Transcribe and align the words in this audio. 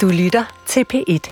Du 0.00 0.06
lytter 0.08 0.44
til 0.66 0.84
P1. 0.94 1.30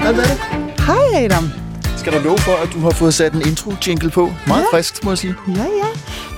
Hvad 0.00 0.14
er 0.14 0.26
det? 0.26 0.38
Hej 0.86 1.24
Adam. 1.24 1.50
Skal 1.96 2.12
du 2.12 2.18
love 2.24 2.38
for, 2.38 2.52
at 2.62 2.68
du 2.72 2.80
har 2.80 2.90
fået 2.90 3.14
sat 3.14 3.32
en 3.32 3.42
intro-jingle 3.46 4.10
på? 4.10 4.32
Meget 4.46 4.64
Ja. 4.72 4.76
friskt, 4.76 5.04
må 5.04 5.10
jeg 5.10 5.18
sige. 5.18 5.34
Ja, 5.48 5.62
ja. 5.62 5.86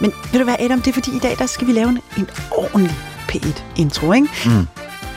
Men 0.01 0.13
ved 0.33 0.39
du 0.41 0.45
hvad, 0.45 0.55
Adam, 0.59 0.81
det 0.81 0.89
er 0.91 0.93
fordi 0.95 1.17
i 1.17 1.19
dag, 1.19 1.37
der 1.39 1.47
skal 1.47 1.67
vi 1.67 1.73
lave 1.73 1.89
en, 1.89 1.99
en 2.19 2.29
ordentlig 2.51 2.97
P1-intro, 3.33 4.13
ikke? 4.13 4.29
Mm. 4.47 4.67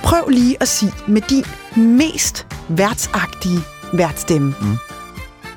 Prøv 0.03 0.27
lige 0.29 0.57
at 0.59 0.67
sige 0.67 0.91
med 1.07 1.21
din 1.21 1.45
mest 1.77 2.47
værtsagtige 2.69 3.59
værtsstemme. 3.93 4.55
Mm. 4.61 4.77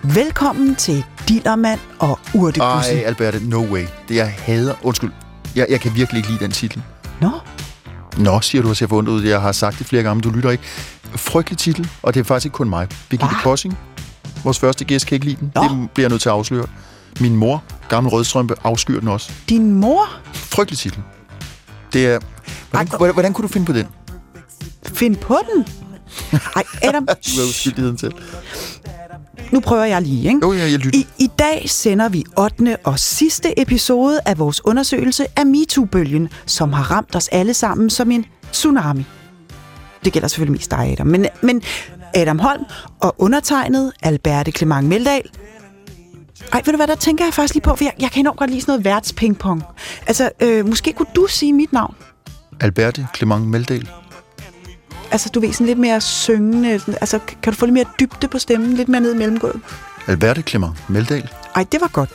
Velkommen 0.03 0.75
til 0.75 1.05
Dillermand 1.29 1.81
og 1.99 2.19
Urtekusse. 2.35 2.93
Ej, 2.93 3.05
Alberte, 3.07 3.49
no 3.49 3.61
way. 3.73 3.87
Det 4.09 4.17
jeg 4.17 4.35
hader... 4.39 4.75
Undskyld. 4.83 5.11
Jeg, 5.57 5.67
jeg 5.71 5.81
kan 5.81 5.95
virkelig 5.95 6.19
ikke 6.19 6.31
lide 6.31 6.45
den 6.45 6.51
titel. 6.51 6.83
Nå, 7.21 7.31
Nå, 8.19 8.41
siger 8.41 8.63
du, 8.63 8.71
at 8.71 8.81
jeg 8.81 8.89
forundret 8.89 9.13
ud. 9.13 9.23
Jeg 9.23 9.41
har 9.41 9.53
sagt 9.53 9.79
det 9.79 9.87
flere 9.87 10.03
gange, 10.03 10.15
men 10.15 10.23
du 10.23 10.31
lytter 10.31 10.51
ikke. 10.51 10.65
Frygtelig 11.17 11.59
titel, 11.59 11.91
og 12.03 12.15
det 12.15 12.21
er 12.21 12.25
faktisk 12.25 12.47
ikke 12.47 12.55
kun 12.55 12.69
mig. 12.69 12.89
Birgitte 13.09 13.35
Hva? 13.35 13.43
Kossing, 13.43 13.79
vores 14.45 14.59
første 14.59 14.85
gæst, 14.85 15.07
kan 15.07 15.17
ikke 15.17 15.27
lide 15.27 15.37
den. 15.41 15.53
Nå. 15.55 15.63
Det 15.63 15.91
bliver 15.95 16.05
jeg 16.05 16.11
nødt 16.11 16.23
til 16.23 16.29
at 16.29 16.33
afsløre. 16.33 16.67
Min 17.21 17.37
mor, 17.37 17.63
gammel 17.89 18.11
rødstrømpe, 18.11 18.55
afskyr 18.65 19.01
den 19.01 19.09
også. 19.09 19.33
din 19.49 19.73
mor 19.75 20.09
Frygtelig 20.33 20.79
titel. 20.79 21.03
Det 21.93 22.07
er... 22.07 22.19
Hvordan, 22.71 22.89
Ej, 22.89 22.97
hvordan, 22.97 23.15
hvordan 23.15 23.33
kunne 23.33 23.49
du 23.49 23.53
finde 23.53 23.67
på 23.67 23.73
den? 23.73 23.87
find 24.95 25.17
på 25.17 25.39
den. 25.55 25.67
Ej, 26.57 26.65
Adam, 26.83 27.07
Du 27.07 27.13
er 27.41 27.49
uskyldigheden 27.49 27.97
til. 27.97 28.13
nu 29.53 29.61
prøver 29.61 29.85
jeg 29.85 30.03
lige, 30.03 30.29
ikke? 30.29 30.41
Jo, 30.43 30.53
ja, 30.53 30.63
jeg 30.71 30.79
lytter. 30.79 30.99
I, 30.99 31.07
I 31.19 31.29
dag 31.39 31.65
sender 31.71 32.09
vi 32.09 32.25
8. 32.39 32.77
og 32.85 32.99
sidste 32.99 33.61
episode 33.61 34.21
af 34.27 34.39
vores 34.39 34.65
undersøgelse 34.65 35.27
af 35.37 35.47
MeToo-bølgen, 35.47 36.29
som 36.47 36.73
har 36.73 36.91
ramt 36.91 37.17
os 37.17 37.29
alle 37.29 37.55
sammen 37.55 37.91
som 37.91 38.11
en 38.11 38.25
tsunami. 38.53 39.05
Det 40.05 40.13
gælder 40.13 40.29
selvfølgelig 40.29 40.53
mest 40.59 40.71
dig, 40.71 40.79
Adam. 40.93 41.07
Men, 41.07 41.27
men 41.43 41.63
Adam 42.15 42.39
Holm 42.39 42.65
og 43.01 43.15
undertegnet 43.19 43.93
Alberte 44.03 44.51
Clement 44.53 44.89
Meldal. 44.89 45.23
Ej, 46.53 46.63
ved 46.65 46.73
du 46.73 46.77
hvad, 46.77 46.87
der 46.87 46.95
tænker 46.95 47.25
jeg 47.25 47.35
faktisk 47.35 47.55
lige 47.55 47.63
på, 47.63 47.77
for 47.77 47.85
jeg, 47.85 47.93
jeg 48.01 48.11
kan 48.11 48.21
enormt 48.21 48.39
godt 48.39 48.51
lide 48.51 48.61
sådan 48.61 48.73
noget 48.73 48.85
værtspingpong. 48.85 49.63
Altså, 50.07 50.31
øh, 50.41 50.67
måske 50.69 50.93
kunne 50.93 51.07
du 51.17 51.27
sige 51.29 51.53
mit 51.53 51.73
navn? 51.73 51.95
Alberte 52.61 53.07
Clement 53.17 53.47
Meldal. 53.47 53.89
Altså, 55.11 55.29
du 55.29 55.41
ved, 55.41 55.53
sådan 55.53 55.67
lidt 55.67 55.79
mere 55.79 56.01
syngende. 56.01 56.79
Sådan, 56.79 56.95
altså, 57.01 57.19
kan 57.43 57.53
du 57.53 57.59
få 57.59 57.67
lidt 57.67 57.75
mere 57.75 57.87
dybde 58.01 58.29
på 58.29 58.39
stemmen? 58.39 58.73
Lidt 58.73 58.89
mere 58.89 59.01
ned 59.01 59.15
i 59.15 59.19
mellemgulvet? 59.19 59.61
Alberte 60.07 60.43
Clement 60.43 60.91
Meldal. 60.91 61.29
Ej, 61.57 61.67
det 61.73 61.81
var 61.81 61.89
godt. 61.89 62.11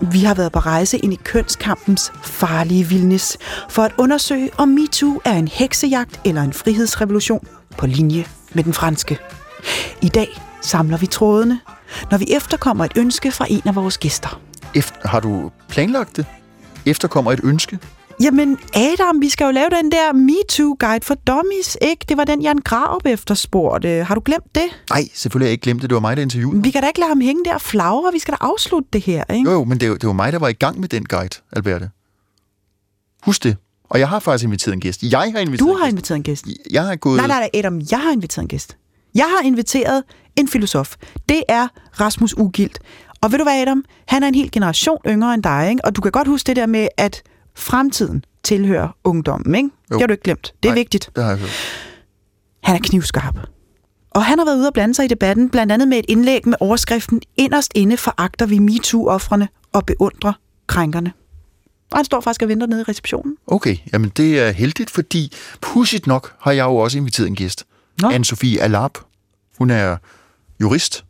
Vi 0.00 0.24
har 0.24 0.34
været 0.34 0.52
på 0.52 0.58
rejse 0.58 0.98
ind 0.98 1.12
i 1.12 1.18
kønskampens 1.24 2.12
farlige 2.22 2.84
vildnis 2.84 3.36
for 3.68 3.82
at 3.82 3.92
undersøge, 3.98 4.50
om 4.56 4.68
MeToo 4.68 5.20
er 5.24 5.32
en 5.32 5.48
heksejagt 5.48 6.20
eller 6.24 6.42
en 6.42 6.52
frihedsrevolution 6.52 7.46
på 7.76 7.86
linje 7.86 8.24
med 8.52 8.64
den 8.64 8.72
franske. 8.72 9.18
I 10.02 10.08
dag 10.08 10.40
samler 10.62 10.96
vi 10.96 11.06
trådene, 11.06 11.60
når 12.10 12.18
vi 12.18 12.26
efterkommer 12.36 12.84
et 12.84 12.92
ønske 12.96 13.32
fra 13.32 13.46
en 13.48 13.62
af 13.64 13.74
vores 13.74 13.98
gæster. 13.98 14.40
Efter, 14.74 15.08
har 15.08 15.20
du 15.20 15.50
planlagt 15.68 16.16
det? 16.16 16.26
Efterkommer 16.86 17.32
et 17.32 17.40
ønske? 17.44 17.78
Jamen 18.22 18.58
Adam, 18.74 19.20
vi 19.20 19.28
skal 19.28 19.44
jo 19.44 19.50
lave 19.50 19.68
den 19.82 19.92
der 19.92 20.12
MeToo-guide 20.12 21.04
for 21.04 21.14
dummies, 21.14 21.76
ikke? 21.80 22.04
Det 22.08 22.16
var 22.16 22.24
den, 22.24 22.42
Jan 22.42 22.58
Graup 22.58 23.06
efterspurgte. 23.06 23.88
Har 24.04 24.14
du 24.14 24.22
glemt 24.24 24.54
det? 24.54 24.62
Nej, 24.90 25.08
selvfølgelig 25.14 25.44
har 25.44 25.48
jeg 25.48 25.52
ikke 25.52 25.62
glemt 25.62 25.82
det. 25.82 25.90
Det 25.90 25.94
var 25.94 26.00
mig, 26.00 26.16
der 26.16 26.22
interviewede. 26.22 26.62
Vi 26.62 26.70
kan 26.70 26.82
da 26.82 26.88
ikke 26.88 27.00
lade 27.00 27.08
ham 27.08 27.20
hænge 27.20 27.44
der 27.44 27.54
og 27.54 27.60
flagre. 27.60 28.12
Vi 28.12 28.18
skal 28.18 28.32
da 28.32 28.38
afslutte 28.40 28.88
det 28.92 29.00
her, 29.00 29.24
ikke? 29.30 29.50
Jo, 29.50 29.56
jo, 29.56 29.64
men 29.64 29.80
det, 29.80 29.90
var- 29.90 29.96
det 29.96 30.06
var 30.06 30.12
mig, 30.12 30.32
der 30.32 30.38
var 30.38 30.48
i 30.48 30.52
gang 30.52 30.80
med 30.80 30.88
den 30.88 31.04
guide, 31.04 31.36
Alberte. 31.52 31.90
Husk 33.22 33.42
det. 33.44 33.56
Og 33.84 33.98
jeg 34.00 34.08
har 34.08 34.18
faktisk 34.18 34.44
inviteret 34.44 34.74
en 34.74 34.80
gæst. 34.80 35.02
Jeg 35.02 35.32
har 35.32 35.40
inviteret 35.40 35.58
Du 35.58 35.72
en 35.72 35.76
har 35.78 35.84
gæst. 35.86 35.92
inviteret 35.92 36.16
en 36.16 36.22
gæst. 36.22 36.46
Jeg 36.70 36.82
har 36.86 36.96
gået... 36.96 37.16
Nej, 37.16 37.26
nej, 37.26 37.38
nej, 37.40 37.50
Adam, 37.54 37.80
jeg 37.90 38.00
har 38.00 38.12
inviteret 38.12 38.42
en 38.44 38.48
gæst. 38.48 38.76
Jeg 39.14 39.24
har 39.38 39.46
inviteret 39.46 40.02
en 40.36 40.48
filosof. 40.48 40.94
Det 41.28 41.42
er 41.48 41.68
Rasmus 42.00 42.34
Ugilt. 42.38 42.78
Og 43.20 43.32
ved 43.32 43.38
du 43.38 43.44
hvad, 43.44 43.60
Adam? 43.62 43.84
Han 44.06 44.22
er 44.22 44.28
en 44.28 44.34
hel 44.34 44.50
generation 44.50 44.98
yngre 45.06 45.34
end 45.34 45.42
dig, 45.42 45.66
ikke? 45.70 45.84
Og 45.84 45.96
du 45.96 46.00
kan 46.00 46.12
godt 46.12 46.28
huske 46.28 46.46
det 46.46 46.56
der 46.56 46.66
med, 46.66 46.88
at 46.96 47.22
fremtiden 47.58 48.24
tilhører 48.42 48.88
ungdommen, 49.04 49.54
ikke? 49.54 49.68
Jo. 49.90 49.94
Det 49.94 50.00
har 50.02 50.06
du 50.06 50.12
ikke 50.12 50.24
glemt. 50.24 50.54
Det 50.62 50.68
er 50.68 50.72
Nej. 50.72 50.78
vigtigt. 50.80 51.10
Det 51.16 51.24
har 51.24 51.30
jeg 51.30 51.38
hørt. 51.38 51.50
Han 52.62 52.74
er 52.76 52.80
knivskarp. 52.80 53.38
Og 54.10 54.24
han 54.24 54.38
har 54.38 54.46
været 54.46 54.56
ude 54.56 54.66
og 54.66 54.72
blande 54.74 54.94
sig 54.94 55.04
i 55.04 55.08
debatten, 55.08 55.50
blandt 55.50 55.72
andet 55.72 55.88
med 55.88 55.98
et 55.98 56.04
indlæg 56.08 56.48
med 56.48 56.56
overskriften 56.60 57.22
Inderst 57.36 57.72
inde 57.74 57.96
foragter 57.96 58.46
vi 58.46 58.58
MeToo-offrene 58.58 59.48
og 59.72 59.86
beundrer 59.86 60.32
krænkerne. 60.66 61.12
Og 61.90 61.98
han 61.98 62.04
står 62.04 62.20
faktisk 62.20 62.42
og 62.42 62.48
venter 62.48 62.66
nede 62.66 62.80
i 62.80 62.84
receptionen. 62.84 63.36
Okay, 63.46 63.76
jamen 63.92 64.12
det 64.16 64.40
er 64.40 64.50
heldigt, 64.50 64.90
fordi 64.90 65.32
pudsigt 65.60 66.06
nok 66.06 66.34
har 66.40 66.52
jeg 66.52 66.64
jo 66.64 66.76
også 66.76 66.98
inviteret 66.98 67.28
en 67.28 67.34
gæst. 67.36 67.64
Nå. 68.00 68.10
Anne-Sophie 68.10 68.58
Alap. 68.60 68.98
Hun 69.58 69.70
er 69.70 69.96
jurist, 70.60 71.04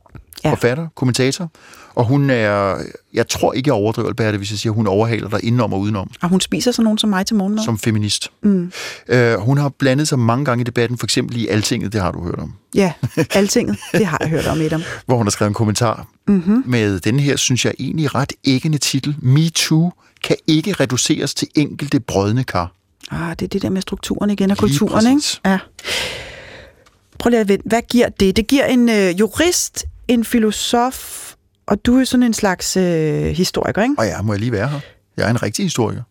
ja. 0.45 0.51
forfatter, 0.51 0.89
kommentator. 0.95 1.51
Og 1.99 2.05
hun 2.05 2.31
er, 2.31 2.77
jeg 3.15 3.29
tror 3.29 3.53
ikke, 3.53 3.69
jeg 3.69 3.75
overdriver, 3.75 4.09
Alberte, 4.09 4.39
hvis 4.39 4.51
jeg 4.51 4.59
siger, 4.59 4.73
hun 4.73 4.87
overhaler 4.87 5.29
dig 5.29 5.45
indenom 5.45 5.73
og 5.73 5.81
udenom. 5.81 6.11
Og 6.23 6.29
hun 6.29 6.41
spiser 6.41 6.71
sådan 6.73 6.85
nogen 6.85 6.99
som 6.99 7.11
mig 7.11 7.27
til 7.27 7.37
morgenmad. 7.37 7.65
som 7.65 7.79
feminist. 7.79 8.31
Mm. 8.43 8.73
Uh, 9.13 9.35
hun 9.35 9.59
har 9.59 9.69
blandet 9.69 10.09
sig 10.09 10.19
mange 10.19 10.45
gange 10.45 10.61
i 10.61 10.65
debatten, 10.65 10.99
for 10.99 11.07
eksempel 11.07 11.37
i 11.37 11.49
Altinget, 11.49 11.93
det 11.93 12.01
har 12.01 12.13
du 12.13 12.23
hørt 12.25 12.39
om, 12.39 12.53
Ja, 12.75 12.93
altinget. 13.35 13.79
Det 13.93 14.07
har 14.07 14.19
jeg 14.21 14.29
hørt 14.29 14.47
om, 14.47 14.61
Adam. 14.61 14.83
hvor 15.07 15.17
hun 15.17 15.27
har 15.27 15.31
skrevet 15.31 15.51
en 15.51 15.55
kommentar 15.55 16.07
Mm-hmm. 16.29 16.63
med 16.67 17.01
den 17.01 17.21
her, 17.21 17.37
synes 17.37 17.65
jeg 17.65 17.75
egentlig 17.79 18.15
ret 18.15 18.33
æggende 18.45 18.79
titel, 18.79 19.17
MeToo 19.23 19.93
kan 20.25 20.37
ikke 20.47 20.73
reduceres 20.73 21.35
til 21.35 21.49
enkelte 21.55 22.01
brødne 22.01 22.45
kar. 22.45 22.73
Ah, 23.11 23.31
det 23.31 23.43
er 23.43 23.49
det 23.49 23.63
der 23.63 23.71
med 23.71 23.83
strukturen 23.83 24.31
igen 24.31 24.51
og 24.51 24.57
Lige 24.61 24.61
kulturen, 24.79 25.07
ikke? 25.07 25.17
præcis. 25.17 25.41
Ja. 25.45 25.59
Prøv 27.19 27.31
lige 27.31 27.41
at 27.41 27.49
vente. 27.49 27.69
Hvad 27.69 27.83
giver 27.91 28.09
det? 28.09 28.37
Det 28.37 28.47
giver 28.47 28.65
en 28.65 28.89
øh, 28.89 29.21
jurist, 29.21 29.85
en 30.09 30.25
filosof, 30.25 31.28
og 31.69 31.87
du 31.87 32.01
er 32.01 32.05
sådan 32.05 32.23
en 32.23 32.35
slags 32.35 32.77
øh, 32.77 33.25
historiker, 33.25 33.83
ikke? 33.83 33.95
Og 33.99 34.07
ja, 34.07 34.23
må 34.23 34.33
jeg 34.33 34.41
lige 34.41 34.53
være 34.53 34.69
her? 34.69 34.81
Jeg 35.17 35.27
er 35.27 35.31
en 35.31 35.43
rigtig 35.43 35.65
historiker. 35.65 36.03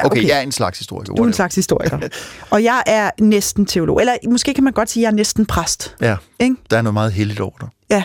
Ja, 0.00 0.06
Okay, 0.06 0.28
jeg 0.28 0.38
er 0.38 0.40
en 0.40 0.52
slags 0.52 0.78
historiker. 0.78 1.14
Du 1.14 1.22
er 1.22 1.26
en 1.26 1.32
slags 1.32 1.54
historiker. 1.54 2.08
og 2.50 2.64
jeg 2.64 2.82
er 2.86 3.10
næsten 3.20 3.66
teolog. 3.66 4.00
Eller 4.00 4.16
måske 4.28 4.54
kan 4.54 4.64
man 4.64 4.72
godt 4.72 4.90
sige, 4.90 5.00
at 5.00 5.02
jeg 5.02 5.10
er 5.10 5.16
næsten 5.16 5.46
præst. 5.46 5.96
Ja, 6.00 6.16
Ikke? 6.38 6.56
der 6.70 6.78
er 6.78 6.82
noget 6.82 6.94
meget 6.94 7.12
heldigt 7.12 7.40
over 7.40 7.52
dig. 7.60 7.68
Ja. 7.90 8.04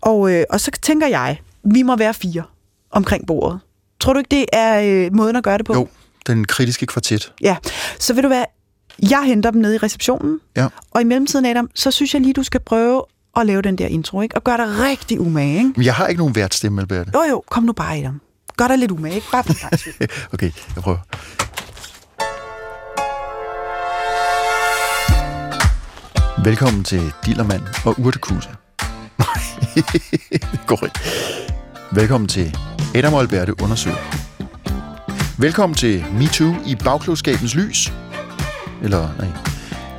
Og, 0.00 0.32
øh, 0.32 0.44
og 0.50 0.60
så 0.60 0.70
tænker 0.82 1.06
jeg, 1.06 1.40
vi 1.64 1.82
må 1.82 1.96
være 1.96 2.14
fire 2.14 2.42
omkring 2.90 3.26
bordet. 3.26 3.60
Tror 4.00 4.12
du 4.12 4.18
ikke, 4.18 4.36
det 4.36 4.46
er 4.52 4.80
øh, 5.06 5.14
måden 5.14 5.36
at 5.36 5.44
gøre 5.44 5.58
det 5.58 5.66
på? 5.66 5.74
Jo, 5.74 5.88
den 6.26 6.44
kritiske 6.44 6.86
kvartet. 6.86 7.32
Ja. 7.40 7.56
Så 7.98 8.14
ved 8.14 8.22
du 8.22 8.28
hvad? 8.28 8.44
Jeg 9.10 9.22
henter 9.22 9.50
dem 9.50 9.60
nede 9.60 9.74
i 9.74 9.78
receptionen. 9.78 10.40
Ja. 10.56 10.68
Og 10.90 11.00
i 11.00 11.04
mellemtiden, 11.04 11.44
Adam, 11.46 11.70
så 11.74 11.90
synes 11.90 12.14
jeg 12.14 12.22
lige, 12.22 12.32
du 12.32 12.42
skal 12.42 12.60
prøve 12.60 13.04
at 13.36 13.46
lave 13.46 13.62
den 13.62 13.78
der 13.78 13.86
intro, 13.86 14.20
ikke? 14.20 14.36
Og 14.36 14.44
gøre 14.44 14.56
dig 14.56 14.66
rigtig 14.78 15.20
umage, 15.20 15.56
ikke? 15.58 15.72
Men 15.76 15.84
jeg 15.84 15.94
har 15.94 16.06
ikke 16.06 16.18
nogen 16.18 16.34
værtstemme, 16.36 16.80
Alberte. 16.80 17.10
Jo, 17.14 17.22
jo, 17.30 17.42
kom 17.50 17.62
nu 17.62 17.72
bare, 17.72 17.96
Adam. 17.98 18.20
Gør 18.56 18.68
dig 18.68 18.78
lidt 18.78 18.90
umage, 18.90 19.14
ikke? 19.14 19.26
Bare 19.32 19.78
skyld. 19.78 19.94
Okay, 20.34 20.50
jeg 20.74 20.82
prøver. 20.82 20.98
Velkommen 26.44 26.84
til 26.84 27.12
Dillermand 27.26 27.62
og 27.84 27.94
Urtekuse. 27.98 28.48
Nej, 29.18 29.28
det 30.30 30.60
går 30.66 30.84
ikke. 30.84 31.00
Velkommen 31.92 32.28
til 32.28 32.56
Adam 32.94 33.14
og 33.14 33.20
Alberte 33.20 33.62
undersøger. 33.62 33.96
Velkommen 35.38 35.76
til 35.76 36.04
MeToo 36.12 36.54
i 36.66 36.74
bagklogskabens 36.84 37.54
lys. 37.54 37.92
Eller, 38.82 39.08
nej. 39.18 39.28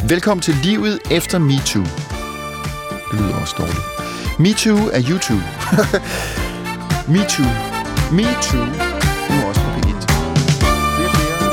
Velkommen 0.09 0.41
til 0.41 0.55
livet 0.63 0.99
efter 1.11 1.39
MeToo. 1.39 2.14
Det 3.15 3.23
lyder 3.23 3.35
også 3.35 3.55
dårligt. 3.57 3.79
MeToo 4.39 4.77
er 4.93 5.01
YouTube. 5.09 5.43
MeToo. 7.13 7.45
MeToo. 8.11 8.65
Nu 9.29 9.47
også 9.49 9.61
på 9.61 9.69
P1. 9.69 9.99
Flere 10.95 11.09
og 11.09 11.15
flere 11.15 11.37
vil 11.39 11.49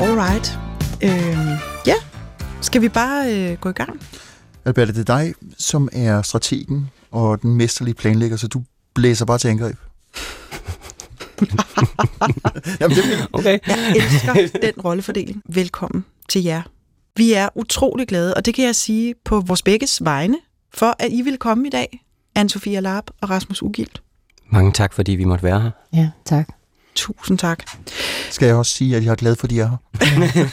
have 0.00 0.10
Alright. 0.10 0.58
Øhm, 1.02 1.58
ja, 1.86 1.94
skal 2.60 2.82
vi 2.82 2.88
bare 2.88 3.34
øh, 3.34 3.58
gå 3.58 3.68
i 3.68 3.72
gang? 3.72 4.00
Albert, 4.64 4.88
det 4.88 5.08
er 5.08 5.16
dig, 5.16 5.34
som 5.58 5.88
er 5.92 6.22
strategen 6.22 6.90
og 7.10 7.42
den 7.42 7.54
mesterlige 7.54 7.94
planlægger, 7.94 8.36
så 8.36 8.48
du 8.48 8.62
blæser 8.94 9.24
bare 9.24 9.38
til 9.38 9.48
angreb. 9.48 9.76
Jamen, 12.80 12.96
det 12.96 13.26
Okay. 13.32 13.58
Jeg 13.66 13.94
elsker 13.96 14.48
den 14.62 14.72
rollefordeling. 14.84 15.42
Velkommen 15.54 16.04
til 16.28 16.42
jer. 16.42 16.62
Vi 17.16 17.32
er 17.32 17.48
utrolig 17.54 18.08
glade, 18.08 18.34
og 18.34 18.44
det 18.46 18.54
kan 18.54 18.64
jeg 18.64 18.76
sige 18.76 19.14
på 19.24 19.40
vores 19.40 19.62
begges 19.62 20.04
vegne, 20.04 20.36
for 20.74 20.96
at 20.98 21.08
I 21.12 21.22
vil 21.22 21.36
komme 21.38 21.66
i 21.66 21.70
dag, 21.70 22.04
Anne-Sophia 22.38 22.80
Larp 22.80 23.04
og 23.20 23.30
Rasmus 23.30 23.62
Ugilt. 23.62 24.02
Mange 24.50 24.72
tak, 24.72 24.92
fordi 24.92 25.12
vi 25.12 25.24
måtte 25.24 25.44
være 25.44 25.60
her. 25.60 25.70
Ja, 25.94 26.10
tak. 26.24 26.48
Tusind 26.94 27.38
tak. 27.38 27.62
Skal 28.30 28.46
jeg 28.46 28.54
også 28.56 28.72
sige, 28.72 28.96
at 28.96 29.04
jeg 29.04 29.10
er 29.10 29.14
glad 29.14 29.36
for, 29.36 29.44
at 29.46 29.50
de 29.50 29.60
er 29.60 29.68
her? 29.68 30.48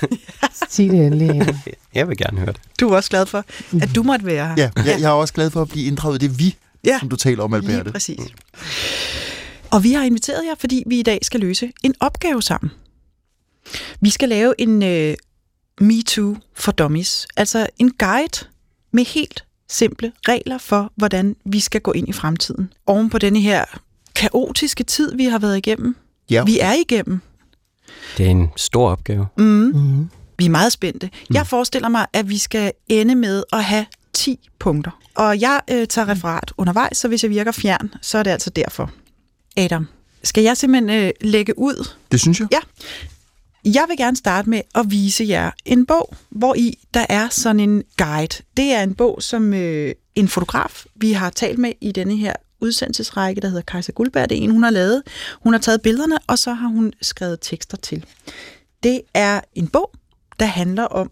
Sig 0.70 0.90
det 0.92 1.06
endelig. 1.06 1.30
Adam. 1.42 1.56
Jeg 1.96 2.08
vil 2.10 2.18
gerne 2.18 2.38
høre 2.38 2.48
det. 2.52 2.62
Du 2.80 2.90
er 2.90 2.96
også 2.96 3.10
glad 3.10 3.26
for, 3.26 3.46
at 3.82 3.90
du 3.96 4.04
måtte 4.04 4.26
være 4.26 4.48
her. 4.48 4.54
Ja, 4.58 4.70
jeg, 4.78 4.86
jeg 5.00 5.08
er 5.10 5.14
også 5.14 5.34
glad 5.34 5.50
for 5.50 5.62
at 5.62 5.70
blive 5.70 5.86
inddraget 5.86 6.24
i 6.24 6.28
det 6.28 6.40
vi, 6.40 6.56
Ja. 6.86 7.00
som 7.00 7.10
du 7.10 7.16
taler 7.16 7.44
om, 7.44 7.52
Lige 7.54 7.70
Alberte. 7.72 7.92
præcis. 7.92 8.20
Og 9.74 9.84
vi 9.84 9.92
har 9.92 10.04
inviteret 10.04 10.46
jer, 10.46 10.56
fordi 10.60 10.84
vi 10.88 11.00
i 11.00 11.04
dag 11.04 11.20
skal 11.22 11.40
løse 11.40 11.72
en 11.84 11.94
opgave 12.00 12.42
sammen. 12.42 12.72
Vi 14.02 14.10
skal 14.10 14.30
lave 14.30 14.54
en 14.58 14.84
uh, 14.84 15.16
MeToo 15.88 16.36
for 16.56 16.72
Dummies. 16.72 17.28
Altså 17.38 17.68
en 17.80 17.92
guide 17.92 18.46
med 18.92 19.06
helt 19.06 19.46
simple 19.70 20.12
regler 20.28 20.58
for, 20.58 20.92
hvordan 20.96 21.36
vi 21.46 21.60
skal 21.60 21.82
gå 21.82 21.92
ind 21.92 22.10
i 22.10 22.12
fremtiden. 22.12 22.74
Oven 22.86 23.10
på 23.10 23.18
denne 23.18 23.40
her 23.40 23.66
kaotiske 24.16 24.84
tid, 24.84 25.16
vi 25.16 25.26
har 25.26 25.40
været 25.40 25.58
igennem. 25.58 25.96
Ja. 26.30 26.44
Vi 26.44 26.60
er 26.60 26.74
igennem. 26.74 27.20
Det 28.18 28.26
er 28.26 28.30
en 28.30 28.50
stor 28.56 28.90
opgave. 28.90 29.28
Mm. 29.38 29.46
Mm. 29.46 30.10
Vi 30.38 30.46
er 30.46 30.50
meget 30.50 30.72
spændte. 30.72 31.10
Jeg 31.34 31.48
forestiller 31.48 31.90
mig, 31.90 32.06
at 32.14 32.30
vi 32.30 32.38
skal 32.38 32.72
ende 32.90 33.16
med 33.16 33.44
at 33.54 33.64
have 33.64 33.86
10 34.14 34.50
punkter. 34.60 34.92
Og 35.16 35.42
jeg 35.42 35.62
øh, 35.72 35.88
tager 35.88 36.10
referat 36.10 36.54
undervejs, 36.58 36.98
så 36.98 37.08
hvis 37.08 37.24
jeg 37.24 37.32
virker 37.32 37.52
fjern, 37.52 37.94
så 38.02 38.18
er 38.18 38.24
det 38.24 38.32
altså 38.32 38.50
derfor. 38.50 38.92
Adam, 39.58 39.88
skal 40.24 40.44
jeg 40.44 40.58
simpelthen 40.58 40.90
øh, 41.04 41.12
lægge 41.22 41.60
ud? 41.60 41.90
Det 42.12 42.20
synes 42.20 42.40
jeg. 42.40 42.48
Ja. 42.52 42.60
Jeg 43.66 43.86
vil 43.88 43.98
gerne 43.98 44.18
starte 44.18 44.50
med 44.50 44.62
at 44.76 44.92
vise 44.92 45.26
jer 45.28 45.52
en 45.66 45.86
bog, 45.86 46.16
hvor 46.30 46.56
i 46.56 46.80
der 46.94 47.06
er 47.10 47.30
sådan 47.30 47.60
en 47.60 47.84
guide. 47.98 48.44
Det 48.58 48.66
er 48.72 48.84
en 48.84 48.94
bog, 48.94 49.24
som 49.24 49.54
øh, 49.54 49.96
en 50.16 50.28
fotograf, 50.28 50.86
vi 50.96 51.12
har 51.12 51.30
talt 51.30 51.60
med 51.60 51.72
i 51.82 51.92
denne 51.92 52.18
her 52.18 52.34
udsendelsesrække, 52.62 53.42
der 53.42 53.48
hedder 53.48 53.62
Kajsa 53.62 53.92
Guldberg. 53.92 54.30
Det 54.30 54.38
er 54.38 54.42
en, 54.42 54.52
hun 54.52 54.64
har 54.64 54.70
lavet. 54.70 55.04
Hun 55.44 55.54
har 55.54 55.60
taget 55.60 55.82
billederne, 55.82 56.18
og 56.28 56.40
så 56.40 56.54
har 56.54 56.68
hun 56.68 56.94
skrevet 57.02 57.38
tekster 57.42 57.78
til. 57.78 58.06
Det 58.84 59.02
er 59.14 59.42
en 59.56 59.68
bog, 59.68 59.92
der 60.40 60.46
handler 60.46 60.84
om 60.84 61.10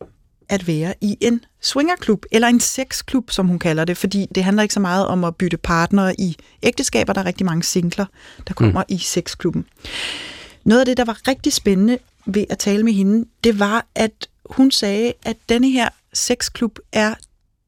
at 0.51 0.67
være 0.67 0.93
i 1.01 1.17
en 1.21 1.45
swingerklub, 1.61 2.25
eller 2.31 2.47
en 2.47 2.59
sexklub, 2.59 3.31
som 3.31 3.47
hun 3.47 3.59
kalder 3.59 3.85
det, 3.85 3.97
fordi 3.97 4.27
det 4.35 4.43
handler 4.43 4.63
ikke 4.63 4.73
så 4.73 4.79
meget 4.79 5.07
om 5.07 5.23
at 5.23 5.35
bytte 5.35 5.57
partnere 5.57 6.21
i 6.21 6.35
ægteskaber. 6.63 7.13
Der 7.13 7.21
er 7.21 7.25
rigtig 7.25 7.45
mange 7.45 7.63
singler, 7.63 8.05
der 8.47 8.53
kommer 8.53 8.83
mm. 8.89 8.95
i 8.95 8.97
sexklubben. 8.97 9.65
Noget 10.63 10.79
af 10.79 10.85
det, 10.85 10.97
der 10.97 11.05
var 11.05 11.27
rigtig 11.27 11.53
spændende 11.53 11.97
ved 12.25 12.45
at 12.49 12.57
tale 12.57 12.83
med 12.83 12.93
hende, 12.93 13.25
det 13.43 13.59
var, 13.59 13.85
at 13.95 14.29
hun 14.49 14.71
sagde, 14.71 15.13
at 15.25 15.37
denne 15.49 15.69
her 15.69 15.89
sexklub 16.13 16.79
er 16.91 17.13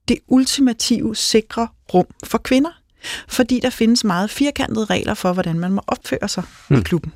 det 0.07 0.17
ultimative 0.27 1.15
sikre 1.15 1.67
rum 1.93 2.05
for 2.23 2.37
kvinder, 2.37 2.81
fordi 3.27 3.59
der 3.59 3.69
findes 3.69 4.03
meget 4.03 4.29
firkantede 4.29 4.85
regler 4.85 5.13
for, 5.13 5.33
hvordan 5.33 5.59
man 5.59 5.71
må 5.71 5.81
opføre 5.87 6.27
sig 6.27 6.43
mm. 6.69 6.77
i 6.77 6.81
klubben. 6.81 7.13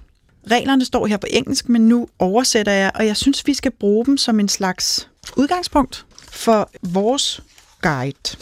Reglerne 0.51 0.85
står 0.85 1.07
her 1.07 1.17
på 1.17 1.27
engelsk, 1.29 1.69
men 1.69 1.87
nu 1.87 2.07
oversætter 2.19 2.71
jeg, 2.71 2.91
og 2.95 3.05
jeg 3.05 3.17
synes, 3.17 3.47
vi 3.47 3.53
skal 3.53 3.71
bruge 3.71 4.05
dem 4.05 4.17
som 4.17 4.39
en 4.39 4.49
slags 4.49 5.09
udgangspunkt 5.35 6.05
for 6.19 6.69
vores 6.81 7.43
guide. 7.81 8.37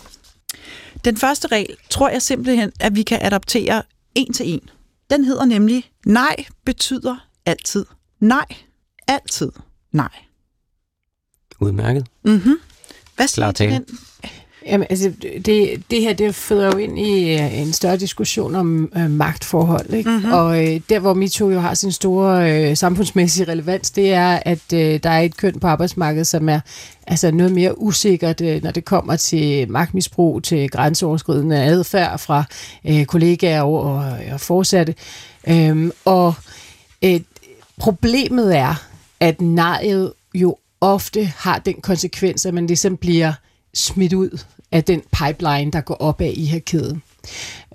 Den 1.06 1.18
første 1.18 1.48
regel 1.48 1.78
tror 1.90 2.10
jeg 2.10 2.22
simpelthen, 2.22 2.72
at 2.80 2.96
vi 2.96 3.04
kan 3.04 3.20
adaptere 3.22 3.84
en 4.16 4.34
til 4.34 4.54
en. 4.54 4.70
Den 5.10 5.26
hedder 5.26 5.46
nemlig, 5.46 5.92
nej 6.06 6.46
betyder 6.66 7.28
altid 7.46 7.86
nej. 8.20 8.46
Altid 9.08 9.52
nej. 9.92 10.10
Udmærket. 11.60 12.08
Mm-hmm. 12.24 12.56
Hvad 13.16 13.28
siger 13.28 13.46
Klar 13.46 13.52
tale. 13.52 13.74
den? 13.74 14.00
Jamen, 14.66 14.88
altså, 14.90 15.12
det, 15.46 15.84
det 15.92 16.02
her, 16.02 16.14
det 16.14 16.36
føder 16.36 16.66
jo 16.66 16.78
ind 16.78 17.00
i 17.00 17.34
øh, 17.34 17.60
en 17.60 17.74
større 17.74 17.98
diskussion 17.98 18.56
om 18.56 18.92
øh, 18.98 19.10
magtforhold, 19.10 19.94
ikke? 19.94 20.10
Mhm. 20.10 20.18
Mm-hmm. 20.18 20.34
Og 20.34 20.64
øh, 20.64 20.82
der, 20.90 21.00
hvor 21.00 21.14
MeToo 21.14 21.50
jo 21.50 21.60
har 21.60 21.74
sin 21.74 21.92
store 21.92 22.52
øh, 22.52 22.78
samfundsmæssige 22.78 23.52
relevans, 23.52 23.92
det 23.92 24.14
er, 24.14 24.40
at 24.46 24.74
øh, 24.74 25.00
der 25.04 25.10
er 25.10 25.20
et 25.20 25.38
køn 25.38 25.60
på 25.60 25.68
arbejdsmarkedet, 25.68 26.28
som 26.28 26.50
er 26.50 26.60
altså 27.08 27.32
noget 27.32 27.52
mere 27.52 27.82
usikkert, 27.82 28.42
øh, 28.42 28.64
når 28.64 28.72
det 28.72 28.86
kommer 28.86 29.16
til 29.16 29.72
magtmisbrug, 29.72 30.44
til 30.44 30.70
grænseoverskridende 30.70 31.64
adfærd 31.64 32.20
fra 32.20 32.44
øh, 32.86 33.06
kollegaer 33.06 33.62
og, 33.62 33.82
og, 33.82 34.14
og 34.32 34.42
forsatte. 34.42 34.96
Øhm, 35.48 35.92
og 36.06 36.34
øh, 37.04 37.20
problemet 37.78 38.58
er, 38.58 38.86
at 39.20 39.42
nejet 39.42 40.14
jo 40.34 40.58
ofte 40.82 41.26
har 41.38 41.60
den 41.60 41.74
konsekvens, 41.82 42.46
at 42.46 42.54
man 42.54 42.68
ligesom 42.68 42.98
bliver 42.98 43.34
smidt 43.74 44.14
ud 44.14 44.40
af 44.72 44.84
den 44.84 45.02
pipeline, 45.12 45.72
der 45.72 45.82
går 45.82 45.96
op 45.96 46.22
af 46.22 46.34
i 46.36 46.46
her 46.46 46.60
kæden. 46.60 47.02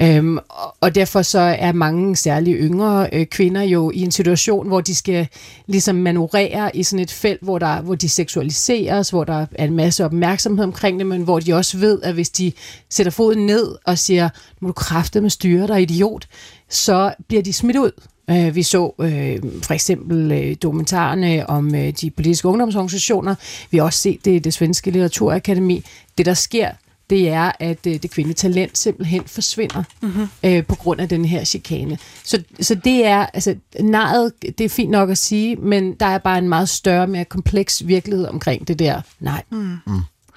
Øhm, 0.01 0.39
og- 0.81 0.95
derfor 0.95 1.23
så 1.23 1.39
er 1.39 1.73
mange 1.73 2.17
særligt 2.17 2.57
yngre 2.61 3.09
øh, 3.13 3.27
kvinder 3.27 3.63
jo 3.63 3.91
i 3.95 4.01
en 4.01 4.11
situation, 4.11 4.69
hvor 4.69 4.81
de 4.81 4.95
skal 4.95 5.29
ligesom 5.67 5.95
manøvrere 5.97 6.77
i 6.77 6.83
sådan 6.83 7.03
et 7.03 7.11
felt, 7.11 7.43
hvor, 7.43 7.59
der, 7.59 7.81
hvor 7.81 7.95
de 7.95 8.09
seksualiseres, 8.09 9.11
hvor 9.11 9.25
der 9.25 9.47
er 9.55 9.65
en 9.65 9.77
masse 9.77 10.05
opmærksomhed 10.05 10.65
omkring 10.65 10.99
det, 10.99 11.07
men 11.07 11.23
hvor 11.23 11.41
de 11.41 11.53
også 11.55 11.79
ved, 11.79 12.03
at 12.03 12.15
hvis 12.15 12.31
de 12.31 12.53
sætter 12.91 13.11
foden 13.11 13.47
ned 13.47 13.75
og 13.87 13.99
siger, 13.99 14.29
må 14.61 14.69
du 14.69 14.73
kræfte 14.73 15.21
med 15.21 15.31
styre 15.31 15.67
dig, 15.67 15.83
idiot, 15.83 16.27
så 16.69 17.15
bliver 17.29 17.43
de 17.43 17.53
smidt 17.53 17.77
ud. 17.77 17.91
Øh, 18.31 18.55
Vi 18.55 18.63
så 18.63 18.95
øh, 19.01 19.39
for 19.63 19.75
eksempel 19.75 20.33
øh, 20.33 20.57
dokumentarerne 20.63 21.51
om 21.51 21.75
øh, 21.75 21.93
de 21.93 22.11
politiske 22.11 22.49
ungdomsorganisationer. 22.49 23.35
Vi 23.71 23.79
har 23.79 23.85
også 23.85 23.99
set 23.99 24.25
det 24.25 24.31
i 24.31 24.39
det 24.39 24.55
svenske 24.55 24.91
litteraturakademi. 24.91 25.85
Det, 26.19 26.27
der 26.27 26.35
sker, 26.35 26.71
det 27.11 27.29
er, 27.29 27.53
at 27.61 27.87
øh, 27.87 28.03
det 28.03 28.11
kvindelige 28.11 28.35
talent 28.35 28.79
simpelthen 28.79 29.23
forsvinder 29.27 29.83
mm-hmm. 30.03 30.29
øh, 30.45 30.65
på 30.65 30.75
grund 30.75 31.01
af 31.01 31.09
den 31.09 31.25
her 31.25 31.45
chikane. 31.45 31.99
Så, 32.25 32.43
så 32.61 32.75
det 32.75 33.07
er, 33.07 33.27
altså, 33.27 33.55
nejet, 33.81 34.33
det 34.43 34.61
er 34.61 34.69
fint 34.69 34.91
nok 34.91 35.11
at 35.11 35.19
sige, 35.19 35.57
men 35.57 35.95
der 35.95 36.07
er 36.07 36.19
bare 36.19 36.39
en 36.39 36.49
meget 36.49 36.69
større, 36.69 37.07
mere 37.07 37.25
kompleks 37.25 37.87
virkelighed 37.87 38.27
omkring 38.27 38.69
det 38.69 38.79
der 38.79 39.01
nej. 39.21 39.43
Mm. 39.51 39.77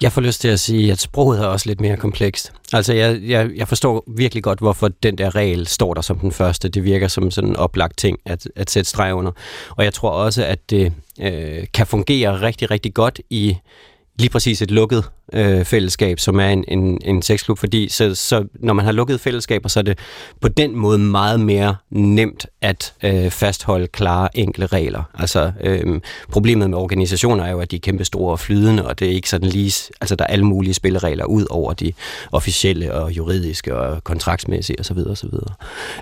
Jeg 0.02 0.12
får 0.12 0.20
lyst 0.20 0.40
til 0.40 0.48
at 0.48 0.60
sige, 0.60 0.92
at 0.92 1.00
sproget 1.00 1.40
er 1.40 1.46
også 1.46 1.68
lidt 1.68 1.80
mere 1.80 1.96
komplekst. 1.96 2.52
Altså, 2.72 2.92
jeg, 2.92 3.20
jeg, 3.22 3.50
jeg 3.56 3.68
forstår 3.68 4.04
virkelig 4.16 4.42
godt, 4.42 4.58
hvorfor 4.58 4.88
den 4.88 5.18
der 5.18 5.34
regel 5.34 5.66
står 5.66 5.94
der 5.94 6.00
som 6.00 6.18
den 6.18 6.32
første. 6.32 6.68
Det 6.68 6.84
virker 6.84 7.08
som 7.08 7.30
sådan 7.30 7.50
en 7.50 7.56
oplagt 7.56 7.98
ting 7.98 8.18
at, 8.24 8.48
at 8.56 8.70
sætte 8.70 8.90
streg 8.90 9.14
under. 9.14 9.32
Og 9.76 9.84
jeg 9.84 9.94
tror 9.94 10.10
også, 10.10 10.44
at 10.44 10.70
det 10.70 10.92
øh, 11.20 11.64
kan 11.74 11.86
fungere 11.86 12.40
rigtig, 12.40 12.70
rigtig 12.70 12.94
godt 12.94 13.20
i 13.30 13.56
lige 14.18 14.30
præcis 14.30 14.62
et 14.62 14.70
lukket 14.70 15.04
øh, 15.32 15.64
fællesskab, 15.64 16.18
som 16.20 16.40
er 16.40 16.48
en, 16.48 16.64
en, 16.68 16.98
en 17.04 17.22
sexklub, 17.22 17.58
fordi 17.58 17.88
så, 17.88 18.14
så 18.14 18.44
når 18.54 18.74
man 18.74 18.84
har 18.84 18.92
lukket 18.92 19.20
fællesskaber, 19.20 19.68
så 19.68 19.80
er 19.80 19.82
det 19.82 19.98
på 20.40 20.48
den 20.48 20.76
måde 20.76 20.98
meget 20.98 21.40
mere 21.40 21.76
nemt 21.90 22.46
at 22.60 22.94
øh, 23.02 23.30
fastholde 23.30 23.86
klare, 23.86 24.38
enkle 24.38 24.66
regler. 24.66 25.02
Altså 25.14 25.52
øh, 25.60 26.00
problemet 26.30 26.70
med 26.70 26.78
organisationer 26.78 27.44
er 27.44 27.50
jo, 27.50 27.60
at 27.60 27.70
de 27.70 27.76
er 27.76 27.80
kæmpe 27.80 28.04
store 28.04 28.32
og 28.32 28.40
flydende, 28.40 28.86
og 28.86 28.98
det 28.98 29.08
er 29.08 29.12
ikke 29.12 29.28
sådan 29.28 29.48
lige, 29.48 29.92
altså 30.00 30.16
der 30.16 30.24
er 30.24 30.28
alle 30.28 30.44
mulige 30.44 30.74
spilleregler 30.74 31.24
ud 31.24 31.46
over 31.50 31.72
de 31.72 31.92
officielle 32.32 32.94
og 32.94 33.12
juridiske 33.12 33.76
og 33.76 34.04
kontraktsmæssige 34.04 34.80
osv. 34.80 34.98
osv. 34.98 35.28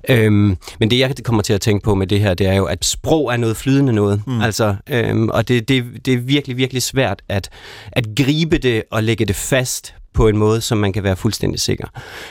Øhm, 0.08 0.56
men 0.80 0.90
det 0.90 0.98
jeg 0.98 1.14
kommer 1.24 1.42
til 1.42 1.52
at 1.52 1.60
tænke 1.60 1.84
på 1.84 1.94
med 1.94 2.06
det 2.06 2.20
her, 2.20 2.34
det 2.34 2.46
er 2.46 2.54
jo, 2.54 2.64
at 2.64 2.84
sprog 2.84 3.32
er 3.32 3.36
noget 3.36 3.56
flydende 3.56 3.92
noget. 3.92 4.22
Mm. 4.26 4.40
Altså, 4.40 4.74
øhm, 4.90 5.28
og 5.28 5.48
det, 5.48 5.68
det, 5.68 5.84
det 6.06 6.14
er 6.14 6.18
virkelig, 6.18 6.56
virkelig 6.56 6.82
svært 6.82 7.22
at, 7.28 7.48
at 7.92 8.06
gribe 8.16 8.58
det 8.58 8.82
og 8.90 9.02
lægge 9.12 9.24
det 9.26 9.36
fast 9.36 9.94
på 10.14 10.28
en 10.28 10.36
måde, 10.36 10.60
som 10.60 10.78
man 10.78 10.92
kan 10.92 11.02
være 11.04 11.16
fuldstændig 11.16 11.60
sikker. 11.60 11.86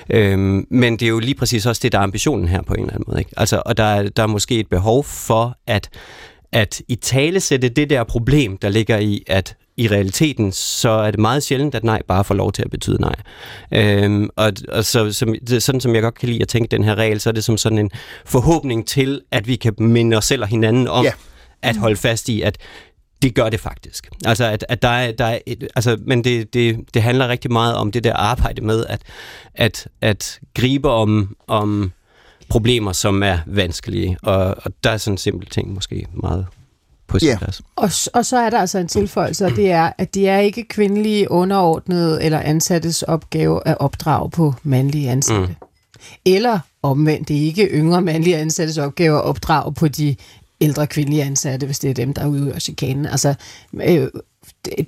Øhm, 0.09 0.67
men 0.71 0.93
det 0.93 1.01
er 1.05 1.09
jo 1.09 1.19
lige 1.19 1.35
præcis 1.35 1.65
også 1.65 1.79
det, 1.83 1.91
der 1.91 1.97
er 1.99 2.03
ambitionen 2.03 2.47
her 2.47 2.61
på 2.61 2.73
en 2.73 2.79
eller 2.79 2.93
anden 2.93 3.03
måde. 3.07 3.19
Ikke? 3.19 3.31
Altså, 3.37 3.61
og 3.65 3.77
der, 3.77 3.83
er- 3.83 4.09
der 4.09 4.23
er 4.23 4.27
måske 4.27 4.59
et 4.59 4.67
behov 4.69 5.03
for 5.03 5.57
at, 5.67 5.89
at 6.51 6.81
i 6.87 6.95
tale 6.95 7.39
sætte 7.39 7.69
det 7.69 7.89
der 7.89 8.03
problem, 8.03 8.57
der 8.57 8.69
ligger 8.69 8.97
i, 8.97 9.23
at 9.27 9.55
i 9.77 9.87
realiteten, 9.87 10.51
så 10.51 10.89
er 10.89 11.11
det 11.11 11.19
meget 11.19 11.43
sjældent, 11.43 11.75
at 11.75 11.83
nej 11.83 12.01
bare 12.07 12.23
får 12.23 12.35
lov 12.35 12.51
til 12.51 12.61
at 12.61 12.71
betyde 12.71 13.01
nej. 13.01 13.15
Øhm, 13.73 14.29
og 14.35 14.51
og 14.69 14.85
så, 14.85 15.13
som, 15.13 15.35
det, 15.47 15.63
sådan 15.63 15.81
som 15.81 15.95
jeg 15.95 16.01
godt 16.01 16.15
kan 16.19 16.29
lide 16.29 16.41
at 16.41 16.47
tænke 16.47 16.67
den 16.71 16.83
her 16.83 16.95
regel, 16.95 17.19
så 17.19 17.29
er 17.29 17.33
det 17.33 17.43
som 17.43 17.57
sådan 17.57 17.77
en 17.77 17.89
forhåbning 18.25 18.87
til, 18.87 19.21
at 19.31 19.47
vi 19.47 19.55
kan 19.55 19.73
minde 19.77 20.17
os 20.17 20.25
selv 20.25 20.41
og 20.41 20.47
hinanden 20.47 20.87
om, 20.87 21.05
ja. 21.05 21.11
at 21.61 21.77
holde 21.77 21.95
fast 21.95 22.29
i, 22.29 22.41
at 22.41 22.57
det 23.21 23.35
gør 23.35 23.49
det 23.49 23.59
faktisk. 23.59 24.09
Altså, 24.25 24.45
at, 24.45 24.65
at 24.69 24.81
der 24.81 24.87
er, 24.87 25.11
der 25.11 25.25
er 25.25 25.39
et, 25.45 25.67
altså, 25.75 25.97
men 26.05 26.23
det, 26.23 26.53
det, 26.53 26.79
det 26.93 27.01
handler 27.01 27.27
rigtig 27.27 27.51
meget 27.51 27.75
om 27.75 27.91
det 27.91 28.03
der 28.03 28.13
arbejde 28.13 28.61
med 28.61 28.85
at, 28.89 29.01
at, 29.55 29.87
at 30.01 30.39
gribe 30.55 30.89
om, 30.89 31.35
om 31.47 31.91
problemer, 32.49 32.91
som 32.91 33.23
er 33.23 33.37
vanskelige. 33.45 34.17
Og, 34.23 34.55
og 34.63 34.71
der 34.83 34.89
er 34.89 34.97
sådan 34.97 35.13
en 35.13 35.17
simpel 35.17 35.47
ting 35.49 35.73
måske 35.73 36.07
meget 36.13 36.45
på 37.07 37.19
sin 37.19 37.27
Ja. 37.27 37.37
plads. 37.37 37.61
Og, 37.75 37.89
og 38.13 38.25
så 38.25 38.37
er 38.37 38.49
der 38.49 38.59
altså 38.59 38.77
en 38.79 38.87
tilføjelse, 38.87 39.45
og 39.45 39.51
det 39.51 39.71
er, 39.71 39.91
at 39.97 40.13
det 40.15 40.29
er 40.29 40.37
ikke 40.37 40.63
kvindelige 40.63 41.31
underordnede 41.31 42.23
eller 42.23 42.39
ansattes 42.39 43.03
opgave 43.03 43.67
at 43.67 43.77
opdrage 43.79 44.29
på 44.29 44.53
mandlige 44.63 45.09
ansatte. 45.09 45.47
Mm. 45.47 45.67
Eller 46.25 46.59
omvendt, 46.83 47.27
det 47.27 47.37
er 47.37 47.41
ikke 47.41 47.65
yngre 47.65 48.01
mandlige 48.01 48.37
ansattes 48.37 48.77
opgave 48.77 49.17
at 49.17 49.23
opdrage 49.23 49.73
på 49.73 49.87
de 49.87 50.15
ældre 50.61 50.87
kvindelige 50.87 51.23
ansatte, 51.23 51.65
hvis 51.65 51.79
det 51.79 51.89
er 51.89 51.93
dem, 51.93 52.13
der 52.13 52.27
udøver 52.27 52.59
chikanen. 52.59 53.05
Altså, 53.05 53.33
øh, 53.73 54.07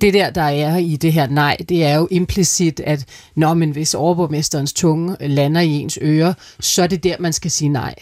det 0.00 0.14
der, 0.14 0.30
der 0.30 0.42
er 0.42 0.76
i 0.76 0.96
det 0.96 1.12
her 1.12 1.26
nej, 1.26 1.56
det 1.68 1.84
er 1.84 1.96
jo 1.96 2.08
implicit, 2.10 2.80
at 2.80 3.04
når 3.34 3.54
men 3.54 3.70
hvis 3.70 3.94
overborgmesterens 3.94 4.72
tunge 4.72 5.16
lander 5.20 5.60
i 5.60 5.70
ens 5.70 5.98
ører, 6.02 6.34
så 6.60 6.82
er 6.82 6.86
det 6.86 7.04
der, 7.04 7.16
man 7.18 7.32
skal 7.32 7.50
sige 7.50 7.68
nej. 7.68 7.94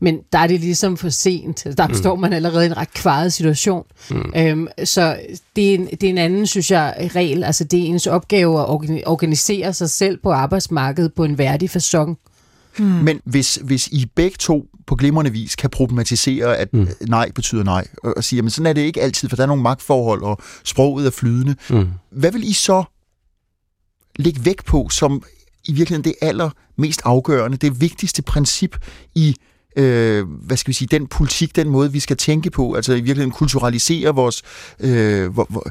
Men 0.00 0.20
der 0.32 0.38
er 0.38 0.46
det 0.46 0.60
ligesom 0.60 0.96
for 0.96 1.08
sent. 1.08 1.66
Der 1.78 1.88
mm. 1.88 1.94
står 1.94 2.16
man 2.16 2.32
allerede 2.32 2.64
i 2.64 2.66
en 2.66 2.76
ret 2.76 2.94
kvaret 2.94 3.32
situation. 3.32 3.84
Mm. 4.10 4.32
Øhm, 4.36 4.68
så 4.84 5.18
det 5.56 5.70
er, 5.70 5.74
en, 5.74 5.86
det 5.86 6.02
er 6.02 6.10
en 6.10 6.18
anden, 6.18 6.46
synes 6.46 6.70
jeg, 6.70 7.10
regel. 7.14 7.44
Altså 7.44 7.64
det 7.64 7.80
er 7.80 7.84
ens 7.84 8.06
opgave 8.06 8.60
at 8.60 8.68
organisere 9.06 9.72
sig 9.72 9.90
selv 9.90 10.16
på 10.16 10.32
arbejdsmarkedet 10.32 11.14
på 11.14 11.24
en 11.24 11.38
værdig 11.38 11.70
façon. 11.76 12.14
Hmm. 12.78 12.86
Men 12.86 13.20
hvis, 13.24 13.58
hvis 13.64 13.86
I 13.86 14.06
begge 14.14 14.36
to 14.38 14.68
på 14.86 14.96
glimrende 14.96 15.32
vis 15.32 15.56
kan 15.56 15.70
problematisere, 15.70 16.56
at 16.56 16.72
mm. 16.72 16.88
nej 17.00 17.30
betyder 17.30 17.64
nej, 17.64 17.86
og, 18.02 18.14
og 18.16 18.24
sige, 18.24 18.42
at 18.44 18.52
sådan 18.52 18.66
er 18.66 18.72
det 18.72 18.80
ikke 18.80 19.02
altid, 19.02 19.28
for 19.28 19.36
der 19.36 19.42
er 19.42 19.46
nogle 19.46 19.62
magtforhold, 19.62 20.22
og 20.22 20.38
sproget 20.64 21.06
er 21.06 21.10
flydende. 21.10 21.56
Mm. 21.70 21.88
Hvad 22.10 22.32
vil 22.32 22.48
I 22.48 22.52
så 22.52 22.84
lægge 24.16 24.44
væk 24.44 24.64
på, 24.64 24.88
som 24.88 25.22
i 25.64 25.72
virkeligheden 25.72 26.04
det 26.04 26.14
allermest 26.20 27.02
afgørende, 27.04 27.56
det 27.56 27.80
vigtigste 27.80 28.22
princip 28.22 28.76
i 29.14 29.36
øh, 29.76 30.28
hvad 30.28 30.56
skal 30.56 30.68
vi 30.68 30.72
sige, 30.72 30.88
den 30.90 31.06
politik, 31.06 31.56
den 31.56 31.68
måde, 31.68 31.92
vi 31.92 32.00
skal 32.00 32.16
tænke 32.16 32.50
på, 32.50 32.74
altså 32.74 32.92
i 32.92 32.96
virkeligheden 32.96 33.30
kulturalisere 33.30 34.14
vores... 34.14 34.42
Øh, 34.80 35.32
hvor, 35.32 35.46
hvor, 35.50 35.66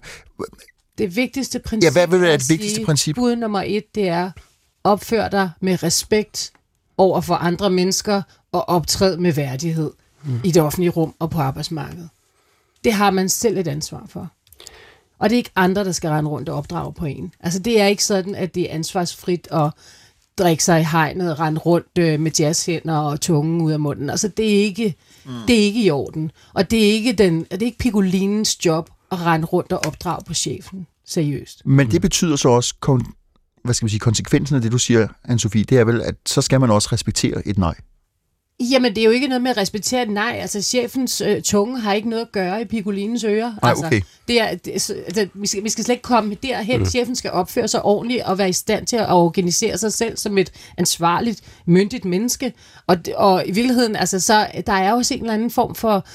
det 0.98 1.16
vigtigste 1.16 1.60
princip... 1.60 1.84
Ja, 1.84 1.92
hvad 1.92 2.08
vil 2.08 2.22
være 2.22 2.38
det 2.38 2.50
vigtigste 2.50 2.76
sige, 2.76 2.86
princip? 2.86 3.16
Bud 3.16 3.36
nummer 3.36 3.64
et, 3.66 3.84
det 3.96 4.08
er, 4.08 4.32
opfør 4.84 5.30
dig 5.30 5.50
med 5.62 5.84
respekt 5.84 6.52
over 6.98 7.22
for 7.22 7.36
andre 7.36 7.70
mennesker 7.70 8.22
og 8.52 8.70
optræd 8.70 9.18
med 9.18 9.34
værdighed 9.34 9.92
mm. 10.24 10.40
i 10.44 10.52
det 10.52 10.62
offentlige 10.62 10.90
rum 10.90 11.16
og 11.20 11.30
på 11.30 11.40
arbejdsmarkedet. 11.40 12.10
Det 12.84 12.94
har 12.94 13.12
man 13.12 13.30
selv 13.30 13.58
et 13.58 13.68
ansvar 13.68 14.06
for. 14.10 14.32
Og 15.20 15.30
det 15.30 15.36
er 15.36 15.38
ikke 15.38 15.52
andre, 15.56 15.84
der 15.84 15.92
skal 15.92 16.10
rende 16.10 16.30
rundt 16.30 16.50
og 16.50 16.58
opdrage 16.58 16.94
på 16.94 17.06
en. 17.06 17.34
Altså 17.40 17.60
det 17.60 17.82
er 17.82 17.86
ikke 17.86 18.04
sådan, 18.04 18.36
at 18.36 18.56
det 18.56 18.70
er 18.70 18.76
ansvarsfrit 18.76 19.48
at 19.52 19.72
drikke 20.38 20.64
sig 20.64 20.82
i 20.82 20.84
hegnet 20.84 21.32
og 21.32 21.40
rende 21.40 21.60
rundt 21.60 21.98
øh, 22.00 22.20
med 22.20 22.32
jazzhænder 22.40 22.98
og 22.98 23.22
tungen 23.22 23.62
ud 23.62 23.72
af 23.72 23.80
munden. 23.80 24.10
Altså 24.10 24.28
det 24.28 24.46
er 24.46 24.64
ikke, 24.64 24.96
mm. 25.26 25.32
det 25.48 25.60
er 25.60 25.64
ikke 25.64 25.84
i 25.84 25.90
orden. 25.90 26.32
Og 26.54 26.72
det 26.72 26.80
er 26.80 26.92
ikke, 26.92 27.14
den, 27.14 27.44
det 27.44 27.62
er 27.62 27.66
ikke 27.66 27.78
Picolinens 27.78 28.66
job 28.66 28.90
at 29.12 29.22
rende 29.22 29.46
rundt 29.46 29.72
og 29.72 29.86
opdrage 29.86 30.24
på 30.26 30.34
chefen. 30.34 30.88
Seriøst. 31.06 31.62
Men 31.66 31.92
det 31.92 32.02
betyder 32.02 32.36
så 32.36 32.50
også, 32.50 32.76
hvad 33.64 33.74
skal 33.74 33.86
man 33.86 33.90
sige, 33.90 34.00
konsekvensen 34.00 34.56
af 34.56 34.62
det, 34.62 34.72
du 34.72 34.78
siger, 34.78 35.08
Anne-Sophie, 35.08 35.64
det 35.70 35.72
er 35.72 35.84
vel, 35.84 36.02
at 36.02 36.16
så 36.26 36.42
skal 36.42 36.60
man 36.60 36.72
også 36.72 36.90
respektere 36.92 37.48
et 37.48 37.58
nej. 37.58 37.76
Jamen, 38.60 38.96
det 38.96 39.02
er 39.02 39.06
jo 39.06 39.12
ikke 39.12 39.28
noget 39.28 39.42
med 39.42 39.52
at 39.52 39.58
respektere 39.58 40.04
et 40.04 40.10
nej. 40.10 40.38
Altså, 40.42 40.62
chefens 40.62 41.22
øh, 41.22 41.42
tunge 41.42 41.80
har 41.80 41.94
ikke 41.94 42.10
noget 42.10 42.22
at 42.22 42.32
gøre 42.32 42.62
i 42.62 42.66
Piccolines 42.66 43.24
ører. 43.24 43.54
Nej, 43.62 43.70
altså, 43.70 43.86
okay. 43.86 44.02
Det 44.28 44.42
er, 44.42 44.56
det, 44.56 44.72
altså, 44.72 44.96
vi, 45.34 45.48
skal, 45.48 45.64
vi 45.64 45.70
skal 45.70 45.84
slet 45.84 45.94
ikke 45.94 46.04
komme 46.04 46.36
derhen. 46.44 46.80
Mm. 46.80 46.86
Chefen 46.86 47.16
skal 47.16 47.32
opføre 47.32 47.68
sig 47.68 47.82
ordentligt 47.82 48.24
og 48.24 48.38
være 48.38 48.50
i 48.50 48.54
stand 48.54 48.88
til 48.88 48.96
at 48.96 49.10
organisere 49.10 49.78
sig 49.78 49.94
selv 49.94 50.18
som 50.18 50.38
et 50.38 50.52
ansvarligt, 50.78 51.42
myndigt 51.66 52.06
menneske. 52.06 52.54
Og, 52.88 52.98
og 53.16 53.44
i 53.48 53.52
virkeligheden, 53.52 53.96
altså, 53.96 54.20
så, 54.20 54.48
der 54.68 54.74
er 54.74 54.94
også 54.94 55.14
en 55.14 55.20
eller 55.20 55.34
anden 55.34 55.52
form 55.52 55.76
for 55.76 56.06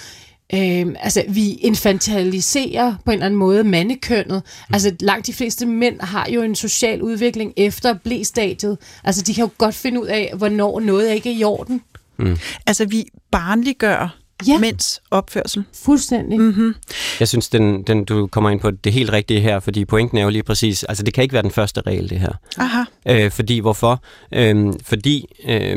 Øh, 0.55 0.87
altså, 1.01 1.25
vi 1.29 1.53
infantiliserer 1.53 2.95
på 3.05 3.11
en 3.11 3.15
eller 3.15 3.27
anden 3.27 3.39
måde 3.39 3.65
mandekønnet. 3.65 4.43
Mm. 4.69 4.75
Altså, 4.75 4.95
langt 5.01 5.27
de 5.27 5.33
fleste 5.33 5.67
mænd 5.67 6.01
har 6.01 6.29
jo 6.31 6.43
en 6.43 6.55
social 6.55 7.03
udvikling 7.03 7.53
efter 7.57 7.95
blæstadiet. 7.95 8.79
Altså, 9.05 9.23
de 9.23 9.35
kan 9.35 9.45
jo 9.45 9.51
godt 9.59 9.75
finde 9.75 10.03
ud 10.03 10.07
af, 10.07 10.33
hvornår 10.37 10.81
noget 10.81 11.15
ikke 11.15 11.33
er 11.33 11.39
i 11.39 11.45
orden. 11.45 11.83
Mm. 12.19 12.39
Altså, 12.67 12.85
vi 12.85 13.05
barnliggør 13.31 14.19
ja. 14.47 14.59
mænds 14.59 15.03
opførsel. 15.11 15.65
Fuldstændig. 15.75 16.41
Mm-hmm. 16.41 16.75
Jeg 17.21 17.29
synes, 17.29 17.49
den, 17.49 17.83
den, 17.83 18.05
du 18.05 18.27
kommer 18.27 18.51
ind 18.51 18.61
på 18.61 18.71
det 18.71 18.93
helt 18.93 19.13
rigtige 19.13 19.41
her, 19.41 19.61
fordi 19.61 19.85
pointen 19.85 20.19
er 20.19 20.23
jo 20.23 20.29
lige 20.29 20.43
præcis, 20.43 20.83
altså 20.85 21.03
det 21.03 21.15
kan 21.15 21.23
ikke 21.23 21.33
være 21.33 21.43
den 21.43 21.51
første 21.51 21.81
regel, 21.81 22.11
det 22.11 22.21
her. 22.21 22.33
Aha. 22.59 22.83
Øh, 23.09 23.31
fordi, 23.31 23.59
hvorfor? 23.59 24.03
Øh, 24.33 24.73
fordi 24.83 25.27
øh, 25.49 25.77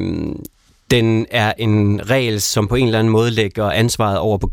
den 0.92 1.26
er 1.32 1.54
en 1.58 2.10
regel, 2.10 2.42
som 2.42 2.68
på 2.68 2.76
en 2.76 2.86
eller 2.86 3.00
anden 3.00 3.12
måde 3.12 3.32
lægger 3.32 3.70
ansvaret 3.70 4.18
over 4.18 4.38
på 4.38 4.52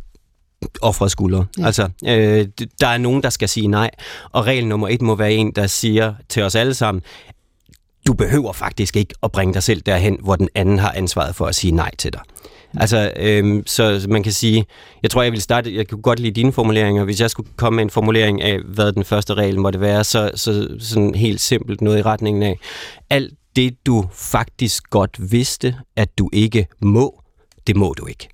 offrets 0.82 1.12
skuldre. 1.12 1.46
Ja. 1.58 1.66
Altså, 1.66 1.88
øh, 2.06 2.48
der 2.80 2.86
er 2.86 2.98
nogen, 2.98 3.22
der 3.22 3.30
skal 3.30 3.48
sige 3.48 3.68
nej, 3.68 3.90
og 4.32 4.46
regel 4.46 4.66
nummer 4.66 4.88
et 4.88 5.02
må 5.02 5.14
være 5.14 5.32
en, 5.32 5.52
der 5.52 5.66
siger 5.66 6.14
til 6.28 6.42
os 6.42 6.54
alle 6.54 6.74
sammen, 6.74 7.02
du 8.06 8.12
behøver 8.12 8.52
faktisk 8.52 8.96
ikke 8.96 9.14
at 9.22 9.32
bringe 9.32 9.54
dig 9.54 9.62
selv 9.62 9.80
derhen, 9.80 10.18
hvor 10.22 10.36
den 10.36 10.48
anden 10.54 10.78
har 10.78 10.92
ansvaret 10.92 11.34
for 11.34 11.46
at 11.46 11.54
sige 11.54 11.70
nej 11.70 11.90
til 11.98 12.12
dig. 12.12 12.20
Altså, 12.76 13.12
øhm, 13.16 13.62
så 13.66 14.06
man 14.08 14.22
kan 14.22 14.32
sige, 14.32 14.66
jeg 15.02 15.10
tror, 15.10 15.22
jeg 15.22 15.32
vil 15.32 15.42
starte, 15.42 15.74
jeg 15.74 15.88
kunne 15.88 16.02
godt 16.02 16.20
lide 16.20 16.32
dine 16.32 16.52
formuleringer. 16.52 17.04
Hvis 17.04 17.20
jeg 17.20 17.30
skulle 17.30 17.48
komme 17.56 17.76
med 17.76 17.84
en 17.84 17.90
formulering 17.90 18.42
af, 18.42 18.58
hvad 18.60 18.92
den 18.92 19.04
første 19.04 19.34
regel 19.34 19.60
måtte 19.60 19.80
være, 19.80 20.04
så, 20.04 20.30
så 20.34 20.76
sådan 20.80 21.14
helt 21.14 21.40
simpelt 21.40 21.80
noget 21.80 21.98
i 21.98 22.02
retningen 22.02 22.42
af, 22.42 22.58
alt 23.10 23.34
det, 23.56 23.86
du 23.86 24.04
faktisk 24.12 24.90
godt 24.90 25.30
vidste, 25.30 25.74
at 25.96 26.18
du 26.18 26.30
ikke 26.32 26.66
må, 26.80 27.22
det 27.66 27.76
må 27.76 27.94
du 27.98 28.06
ikke. 28.06 28.28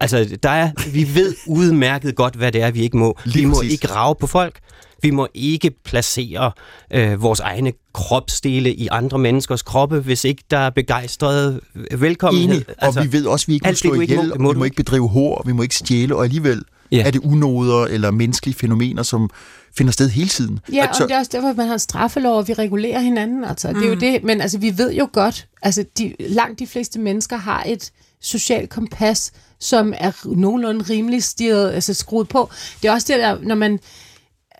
Altså, 0.00 0.36
der 0.42 0.50
er, 0.50 0.70
vi 0.92 1.14
ved 1.14 1.34
udmærket 1.46 2.14
godt, 2.14 2.34
hvad 2.34 2.52
det 2.52 2.62
er, 2.62 2.70
vi 2.70 2.82
ikke 2.82 2.96
må. 2.96 3.18
Lige 3.24 3.40
vi 3.40 3.44
må 3.44 3.54
præcis. 3.54 3.72
ikke 3.72 3.86
rave 3.86 4.14
på 4.14 4.26
folk. 4.26 4.58
Vi 5.02 5.10
må 5.10 5.28
ikke 5.34 5.70
placere 5.84 6.52
øh, 6.90 7.22
vores 7.22 7.40
egne 7.40 7.72
kropsdele 7.94 8.74
i 8.74 8.88
andre 8.90 9.18
menneskers 9.18 9.62
kroppe, 9.62 10.00
hvis 10.00 10.24
ikke 10.24 10.42
der 10.50 10.58
er 10.58 10.70
begejstret 10.70 11.60
velkommenhed. 11.90 12.56
Enig. 12.56 12.68
Og 12.68 12.84
altså, 12.84 13.02
vi 13.02 13.12
ved 13.12 13.26
også, 13.26 13.44
at 13.44 13.48
vi 13.48 13.54
ikke 13.54 13.68
må 13.68 13.74
slå 13.74 13.94
ihjel, 13.94 14.02
ikke 14.02 14.38
må, 14.38 14.48
og 14.48 14.54
vi 14.54 14.58
må 14.58 14.64
ikke 14.64 14.76
bedrive 14.76 15.08
hår, 15.08 15.42
vi 15.46 15.52
må 15.52 15.62
ikke 15.62 15.74
stjæle, 15.74 16.16
og 16.16 16.24
alligevel 16.24 16.62
ja. 16.92 17.06
er 17.06 17.10
det 17.10 17.20
unoder 17.24 17.84
eller 17.84 18.10
menneskelige 18.10 18.56
fænomener, 18.56 19.02
som 19.02 19.30
finder 19.76 19.92
sted 19.92 20.08
hele 20.08 20.28
tiden. 20.28 20.60
Ja, 20.72 20.86
altså, 20.86 21.02
og 21.02 21.08
det 21.08 21.14
er 21.14 21.18
også 21.18 21.30
derfor, 21.34 21.48
at 21.48 21.56
man 21.56 21.68
har 21.68 21.76
straffelov, 21.76 22.36
og 22.36 22.48
vi 22.48 22.52
regulerer 22.52 23.00
hinanden. 23.00 23.44
Altså. 23.44 23.68
Mm. 23.68 23.74
Det 23.74 23.84
er 23.84 23.88
jo 23.88 23.94
mm. 23.94 24.00
det, 24.00 24.24
men 24.24 24.40
altså, 24.40 24.58
vi 24.58 24.78
ved 24.78 24.92
jo 24.92 25.08
godt, 25.12 25.46
altså 25.62 25.84
de, 25.98 26.14
langt 26.18 26.58
de 26.58 26.66
fleste 26.66 26.98
mennesker 26.98 27.36
har 27.36 27.64
et 27.66 27.92
socialt 28.20 28.70
kompas, 28.70 29.32
som 29.60 29.94
er 29.96 30.12
nogenlunde 30.24 30.84
rimelig 30.90 31.22
stiget, 31.22 31.72
altså 31.72 31.94
skruet 31.94 32.28
på. 32.28 32.50
Det 32.82 32.88
er 32.88 32.92
også 32.92 33.12
det 33.12 33.22
der, 33.22 33.38
når 33.42 33.54
man 33.54 33.78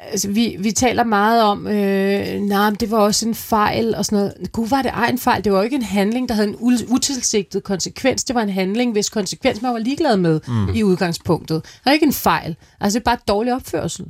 altså, 0.00 0.28
vi, 0.28 0.56
vi 0.58 0.72
taler 0.72 1.04
meget 1.04 1.42
om, 1.42 1.66
øh, 1.66 2.40
nej, 2.40 2.70
det 2.70 2.90
var 2.90 2.98
også 2.98 3.28
en 3.28 3.34
fejl 3.34 3.94
og 3.94 4.04
sådan 4.04 4.18
noget. 4.18 4.52
Gud, 4.52 4.68
var 4.68 4.82
det 4.82 4.90
ej 4.90 5.08
en 5.08 5.18
fejl? 5.18 5.44
Det 5.44 5.52
var 5.52 5.58
jo 5.58 5.64
ikke 5.64 5.76
en 5.76 5.82
handling, 5.82 6.28
der 6.28 6.34
havde 6.34 6.48
en 6.48 6.56
utilsigtet 6.88 7.64
konsekvens. 7.64 8.24
Det 8.24 8.34
var 8.34 8.42
en 8.42 8.48
handling, 8.48 8.92
hvis 8.92 9.08
konsekvens 9.08 9.62
man 9.62 9.72
var 9.72 9.78
ligeglad 9.78 10.16
med 10.16 10.40
mm. 10.48 10.74
i 10.74 10.82
udgangspunktet. 10.82 11.62
Det 11.64 11.80
var 11.84 11.92
ikke 11.92 12.06
en 12.06 12.12
fejl. 12.12 12.56
Altså, 12.80 12.98
det 12.98 13.02
er 13.02 13.10
bare 13.10 13.18
dårlig 13.28 13.54
opførsel. 13.54 14.06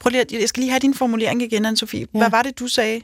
Prøv 0.00 0.10
lige, 0.10 0.24
jeg 0.40 0.48
skal 0.48 0.60
lige 0.60 0.70
have 0.70 0.80
din 0.80 0.94
formulering 0.94 1.42
igen, 1.42 1.66
Anne-Sophie. 1.66 1.98
Ja. 1.98 2.18
Hvad 2.18 2.30
var 2.30 2.42
det, 2.42 2.58
du 2.58 2.68
sagde? 2.68 3.00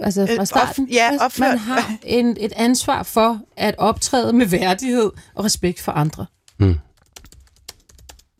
Altså 0.00 0.26
fra 0.36 0.44
starten? 0.44 0.84
Øh, 0.84 0.94
ja, 0.94 1.10
opfør. 1.20 1.48
Man 1.48 1.58
har 1.58 1.96
en, 2.02 2.36
et 2.40 2.52
ansvar 2.56 3.02
for 3.02 3.40
at 3.56 3.74
optræde 3.78 4.32
med 4.32 4.46
værdighed 4.46 5.10
og 5.34 5.44
respekt 5.44 5.80
for 5.80 5.92
andre. 5.92 6.26
Mm. 6.58 6.78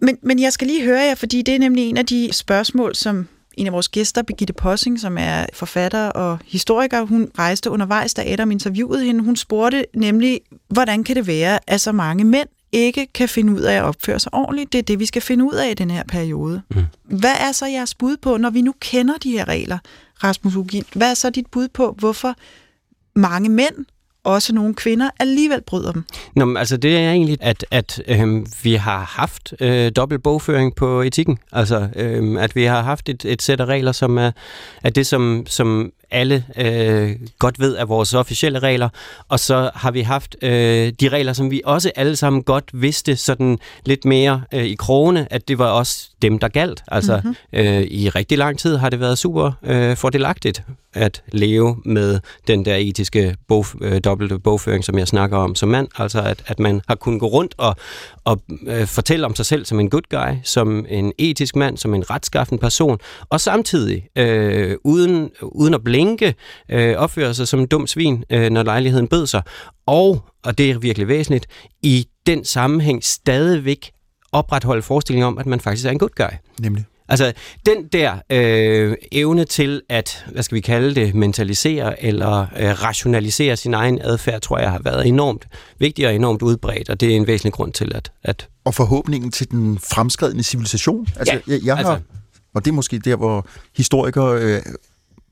Men, 0.01 0.19
men 0.23 0.39
jeg 0.39 0.53
skal 0.53 0.67
lige 0.67 0.85
høre 0.85 1.01
jer, 1.01 1.15
fordi 1.15 1.43
det 1.43 1.55
er 1.55 1.59
nemlig 1.59 1.89
en 1.89 1.97
af 1.97 2.07
de 2.07 2.29
spørgsmål, 2.33 2.95
som 2.95 3.29
en 3.57 3.67
af 3.67 3.73
vores 3.73 3.89
gæster, 3.89 4.23
Birgitte 4.23 4.53
Possing, 4.53 5.01
som 5.01 5.19
er 5.19 5.47
forfatter 5.53 6.09
og 6.09 6.39
historiker, 6.47 7.03
hun 7.03 7.31
rejste 7.39 7.71
undervejs, 7.71 8.15
da 8.15 8.33
Adam 8.33 8.51
interviewede 8.51 9.05
hende. 9.05 9.25
Hun 9.25 9.37
spurgte 9.37 9.85
nemlig, 9.95 10.41
hvordan 10.69 11.05
kan 11.05 11.17
det 11.17 11.27
være, 11.27 11.59
at 11.67 11.81
så 11.81 11.93
mange 11.93 12.25
mænd 12.25 12.49
ikke 12.73 13.07
kan 13.15 13.29
finde 13.29 13.53
ud 13.53 13.61
af 13.61 13.75
at 13.75 13.83
opføre 13.83 14.21
sig 14.21 14.35
ordentligt? 14.35 14.73
Det 14.73 14.79
er 14.79 14.83
det, 14.83 14.99
vi 14.99 15.07
skal 15.07 15.23
finde 15.23 15.45
ud 15.45 15.55
af 15.55 15.71
i 15.71 15.75
den 15.75 15.91
her 15.91 16.03
periode. 16.09 16.63
Mm. 16.71 16.85
Hvad 17.05 17.35
er 17.41 17.53
så 17.53 17.67
jeres 17.67 17.95
bud 17.95 18.17
på, 18.17 18.37
når 18.37 18.51
vi 18.51 18.61
nu 18.61 18.75
kender 18.81 19.15
de 19.23 19.31
her 19.31 19.49
regler, 19.49 19.79
Rasmus 20.23 20.57
Ugin? 20.57 20.85
Hvad 20.95 21.11
er 21.11 21.15
så 21.15 21.31
dit 21.31 21.47
bud 21.47 21.69
på, 21.69 21.93
hvorfor 21.99 22.35
mange 23.17 23.49
mænd 23.49 23.87
også 24.25 24.55
nogle 24.55 24.75
kvinder 24.75 25.11
alligevel 25.21 25.61
bryder 25.67 25.93
dem? 25.93 26.05
Nå, 26.37 26.45
men 26.45 26.57
altså 26.57 26.77
det 26.77 26.97
er 26.97 27.11
egentlig, 27.11 27.39
at, 27.41 27.67
at 27.71 28.03
øh, 28.09 28.47
vi 28.63 28.75
har 28.75 29.05
haft 29.05 29.55
øh, 29.61 29.93
dobbelt 29.97 30.23
bogføring 30.23 30.75
på 30.75 31.03
etikken. 31.03 31.39
Altså 31.53 31.89
øh, 31.97 32.43
at 32.43 32.57
vi 32.57 32.65
har 32.65 32.83
haft 32.83 33.09
et, 33.09 33.25
et 33.25 33.43
sæt 33.43 33.61
af 33.61 33.65
regler, 33.65 33.93
som 33.93 34.19
er, 34.19 34.31
er 34.83 34.91
det, 34.91 35.07
som, 35.07 35.45
som 35.47 35.93
alle 36.11 36.45
øh, 36.59 37.17
godt 37.39 37.61
ved 37.61 37.77
er 37.77 37.85
vores 37.85 38.15
officielle 38.15 38.59
regler, 38.59 38.89
og 39.29 39.41
så 39.41 39.71
har 39.75 39.91
vi 39.91 40.01
haft 40.01 40.37
øh, 40.43 40.93
de 41.01 41.09
regler, 41.09 41.33
som 41.33 41.51
vi 41.51 41.63
også 41.65 41.91
alle 41.97 42.17
sammen 42.17 42.43
godt 42.43 42.65
vidste 42.73 43.17
sådan 43.17 43.59
lidt 43.85 44.05
mere 44.05 44.43
øh, 44.55 44.65
i 44.65 44.75
krone, 44.75 45.33
at 45.33 45.49
det 45.49 45.59
var 45.59 45.71
også 45.71 46.09
dem, 46.23 46.39
der 46.39 46.49
galt. 46.49 46.83
Altså 46.89 47.21
mm-hmm. 47.25 47.37
øh, 47.53 47.83
i 47.83 48.09
rigtig 48.09 48.39
lang 48.39 48.59
tid 48.59 48.77
har 48.77 48.91
det 48.91 49.01
været 49.01 49.19
super 49.19 49.53
øh, 49.63 49.97
fordelagtigt 49.97 50.63
at 50.93 51.23
leve 51.33 51.77
med 51.85 52.21
den 52.47 52.65
der 52.65 52.77
etiske 52.77 53.37
bog, 53.49 53.67
øh, 53.81 54.01
dobbelte 54.15 54.39
bogføring, 54.39 54.85
som 54.85 54.99
jeg 54.99 55.09
snakker 55.09 55.37
om 55.37 55.55
som 55.55 55.69
mand. 55.69 55.89
Altså 55.99 56.23
at, 56.23 56.43
at 56.47 56.59
man 56.59 56.81
har 56.89 56.95
kunnet 56.95 57.21
gå 57.21 57.27
rundt 57.27 57.55
og, 57.59 57.77
og 58.25 58.41
øh, 58.67 58.87
fortælle 58.87 59.27
om 59.27 59.35
sig 59.35 59.47
selv 59.47 59.65
som 59.65 59.81
en 59.81 59.91
good 59.91 60.09
guy, 60.11 60.39
som 60.45 60.87
en 60.89 61.13
etisk 61.19 61.57
mand, 61.57 61.77
som 61.77 61.95
en 61.95 62.11
retskaffen 62.11 62.59
person, 62.59 62.99
og 63.29 63.41
samtidig 63.41 64.09
øh, 64.19 64.77
uden, 64.85 65.31
uden 65.43 65.75
at 65.75 65.85
blinke 65.85 66.35
øh, 66.69 66.97
opføre 66.97 67.35
sig 67.35 67.49
som 67.49 67.61
en 67.61 67.67
dum 67.67 67.87
svin, 67.87 68.25
øh, 68.31 68.51
når 68.51 68.63
lejligheden 68.63 69.09
bød 69.09 69.27
sig. 69.27 69.43
Og, 69.87 70.25
og 70.45 70.59
det 70.59 70.71
er 70.71 70.79
virkelig 70.79 71.09
væsentligt, 71.09 71.47
i 71.83 72.07
den 72.27 72.45
sammenhæng 72.45 73.05
stadigvæk 73.05 73.91
opretholde 74.33 74.83
forestillingen 74.83 75.27
om, 75.27 75.39
at 75.39 75.47
man 75.47 75.61
faktisk 75.61 75.87
er 75.87 75.91
en 75.91 75.99
good 75.99 76.15
guy. 76.17 76.37
Nemlig. 76.61 76.85
Altså, 77.09 77.33
den 77.67 77.87
der 77.93 78.15
øh, 78.31 78.97
evne 79.13 79.45
til 79.45 79.83
at, 79.89 80.25
hvad 80.33 80.43
skal 80.43 80.55
vi 80.57 80.61
kalde 80.61 80.95
det, 80.95 81.15
mentalisere 81.15 82.05
eller 82.05 82.41
øh, 82.41 82.83
rationalisere 82.83 83.57
sin 83.57 83.75
egen 83.75 83.99
adfærd, 84.03 84.41
tror 84.41 84.59
jeg 84.59 84.71
har 84.71 84.81
været 84.85 85.07
enormt 85.07 85.47
vigtig 85.79 86.07
og 86.07 86.15
enormt 86.15 86.43
udbredt, 86.43 86.91
og 86.91 87.01
det 87.01 87.13
er 87.13 87.17
en 87.17 87.27
væsentlig 87.27 87.53
grund 87.53 87.73
til, 87.73 87.93
at... 87.95 88.13
at 88.23 88.49
Og 88.65 88.75
forhåbningen 88.75 89.31
til 89.31 89.51
den 89.51 89.79
fremskredende 89.79 90.43
civilisation. 90.43 91.07
Altså, 91.17 91.35
Ja, 91.35 91.41
jeg, 91.47 91.61
jeg 91.65 91.77
har, 91.77 91.85
altså- 91.93 92.05
og 92.55 92.65
det 92.65 92.71
er 92.71 92.75
måske 92.75 92.99
der, 92.99 93.17
hvor 93.17 93.47
historiker 93.77 94.25
øh, 94.25 94.61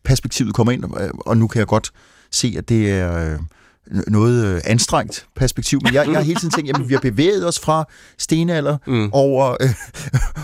perspektivet 0.05 0.55
kommer 0.55 0.73
ind, 0.73 0.85
og 1.27 1.37
nu 1.37 1.47
kan 1.47 1.59
jeg 1.59 1.67
godt 1.67 1.91
se, 2.31 2.55
at 2.59 2.69
det 2.69 2.91
er 2.91 3.33
øh, 3.33 3.39
noget 3.87 4.47
øh, 4.47 4.61
anstrengt 4.65 5.27
perspektiv, 5.37 5.81
men 5.85 5.95
jeg, 5.95 6.07
jeg 6.07 6.15
har 6.15 6.23
hele 6.23 6.41
tiden 6.41 6.51
tænkt, 6.51 6.69
jamen 6.69 6.89
vi 6.89 6.95
har 6.95 7.01
bevæget 7.01 7.49
os 7.49 7.61
fra 7.61 7.85
stenalder 8.19 8.77
mm. 8.87 9.11
over 9.13 9.57
øh, 9.61 9.69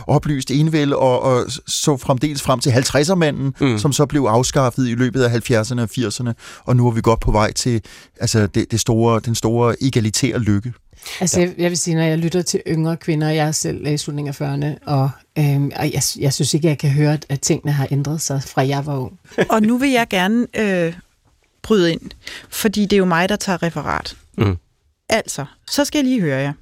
oplyst 0.16 0.50
envælde, 0.50 0.96
og, 0.96 1.22
og 1.22 1.44
så 1.66 1.96
fremdeles 1.96 2.42
frem 2.42 2.60
til 2.60 2.70
50'er-manden, 2.70 3.54
mm. 3.60 3.78
som 3.78 3.92
så 3.92 4.06
blev 4.06 4.22
afskaffet 4.22 4.88
i 4.88 4.94
løbet 4.94 5.22
af 5.22 5.50
70'erne 5.50 5.80
og 5.80 5.88
80'erne, 5.98 6.32
og 6.64 6.76
nu 6.76 6.86
er 6.86 6.90
vi 6.90 7.00
godt 7.00 7.20
på 7.20 7.30
vej 7.30 7.52
til 7.52 7.82
altså, 8.20 8.46
det, 8.46 8.70
det 8.70 8.80
store, 8.80 9.20
den 9.20 9.34
store 9.34 9.76
egalitære 9.82 10.38
lykke. 10.38 10.72
Altså, 11.20 11.40
jeg, 11.40 11.54
jeg 11.58 11.70
vil 11.70 11.78
sige, 11.78 11.94
når 11.94 12.02
jeg 12.02 12.18
lytter 12.18 12.42
til 12.42 12.62
yngre 12.66 12.96
kvinder, 12.96 13.28
jeg 13.28 13.46
er 13.46 13.52
selv 13.52 13.86
i 13.86 13.96
slutningen 13.96 14.34
af 14.38 14.40
40'erne, 14.40 14.84
og, 14.86 15.10
øhm, 15.38 15.70
og 15.76 15.92
jeg, 15.92 16.02
jeg 16.18 16.32
synes 16.32 16.54
ikke, 16.54 16.68
jeg 16.68 16.78
kan 16.78 16.90
høre, 16.90 17.18
at 17.28 17.40
tingene 17.40 17.72
har 17.72 17.88
ændret 17.90 18.20
sig, 18.20 18.42
fra 18.42 18.66
jeg 18.66 18.86
var 18.86 18.96
ung. 18.96 19.18
Og 19.50 19.62
nu 19.62 19.78
vil 19.78 19.90
jeg 19.90 20.06
gerne 20.10 20.46
øh, 20.56 20.92
bryde 21.62 21.92
ind, 21.92 22.10
fordi 22.50 22.82
det 22.82 22.92
er 22.92 22.98
jo 22.98 23.04
mig, 23.04 23.28
der 23.28 23.36
tager 23.36 23.62
referat. 23.62 24.16
Mm. 24.38 24.56
Altså, 25.08 25.44
så 25.70 25.84
skal 25.84 25.98
jeg 25.98 26.04
lige 26.04 26.20
høre 26.20 26.40
jer. 26.40 26.52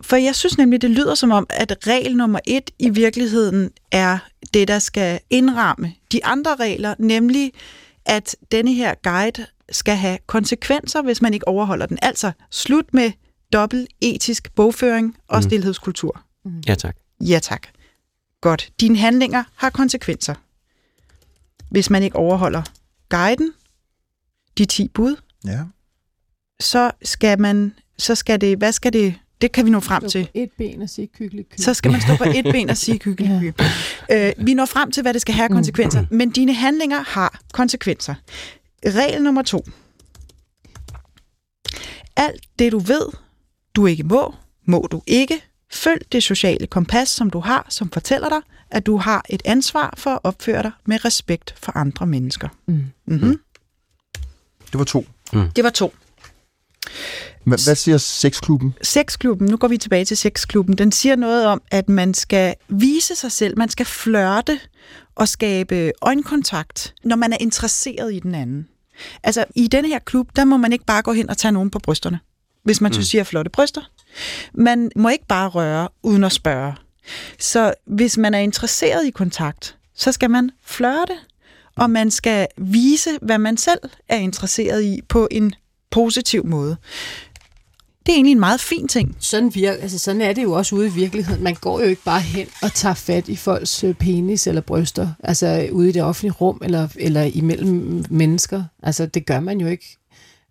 For 0.00 0.16
jeg 0.16 0.34
synes 0.36 0.58
nemlig, 0.58 0.82
det 0.82 0.90
lyder 0.90 1.14
som 1.14 1.30
om, 1.30 1.46
at 1.50 1.76
regel 1.86 2.16
nummer 2.16 2.40
et 2.46 2.70
i 2.78 2.90
virkeligheden 2.90 3.70
er 3.92 4.18
det, 4.54 4.68
der 4.68 4.78
skal 4.78 5.20
indramme 5.30 5.92
de 6.12 6.24
andre 6.24 6.56
regler, 6.56 6.94
nemlig 6.98 7.52
at 8.06 8.36
denne 8.52 8.72
her 8.74 8.94
guide 9.02 9.46
skal 9.70 9.96
have 9.96 10.18
konsekvenser, 10.26 11.02
hvis 11.02 11.22
man 11.22 11.34
ikke 11.34 11.48
overholder 11.48 11.86
den. 11.86 11.98
Altså, 12.02 12.32
slut 12.50 12.94
med 12.94 13.12
dobbelt 13.52 13.88
etisk 14.00 14.54
bogføring 14.54 15.16
og 15.28 15.36
Mm. 15.38 15.42
stillhedskultur. 15.42 16.22
ja, 16.68 16.74
tak. 16.74 16.96
Ja 17.20 17.38
tak. 17.38 17.66
Godt. 18.40 18.70
Dine 18.80 18.98
handlinger 18.98 19.44
har 19.56 19.70
konsekvenser. 19.70 20.34
Hvis 21.70 21.90
man 21.90 22.02
ikke 22.02 22.16
overholder 22.16 22.62
guiden, 23.10 23.52
de 24.58 24.64
10 24.64 24.88
bud, 24.88 25.16
Ja. 25.44 25.58
så 26.60 26.90
skal 27.02 27.40
man, 27.40 27.74
så 27.98 28.14
skal 28.14 28.40
det, 28.40 28.58
hvad 28.58 28.72
skal 28.72 28.92
det, 28.92 29.14
det 29.40 29.52
kan 29.52 29.64
vi 29.66 29.70
nå 29.70 29.80
frem 29.80 30.08
til. 30.08 30.28
Et 30.34 30.50
ben 30.58 30.82
og 30.82 30.88
sige 30.90 31.06
kykkelig 31.06 31.48
kyk. 31.48 31.64
Så 31.64 31.74
skal 31.74 31.90
man 31.92 32.00
stå 32.00 32.16
på 32.16 32.24
et 32.34 32.44
ben 32.44 32.70
og 32.70 32.76
sige 32.76 32.98
kykkelig 33.08 33.54
øh, 34.10 34.32
Vi 34.38 34.54
når 34.54 34.64
frem 34.66 34.90
til, 34.90 35.02
hvad 35.02 35.14
det 35.14 35.20
skal 35.22 35.34
have 35.34 35.44
af 35.44 35.50
konsekvenser, 35.50 36.04
men 36.10 36.30
dine 36.30 36.54
handlinger 36.54 37.00
har 37.00 37.40
konsekvenser. 37.52 38.14
Regel 38.86 39.22
nummer 39.22 39.42
to. 39.42 39.64
Alt 42.16 42.44
det, 42.58 42.72
du 42.72 42.78
ved, 42.78 43.06
du 43.74 43.86
ikke 43.86 44.02
må, 44.02 44.34
må 44.64 44.88
du 44.92 45.02
ikke. 45.06 45.44
Følg 45.72 46.12
det 46.12 46.22
sociale 46.22 46.66
kompas, 46.66 47.08
som 47.08 47.30
du 47.30 47.40
har, 47.40 47.66
som 47.68 47.90
fortæller 47.90 48.28
dig, 48.28 48.40
at 48.70 48.86
du 48.86 48.96
har 48.96 49.24
et 49.28 49.42
ansvar 49.44 49.94
for 49.96 50.10
at 50.10 50.20
opføre 50.24 50.62
dig 50.62 50.72
med 50.86 51.04
respekt 51.04 51.54
for 51.62 51.76
andre 51.76 52.06
mennesker. 52.06 52.48
Mm. 52.66 52.84
Mm-hmm. 53.06 53.40
Det 54.72 54.78
var 54.78 54.84
to. 54.84 55.06
Det 55.56 55.64
var 55.64 55.70
to. 55.70 55.94
Hvad, 57.44 57.64
hvad 57.66 57.74
siger 57.74 57.98
sexklubben? 57.98 58.74
Sexklubben, 58.82 59.48
nu 59.48 59.56
går 59.56 59.68
vi 59.68 59.78
tilbage 59.78 60.04
til 60.04 60.16
sexklubben, 60.16 60.78
den 60.78 60.92
siger 60.92 61.16
noget 61.16 61.46
om, 61.46 61.62
at 61.70 61.88
man 61.88 62.14
skal 62.14 62.54
vise 62.68 63.14
sig 63.14 63.32
selv, 63.32 63.58
man 63.58 63.68
skal 63.68 63.86
flørte 63.86 64.60
og 65.14 65.28
skabe 65.28 65.92
øjenkontakt, 66.02 66.94
når 67.04 67.16
man 67.16 67.32
er 67.32 67.36
interesseret 67.40 68.14
i 68.14 68.18
den 68.18 68.34
anden. 68.34 68.68
Altså, 69.22 69.44
i 69.56 69.68
denne 69.68 69.88
her 69.88 69.98
klub, 69.98 70.28
der 70.36 70.44
må 70.44 70.56
man 70.56 70.72
ikke 70.72 70.84
bare 70.84 71.02
gå 71.02 71.12
hen 71.12 71.30
og 71.30 71.38
tage 71.38 71.52
nogen 71.52 71.70
på 71.70 71.78
brysterne, 71.78 72.20
hvis 72.62 72.80
man 72.80 72.88
mm. 72.88 72.92
synes, 72.92 73.10
de 73.10 73.16
har 73.16 73.24
flotte 73.24 73.50
bryster. 73.50 73.82
Man 74.54 74.90
må 74.96 75.08
ikke 75.08 75.26
bare 75.26 75.48
røre 75.48 75.88
uden 76.02 76.24
at 76.24 76.32
spørge. 76.32 76.74
Så 77.38 77.74
hvis 77.86 78.18
man 78.18 78.34
er 78.34 78.38
interesseret 78.38 79.06
i 79.06 79.10
kontakt, 79.10 79.76
så 79.94 80.12
skal 80.12 80.30
man 80.30 80.50
flørte, 80.64 81.14
og 81.76 81.90
man 81.90 82.10
skal 82.10 82.46
vise, 82.56 83.10
hvad 83.22 83.38
man 83.38 83.56
selv 83.56 83.80
er 84.08 84.16
interesseret 84.16 84.84
i 84.84 85.00
på 85.08 85.28
en 85.30 85.54
positiv 85.90 86.46
måde. 86.46 86.76
Det 88.06 88.12
er 88.12 88.16
egentlig 88.16 88.32
en 88.32 88.40
meget 88.40 88.60
fin 88.60 88.88
ting. 88.88 89.16
Sådan, 89.18 89.54
virker, 89.54 89.82
altså 89.82 89.98
sådan 89.98 90.20
er 90.20 90.32
det 90.32 90.42
jo 90.42 90.52
også 90.52 90.76
ude 90.76 90.86
i 90.86 90.90
virkeligheden. 90.90 91.44
Man 91.44 91.54
går 91.54 91.80
jo 91.80 91.86
ikke 91.86 92.02
bare 92.04 92.20
hen 92.20 92.46
og 92.62 92.72
tager 92.72 92.94
fat 92.94 93.28
i 93.28 93.36
folks 93.36 93.84
øh, 93.84 93.94
penis 93.94 94.46
eller 94.46 94.60
bryster, 94.60 95.08
altså 95.24 95.46
øh, 95.46 95.74
ude 95.74 95.88
i 95.88 95.92
det 95.92 96.02
offentlige 96.02 96.32
rum 96.32 96.60
eller, 96.64 96.88
eller 96.96 97.22
imellem 97.22 98.04
mennesker. 98.10 98.64
Altså 98.82 99.06
det 99.06 99.26
gør 99.26 99.40
man 99.40 99.60
jo 99.60 99.66
ikke. 99.66 99.98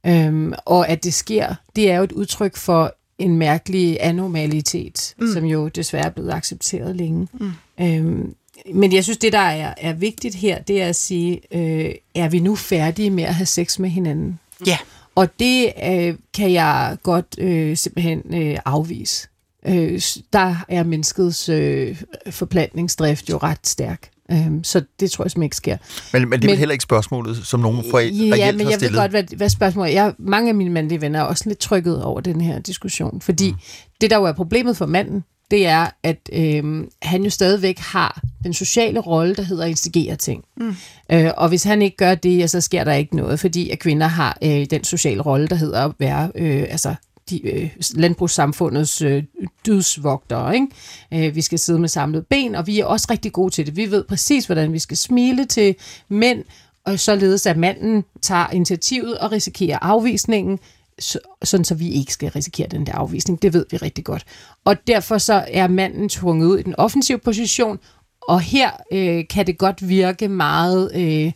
Øhm, 0.05 0.53
og 0.65 0.89
at 0.89 1.03
det 1.03 1.13
sker, 1.13 1.55
det 1.75 1.91
er 1.91 1.97
jo 1.97 2.03
et 2.03 2.11
udtryk 2.11 2.57
for 2.57 2.95
en 3.19 3.37
mærkelig 3.37 3.97
anormalitet, 3.99 5.15
mm. 5.17 5.33
som 5.33 5.45
jo 5.45 5.67
desværre 5.67 6.05
er 6.05 6.09
blevet 6.09 6.31
accepteret 6.31 6.95
længe. 6.95 7.27
Mm. 7.33 7.51
Øhm, 7.81 8.35
men 8.73 8.93
jeg 8.93 9.03
synes, 9.03 9.17
det 9.17 9.33
der 9.33 9.39
er, 9.39 9.73
er 9.77 9.93
vigtigt 9.93 10.35
her, 10.35 10.61
det 10.61 10.81
er 10.81 10.87
at 10.87 10.95
sige, 10.95 11.41
øh, 11.51 11.91
er 12.15 12.29
vi 12.29 12.39
nu 12.39 12.55
færdige 12.55 13.09
med 13.09 13.23
at 13.23 13.35
have 13.35 13.45
sex 13.45 13.79
med 13.79 13.89
hinanden? 13.89 14.39
Ja. 14.67 14.77
Og 15.15 15.39
det 15.39 15.73
øh, 15.85 16.15
kan 16.33 16.53
jeg 16.53 16.97
godt 17.03 17.35
øh, 17.37 17.77
simpelthen 17.77 18.23
øh, 18.33 18.57
afvise. 18.65 19.27
Øh, 19.65 20.01
der 20.33 20.65
er 20.67 20.83
menneskets 20.83 21.49
øh, 21.49 22.01
forplantningsdrift 22.29 23.29
jo 23.29 23.37
ret 23.37 23.67
stærk. 23.67 24.09
Øh, 24.31 24.51
så 24.63 24.81
det 24.99 25.11
tror 25.11 25.23
jeg 25.23 25.31
simpelthen 25.31 25.43
ikke 25.43 25.55
sker. 25.55 25.77
Men, 26.13 26.29
men 26.29 26.39
det 26.39 26.45
er 26.45 26.47
Men- 26.47 26.51
vel 26.51 26.57
heller 26.59 26.73
ikke 26.73 26.83
spørgsmålet, 26.83 27.37
som 27.47 27.59
nogen 27.59 27.83
for 27.91 27.99
ja, 27.99 28.05
reelt 28.05 28.57
men 28.57 28.65
har 28.65 28.71
jeg 28.71 28.81
ved 28.81 28.93
godt, 28.95 29.11
hvad, 29.11 29.23
hvad 29.37 29.49
spørgsmålet 29.49 29.97
er. 29.97 30.03
Jeg, 30.03 30.13
mange 30.19 30.49
af 30.49 30.55
mine 30.55 30.69
mandlige 30.69 31.01
venner 31.01 31.19
er 31.19 31.23
også 31.23 31.43
lidt 31.47 31.59
trykket 31.59 32.03
over 32.03 32.21
den 32.21 32.41
her 32.41 32.59
diskussion. 32.59 33.21
Fordi 33.21 33.51
mm. 33.51 33.57
det, 34.01 34.09
der 34.09 34.17
jo 34.17 34.23
er 34.23 34.33
problemet 34.33 34.77
for 34.77 34.85
manden, 34.85 35.23
det 35.51 35.67
er, 35.67 35.87
at 36.03 36.29
øh, 36.33 36.83
han 37.01 37.23
jo 37.23 37.29
stadigvæk 37.29 37.79
har 37.79 38.21
den 38.43 38.53
sociale 38.53 38.99
rolle, 38.99 39.35
der 39.35 39.41
hedder 39.43 39.63
at 39.63 39.69
instigere 39.69 40.15
ting. 40.15 40.43
Mm. 40.57 40.75
Øh, 41.11 41.31
og 41.37 41.49
hvis 41.49 41.63
han 41.63 41.81
ikke 41.81 41.97
gør 41.97 42.15
det, 42.15 42.37
ja, 42.37 42.47
så 42.47 42.61
sker 42.61 42.83
der 42.83 42.93
ikke 42.93 43.15
noget, 43.15 43.39
fordi 43.39 43.69
at 43.69 43.79
kvinder 43.79 44.07
har 44.07 44.37
øh, 44.43 44.65
den 44.69 44.83
sociale 44.83 45.21
rolle, 45.21 45.47
der 45.47 45.55
hedder 45.55 45.85
at 45.85 45.91
være 45.99 46.31
øh, 46.35 46.65
altså, 46.69 46.95
de, 47.29 47.47
øh, 47.47 47.69
landbrugssamfundets 47.95 49.01
øh, 49.01 49.23
dydsvogtere. 49.65 50.55
Ikke? 50.55 51.27
Øh, 51.27 51.35
vi 51.35 51.41
skal 51.41 51.59
sidde 51.59 51.79
med 51.79 51.89
samlet 51.89 52.27
ben, 52.27 52.55
og 52.55 52.67
vi 52.67 52.79
er 52.79 52.85
også 52.85 53.07
rigtig 53.09 53.31
gode 53.31 53.53
til 53.53 53.65
det. 53.65 53.75
Vi 53.75 53.91
ved 53.91 54.03
præcis, 54.03 54.45
hvordan 54.45 54.73
vi 54.73 54.79
skal 54.79 54.97
smile 54.97 55.45
til 55.45 55.75
mænd, 56.09 56.43
og 56.85 56.99
således 56.99 57.45
at 57.45 57.57
manden 57.57 58.03
tager 58.21 58.49
initiativet 58.49 59.17
og 59.17 59.31
risikerer 59.31 59.77
afvisningen, 59.81 60.59
så, 60.99 61.19
sådan 61.43 61.63
så 61.63 61.75
vi 61.75 61.89
ikke 61.89 62.13
skal 62.13 62.31
risikere 62.31 62.67
den 62.67 62.85
der 62.85 62.93
afvisning. 62.93 63.41
Det 63.41 63.53
ved 63.53 63.65
vi 63.71 63.77
rigtig 63.77 64.05
godt. 64.05 64.25
Og 64.65 64.87
derfor 64.87 65.17
så 65.17 65.45
er 65.47 65.67
manden 65.67 66.09
tvunget 66.09 66.47
ud 66.47 66.57
i 66.57 66.63
den 66.63 66.75
offensive 66.77 67.17
position, 67.17 67.79
og 68.21 68.41
her 68.41 68.71
øh, 68.91 69.27
kan 69.29 69.47
det 69.47 69.57
godt 69.57 69.89
virke 69.89 70.27
meget 70.27 70.91
øh, 70.95 71.31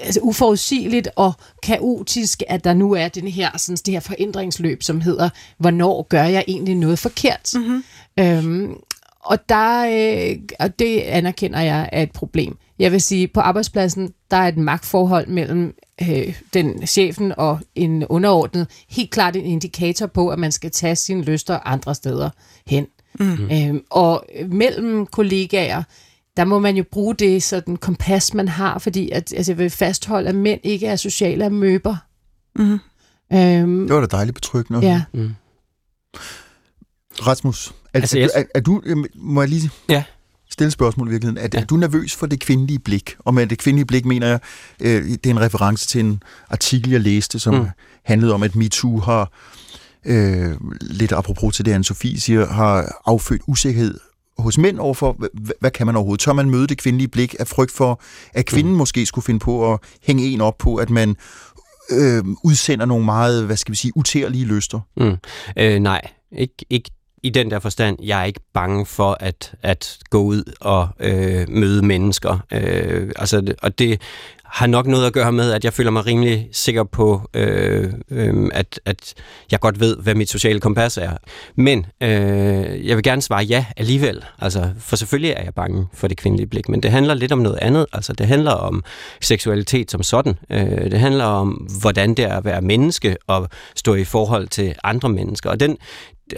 altså 0.00 0.20
uforudsigeligt 0.22 1.08
og 1.16 1.32
kaotisk, 1.62 2.42
at 2.48 2.64
der 2.64 2.74
nu 2.74 2.92
er 2.92 3.08
den 3.08 3.28
her, 3.28 3.58
sådan, 3.58 3.76
det 3.86 3.94
her 3.94 4.00
forændringsløb, 4.00 4.82
som 4.82 5.00
hedder, 5.00 5.28
hvornår 5.58 6.06
gør 6.08 6.24
jeg 6.24 6.44
egentlig 6.48 6.74
noget 6.74 6.98
forkert? 6.98 7.50
Mm-hmm. 7.54 7.84
Øhm, 8.20 8.76
og 9.20 9.48
der, 9.48 9.86
øh, 9.86 10.36
og 10.58 10.78
det 10.78 11.00
anerkender 11.00 11.60
jeg 11.60 11.88
er 11.92 12.02
et 12.02 12.12
problem. 12.12 12.56
Jeg 12.78 12.92
vil 12.92 13.00
sige, 13.00 13.28
på 13.28 13.40
arbejdspladsen, 13.40 14.12
der 14.30 14.36
er 14.36 14.48
et 14.48 14.56
magtforhold 14.56 15.26
mellem 15.26 15.74
øh, 16.02 16.40
den 16.54 16.86
chefen 16.86 17.32
og 17.36 17.60
en 17.74 18.04
underordnet 18.06 18.66
helt 18.90 19.10
klart 19.10 19.36
en 19.36 19.44
indikator 19.44 20.06
på, 20.06 20.28
at 20.28 20.38
man 20.38 20.52
skal 20.52 20.70
tage 20.70 20.96
sine 20.96 21.22
lyster 21.22 21.58
andre 21.64 21.94
steder 21.94 22.30
hen. 22.66 22.86
Mm. 23.20 23.50
Øhm, 23.50 23.84
og 23.90 24.24
mellem 24.48 25.06
kollegaer, 25.06 25.82
der 26.40 26.46
må 26.46 26.58
man 26.58 26.76
jo 26.76 26.84
bruge 26.92 27.14
det 27.14 27.42
sådan 27.42 27.76
kompas, 27.76 28.34
man 28.34 28.48
har, 28.48 28.78
fordi 28.78 29.10
at, 29.10 29.32
altså, 29.36 29.52
jeg 29.52 29.58
vil 29.58 29.70
fastholde, 29.70 30.28
at 30.28 30.34
mænd 30.34 30.60
ikke 30.62 30.86
er 30.86 30.96
sociale 30.96 31.44
amøber. 31.46 31.96
Mhm. 32.56 32.78
Øhm, 33.32 33.86
Det 33.86 33.94
var 33.94 34.00
da 34.00 34.06
dejligt 34.16 34.34
betryggende. 34.34 34.80
ja. 34.80 35.02
Rasmus, 37.26 37.68
er, 37.68 38.00
Altså, 38.00 38.18
er, 38.18 38.28
er, 38.34 38.44
er 38.54 38.60
du, 38.60 38.82
må 39.14 39.42
jeg 39.42 39.48
lige 39.48 39.70
Ja. 39.88 40.04
stille 40.50 40.66
et 40.66 40.72
spørgsmål 40.72 41.08
i 41.08 41.10
virkeligheden. 41.10 41.44
Er, 41.44 41.48
ja. 41.54 41.60
Er 41.60 41.64
du 41.64 41.76
nervøs 41.76 42.14
for 42.16 42.26
det 42.26 42.40
kvindelige 42.40 42.78
blik? 42.78 43.16
Og 43.18 43.34
med 43.34 43.46
det 43.46 43.58
kvindelige 43.58 43.86
blik 43.86 44.04
mener 44.04 44.26
jeg, 44.26 44.40
øh, 44.80 45.04
det 45.04 45.26
er 45.26 45.30
en 45.30 45.40
reference 45.40 45.86
til 45.88 46.00
en 46.00 46.22
artikel, 46.50 46.90
jeg 46.90 47.00
læste, 47.00 47.38
som 47.38 47.54
mm. 47.54 47.60
Mm. 47.60 47.66
handlede 48.04 48.34
om, 48.34 48.42
at 48.42 48.56
MeToo 48.56 48.98
har, 49.00 49.32
øh, 50.06 50.54
lidt 50.80 51.12
apropos 51.12 51.56
til 51.56 51.64
det, 51.64 51.74
Anne-Sophie 51.78 52.18
siger, 52.20 52.46
har 52.46 53.00
affødt 53.06 53.42
usikkerhed 53.46 53.98
hos 54.40 54.58
mænd 54.58 54.78
overfor, 54.78 55.12
hvad, 55.18 55.28
hvad 55.60 55.70
kan 55.70 55.86
man 55.86 55.96
overhovedet? 55.96 56.20
Tør 56.20 56.32
man 56.32 56.50
møde 56.50 56.66
det 56.66 56.78
kvindelige 56.78 57.08
blik 57.08 57.34
af 57.38 57.46
frygt 57.46 57.72
for, 57.72 58.00
at 58.32 58.46
kvinden 58.46 58.72
mm. 58.72 58.78
måske 58.78 59.06
skulle 59.06 59.24
finde 59.24 59.40
på 59.40 59.72
at 59.72 59.78
hænge 60.02 60.24
en 60.24 60.40
op 60.40 60.58
på, 60.58 60.76
at 60.76 60.90
man 60.90 61.16
øh, 61.90 62.24
udsender 62.44 62.86
nogle 62.86 63.04
meget, 63.04 63.46
hvad 63.46 63.56
skal 63.56 63.72
vi 63.72 63.76
sige, 63.76 63.92
utærlige 63.96 64.44
lyster? 64.44 64.80
Mm. 64.96 65.16
Øh, 65.56 65.78
nej, 65.78 66.00
ikke, 66.32 66.54
ikke 66.70 66.90
i 67.22 67.30
den 67.30 67.50
der 67.50 67.58
forstand, 67.58 67.96
jeg 68.02 68.20
er 68.20 68.24
ikke 68.24 68.40
bange 68.54 68.86
for 68.86 69.16
at, 69.20 69.54
at 69.62 69.98
gå 70.10 70.22
ud 70.22 70.52
og 70.60 70.88
øh, 71.00 71.48
møde 71.48 71.86
mennesker. 71.86 72.38
Øh, 72.52 73.12
altså, 73.16 73.54
og 73.62 73.78
det 73.78 74.00
har 74.50 74.66
nok 74.66 74.86
noget 74.86 75.06
at 75.06 75.12
gøre 75.12 75.32
med, 75.32 75.52
at 75.52 75.64
jeg 75.64 75.72
føler 75.72 75.90
mig 75.90 76.06
rimelig 76.06 76.48
sikker 76.52 76.84
på, 76.84 77.22
øh, 77.34 77.92
øh, 78.10 78.50
at, 78.52 78.80
at 78.84 79.14
jeg 79.50 79.60
godt 79.60 79.80
ved, 79.80 79.96
hvad 79.96 80.14
mit 80.14 80.30
sociale 80.30 80.60
kompas 80.60 80.96
er. 80.96 81.10
Men 81.56 81.86
øh, 82.00 82.86
jeg 82.86 82.96
vil 82.96 83.02
gerne 83.02 83.22
svare 83.22 83.44
ja 83.44 83.64
alligevel. 83.76 84.24
Altså, 84.38 84.70
for 84.78 84.96
selvfølgelig 84.96 85.30
er 85.30 85.44
jeg 85.44 85.54
bange 85.54 85.86
for 85.94 86.08
det 86.08 86.16
kvindelige 86.16 86.46
blik, 86.46 86.68
men 86.68 86.82
det 86.82 86.90
handler 86.90 87.14
lidt 87.14 87.32
om 87.32 87.38
noget 87.38 87.58
andet. 87.62 87.86
Altså, 87.92 88.12
det 88.12 88.26
handler 88.26 88.52
om 88.52 88.84
seksualitet 89.20 89.90
som 89.90 90.02
sådan. 90.02 90.38
Øh, 90.50 90.90
det 90.90 91.00
handler 91.00 91.24
om, 91.24 91.68
hvordan 91.80 92.14
det 92.14 92.24
er 92.24 92.36
at 92.36 92.44
være 92.44 92.60
menneske 92.60 93.16
og 93.26 93.48
stå 93.76 93.94
i 93.94 94.04
forhold 94.04 94.48
til 94.48 94.74
andre 94.84 95.08
mennesker. 95.08 95.50
Og 95.50 95.60
den, 95.60 95.76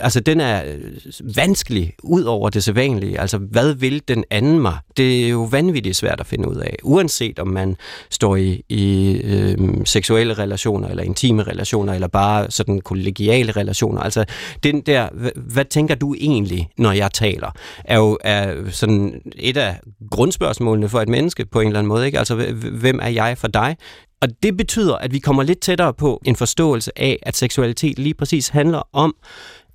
altså 0.00 0.20
den 0.20 0.40
er 0.40 0.62
øh, 0.66 1.36
vanskelig 1.36 1.94
ud 2.02 2.22
over 2.22 2.50
det 2.50 2.64
sædvanlige. 2.64 3.20
Altså, 3.20 3.38
hvad 3.38 3.74
vil 3.74 4.02
den 4.08 4.24
anden 4.30 4.60
mig? 4.60 4.76
Det 4.96 5.24
er 5.24 5.28
jo 5.28 5.42
vanvittigt 5.42 5.96
svært 5.96 6.20
at 6.20 6.26
finde 6.26 6.48
ud 6.48 6.56
af. 6.56 6.76
Uanset 6.82 7.38
om 7.38 7.48
man 7.48 7.76
står 8.10 8.36
i, 8.36 8.62
i 8.68 9.12
øh, 9.24 9.58
seksuelle 9.84 10.34
relationer, 10.34 10.88
eller 10.88 11.02
intime 11.02 11.42
relationer, 11.42 11.94
eller 11.94 12.08
bare 12.08 12.50
sådan 12.50 12.80
kollegiale 12.80 13.52
relationer. 13.52 14.00
Altså, 14.00 14.24
den 14.62 14.80
der, 14.80 15.08
hvad, 15.12 15.30
hvad 15.36 15.64
tænker 15.64 15.94
du 15.94 16.14
egentlig, 16.14 16.68
når 16.78 16.92
jeg 16.92 17.12
taler? 17.12 17.50
Er 17.84 17.98
jo 17.98 18.18
er 18.24 18.70
sådan 18.70 19.20
et 19.36 19.56
af 19.56 19.80
grundspørgsmålene 20.10 20.88
for 20.88 21.00
et 21.00 21.08
menneske 21.08 21.46
på 21.46 21.60
en 21.60 21.66
eller 21.66 21.78
anden 21.78 21.88
måde. 21.88 22.06
Ikke? 22.06 22.18
Altså, 22.18 22.34
hvem 22.72 22.98
er 23.02 23.08
jeg 23.08 23.38
for 23.38 23.48
dig? 23.48 23.76
Og 24.22 24.28
det 24.42 24.56
betyder, 24.56 24.96
at 24.96 25.12
vi 25.12 25.18
kommer 25.18 25.42
lidt 25.42 25.60
tættere 25.60 25.94
på 25.94 26.20
en 26.24 26.36
forståelse 26.36 26.98
af, 26.98 27.18
at 27.22 27.36
seksualitet 27.36 27.98
lige 27.98 28.14
præcis 28.14 28.48
handler 28.48 28.82
om 28.92 29.14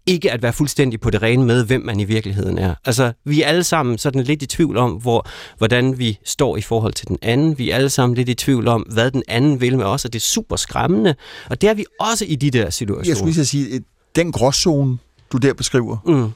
ikke 0.07 0.31
at 0.31 0.41
være 0.41 0.53
fuldstændig 0.53 0.99
på 0.99 1.09
det 1.09 1.21
rene 1.21 1.45
med, 1.45 1.65
hvem 1.65 1.81
man 1.81 1.99
i 1.99 2.03
virkeligheden 2.03 2.57
er. 2.57 2.75
Altså, 2.85 3.13
vi 3.25 3.41
er 3.41 3.47
alle 3.47 3.63
sammen 3.63 3.97
sådan 3.97 4.23
lidt 4.23 4.43
i 4.43 4.45
tvivl 4.45 4.77
om, 4.77 4.91
hvor, 4.91 5.27
hvordan 5.57 5.99
vi 5.99 6.19
står 6.25 6.57
i 6.57 6.61
forhold 6.61 6.93
til 6.93 7.07
den 7.07 7.17
anden. 7.21 7.57
Vi 7.57 7.69
er 7.69 7.75
alle 7.75 7.89
sammen 7.89 8.15
lidt 8.15 8.29
i 8.29 8.33
tvivl 8.33 8.67
om, 8.67 8.81
hvad 8.81 9.11
den 9.11 9.23
anden 9.27 9.61
vil 9.61 9.77
med 9.77 9.85
os, 9.85 10.05
og 10.05 10.13
det 10.13 10.19
er 10.19 10.23
super 10.23 10.55
skræmmende. 10.55 11.15
Og 11.49 11.61
det 11.61 11.69
er 11.69 11.73
vi 11.73 11.85
også 11.99 12.25
i 12.25 12.35
de 12.35 12.51
der 12.51 12.69
situationer. 12.69 13.09
Jeg 13.09 13.17
skulle 13.17 13.33
lige 13.33 13.45
sige, 13.45 13.81
den 14.15 14.31
gråzone, 14.31 14.97
du 15.31 15.37
der 15.37 15.53
beskriver, 15.53 15.97
mm. 16.05 16.31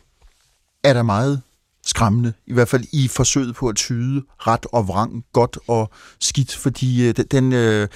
er 0.83 0.93
der 0.93 1.03
meget 1.03 1.41
skræmmende, 1.85 2.33
i 2.47 2.53
hvert 2.53 2.67
fald 2.67 2.83
i 2.93 3.07
forsøget 3.07 3.55
på 3.55 3.67
at 3.67 3.75
tyde 3.75 4.23
ret 4.37 4.65
og 4.71 4.87
vrang, 4.87 5.25
godt 5.33 5.57
og 5.67 5.89
skidt, 6.19 6.55
fordi 6.55 7.07
øh, 7.07 7.15
den, 7.31 7.53
øh, 7.53 7.87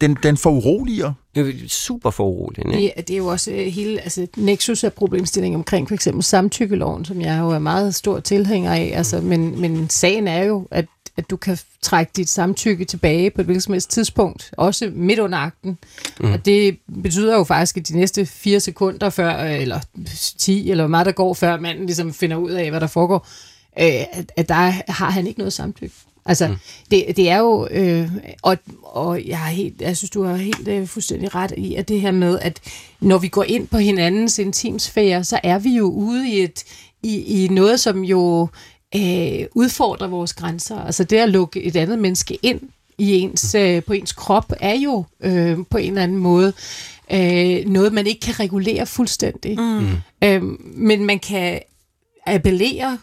den, 0.00 0.16
den 0.22 0.36
foruroliger. 0.36 1.12
Det 1.34 1.48
er 1.48 1.68
super 1.68 2.10
foruroligende. 2.10 2.76
Det, 2.76 2.92
det 2.96 3.10
er 3.10 3.18
jo 3.18 3.26
også 3.26 3.50
øh, 3.50 3.66
hele 3.66 4.00
altså, 4.00 4.26
nexus 4.36 4.84
af 4.84 4.92
problemstilling 4.92 5.54
omkring 5.54 5.88
for 5.88 5.94
eksempel 5.94 6.22
samtykkeloven, 6.22 7.04
som 7.04 7.20
jeg 7.20 7.40
jo 7.40 7.50
er 7.50 7.58
meget 7.58 7.94
stor 7.94 8.20
tilhænger 8.20 8.72
af, 8.72 8.92
altså, 8.94 9.20
men, 9.20 9.60
men 9.60 9.90
sagen 9.90 10.28
er 10.28 10.44
jo, 10.44 10.68
at 10.70 10.86
at 11.18 11.30
du 11.30 11.36
kan 11.36 11.58
trække 11.82 12.12
dit 12.16 12.28
samtykke 12.28 12.84
tilbage 12.84 13.30
på 13.30 13.40
et 13.40 13.44
hvilket 13.44 13.62
som 13.62 13.72
helst 13.72 13.90
tidspunkt, 13.90 14.50
også 14.56 14.90
midt 14.94 15.18
under 15.18 15.38
akten. 15.38 15.78
Mm. 16.20 16.32
Og 16.32 16.44
det 16.44 16.78
betyder 17.02 17.36
jo 17.36 17.44
faktisk, 17.44 17.76
at 17.76 17.88
de 17.88 17.96
næste 17.96 18.26
fire 18.26 18.60
sekunder 18.60 19.10
før, 19.10 19.34
eller 19.38 19.80
10, 20.38 20.70
eller 20.70 20.84
hvor 20.84 20.88
meget 20.88 21.06
der 21.06 21.12
går, 21.12 21.34
før 21.34 21.60
manden 21.60 21.86
ligesom 21.86 22.14
finder 22.14 22.36
ud 22.36 22.50
af, 22.50 22.70
hvad 22.70 22.80
der 22.80 22.86
foregår, 22.86 23.26
øh, 23.78 24.02
at, 24.12 24.32
at 24.36 24.48
der 24.48 24.92
har 24.92 25.10
han 25.10 25.26
ikke 25.26 25.38
noget 25.38 25.52
samtykke. 25.52 25.94
Altså, 26.26 26.48
mm. 26.48 26.56
det, 26.90 27.16
det 27.16 27.30
er 27.30 27.38
jo, 27.38 27.68
øh, 27.70 28.10
og, 28.42 28.56
og 28.82 29.26
jeg, 29.26 29.40
er 29.40 29.50
helt, 29.50 29.80
jeg 29.80 29.96
synes, 29.96 30.10
du 30.10 30.22
har 30.22 30.36
helt 30.36 30.68
øh, 30.68 30.86
fuldstændig 30.86 31.34
ret 31.34 31.52
i, 31.56 31.74
at 31.74 31.88
det 31.88 32.00
her 32.00 32.10
med, 32.10 32.38
at 32.38 32.60
når 33.00 33.18
vi 33.18 33.28
går 33.28 33.44
ind 33.44 33.68
på 33.68 33.78
hinandens 33.78 34.38
intimsfære, 34.38 35.24
så 35.24 35.40
er 35.42 35.58
vi 35.58 35.76
jo 35.76 35.84
ude 35.84 36.28
i, 36.28 36.42
et, 36.42 36.64
i, 37.02 37.44
i 37.44 37.48
noget, 37.48 37.80
som 37.80 38.04
jo 38.04 38.48
øh, 38.94 39.46
udfordrer 39.54 40.06
vores 40.06 40.32
grænser. 40.32 40.80
Altså 40.80 41.04
det 41.04 41.16
at 41.16 41.28
lukke 41.28 41.62
et 41.62 41.76
andet 41.76 41.98
menneske 41.98 42.38
ind 42.42 42.60
i 42.98 43.12
ens, 43.12 43.54
øh, 43.54 43.82
på 43.82 43.92
ens 43.92 44.12
krop, 44.12 44.52
er 44.60 44.74
jo 44.74 45.04
øh, 45.20 45.58
på 45.70 45.78
en 45.78 45.88
eller 45.88 46.02
anden 46.02 46.18
måde 46.18 46.52
øh, 47.12 47.66
noget, 47.66 47.92
man 47.92 48.06
ikke 48.06 48.20
kan 48.20 48.40
regulere 48.40 48.86
fuldstændig. 48.86 49.58
Mm. 49.60 49.88
Øh, 50.24 50.42
men 50.74 51.04
man 51.04 51.18
kan 51.18 51.60
appellere 52.26 52.98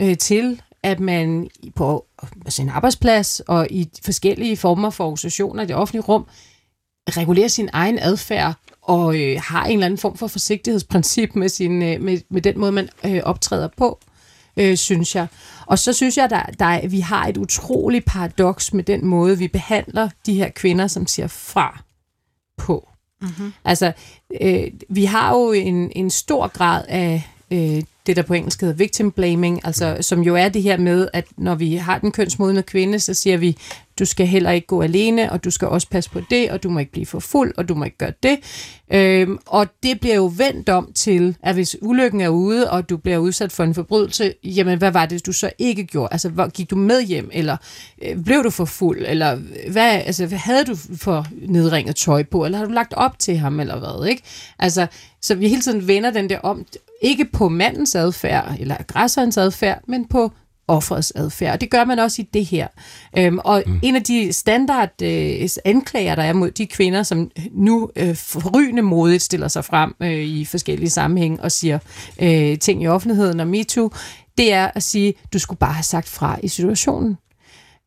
øh, 0.00 0.16
til, 0.16 0.60
at 0.82 1.00
man 1.00 1.50
på 1.76 2.06
sin 2.48 2.68
arbejdsplads 2.68 3.40
og 3.40 3.66
i 3.70 3.88
forskellige 4.04 4.56
former 4.56 4.90
for 4.90 5.04
organisationer 5.04 5.62
i 5.62 5.66
det 5.66 5.76
offentlige 5.76 6.02
rum 6.02 6.26
regulerer 7.10 7.48
sin 7.48 7.68
egen 7.72 7.98
adfærd 7.98 8.54
og 8.82 9.20
øh, 9.20 9.40
har 9.44 9.64
en 9.64 9.72
eller 9.72 9.86
anden 9.86 9.98
form 9.98 10.16
for 10.16 10.26
forsigtighedsprincip 10.26 11.34
med, 11.34 11.48
sin, 11.48 11.82
øh, 11.82 12.02
med, 12.02 12.18
med 12.28 12.42
den 12.42 12.58
måde, 12.58 12.72
man 12.72 12.88
øh, 13.04 13.20
optræder 13.24 13.68
på 13.76 14.00
øh, 14.58 14.76
synes 14.76 15.14
jeg. 15.14 15.26
Og 15.66 15.78
så 15.78 15.92
synes 15.92 16.16
jeg, 16.16 16.24
at 16.24 16.30
der, 16.30 16.42
der, 16.42 16.88
vi 16.88 17.00
har 17.00 17.26
et 17.26 17.36
utroligt 17.36 18.04
paradoks 18.04 18.74
med 18.74 18.84
den 18.84 19.06
måde, 19.06 19.38
vi 19.38 19.48
behandler 19.48 20.08
de 20.26 20.34
her 20.34 20.48
kvinder, 20.48 20.86
som 20.86 21.06
siger 21.06 21.26
fra 21.26 21.82
på. 22.56 22.88
Mm-hmm. 23.20 23.52
Altså, 23.64 23.92
øh, 24.40 24.70
vi 24.88 25.04
har 25.04 25.34
jo 25.34 25.52
en, 25.52 25.92
en 25.96 26.10
stor 26.10 26.46
grad 26.46 26.84
af 26.88 27.28
øh, 27.50 27.82
det, 28.06 28.16
der 28.16 28.22
på 28.22 28.34
engelsk 28.34 28.60
hedder 28.60 28.74
victim 28.74 29.10
blaming, 29.10 29.60
altså, 29.64 29.96
som 30.00 30.22
jo 30.22 30.36
er 30.36 30.48
det 30.48 30.62
her 30.62 30.76
med, 30.76 31.08
at 31.12 31.26
når 31.36 31.54
vi 31.54 31.76
har 31.76 31.98
den 31.98 32.12
kønsmodne 32.12 32.62
kvinde, 32.62 33.00
så 33.00 33.14
siger 33.14 33.36
vi, 33.36 33.56
du 33.98 34.04
skal 34.04 34.26
heller 34.26 34.50
ikke 34.50 34.66
gå 34.66 34.82
alene, 34.82 35.32
og 35.32 35.44
du 35.44 35.50
skal 35.50 35.68
også 35.68 35.88
passe 35.90 36.10
på 36.10 36.20
det, 36.30 36.50
og 36.50 36.62
du 36.62 36.70
må 36.70 36.78
ikke 36.78 36.92
blive 36.92 37.06
for 37.06 37.18
fuld, 37.18 37.54
og 37.56 37.68
du 37.68 37.74
må 37.74 37.84
ikke 37.84 37.98
gøre 37.98 38.12
det. 38.22 38.38
Øhm, 38.92 39.38
og 39.46 39.66
det 39.82 40.00
bliver 40.00 40.16
jo 40.16 40.32
vendt 40.36 40.68
om 40.68 40.92
til, 40.94 41.36
at 41.42 41.54
hvis 41.54 41.76
ulykken 41.82 42.20
er 42.20 42.28
ude, 42.28 42.70
og 42.70 42.88
du 42.88 42.96
bliver 42.96 43.18
udsat 43.18 43.52
for 43.52 43.64
en 43.64 43.74
forbrydelse, 43.74 44.34
jamen 44.44 44.78
hvad 44.78 44.90
var 44.90 45.06
det, 45.06 45.26
du 45.26 45.32
så 45.32 45.50
ikke 45.58 45.84
gjorde? 45.84 46.08
Altså, 46.12 46.28
hvor, 46.28 46.48
gik 46.48 46.70
du 46.70 46.76
med 46.76 47.02
hjem, 47.02 47.30
eller 47.32 47.56
øh, 48.02 48.24
blev 48.24 48.44
du 48.44 48.50
for 48.50 48.64
fuld, 48.64 49.04
eller 49.06 49.32
øh, 49.32 49.72
hvad, 49.72 50.02
altså, 50.06 50.26
hvad 50.26 50.38
havde 50.38 50.64
du 50.64 50.76
for 50.96 51.26
nedringet 51.48 51.96
tøj 51.96 52.22
på, 52.22 52.44
eller 52.44 52.58
har 52.58 52.64
du 52.64 52.72
lagt 52.72 52.94
op 52.94 53.18
til 53.18 53.36
ham, 53.38 53.60
eller 53.60 53.78
hvad, 53.78 54.08
ikke? 54.08 54.22
Altså, 54.58 54.86
så 55.22 55.34
vi 55.34 55.48
hele 55.48 55.62
tiden 55.62 55.88
vender 55.88 56.10
den 56.10 56.30
der 56.30 56.38
om, 56.38 56.66
ikke 57.02 57.24
på 57.24 57.48
mandens 57.48 57.94
adfærd, 57.94 58.56
eller 58.60 58.76
aggressorens 58.78 59.36
adfærd, 59.36 59.82
men 59.86 60.04
på 60.08 60.32
offerets 60.68 61.12
adfærd. 61.16 61.52
Og 61.52 61.60
det 61.60 61.70
gør 61.70 61.84
man 61.84 61.98
også 61.98 62.22
i 62.22 62.28
det 62.34 62.44
her. 62.44 62.68
Øhm, 63.18 63.38
og 63.44 63.62
mm. 63.66 63.80
en 63.82 63.96
af 63.96 64.02
de 64.02 64.32
standard 64.32 65.02
øh, 65.02 65.48
anklager, 65.64 66.14
der 66.14 66.22
er 66.22 66.32
mod 66.32 66.50
de 66.50 66.66
kvinder, 66.66 67.02
som 67.02 67.30
nu 67.52 67.90
øh, 67.96 68.16
forrygende 68.16 68.82
modigt 68.82 69.22
stiller 69.22 69.48
sig 69.48 69.64
frem 69.64 69.94
øh, 70.00 70.10
i 70.10 70.44
forskellige 70.44 70.90
sammenhænge 70.90 71.40
og 71.42 71.52
siger 71.52 71.78
øh, 72.22 72.58
ting 72.58 72.82
i 72.82 72.86
offentligheden 72.86 73.40
og 73.40 73.46
MeToo, 73.46 73.90
det 74.38 74.52
er 74.52 74.70
at 74.74 74.82
sige, 74.82 75.14
du 75.32 75.38
skulle 75.38 75.58
bare 75.58 75.72
have 75.72 75.82
sagt 75.82 76.08
fra 76.08 76.38
i 76.42 76.48
situationen. 76.48 77.16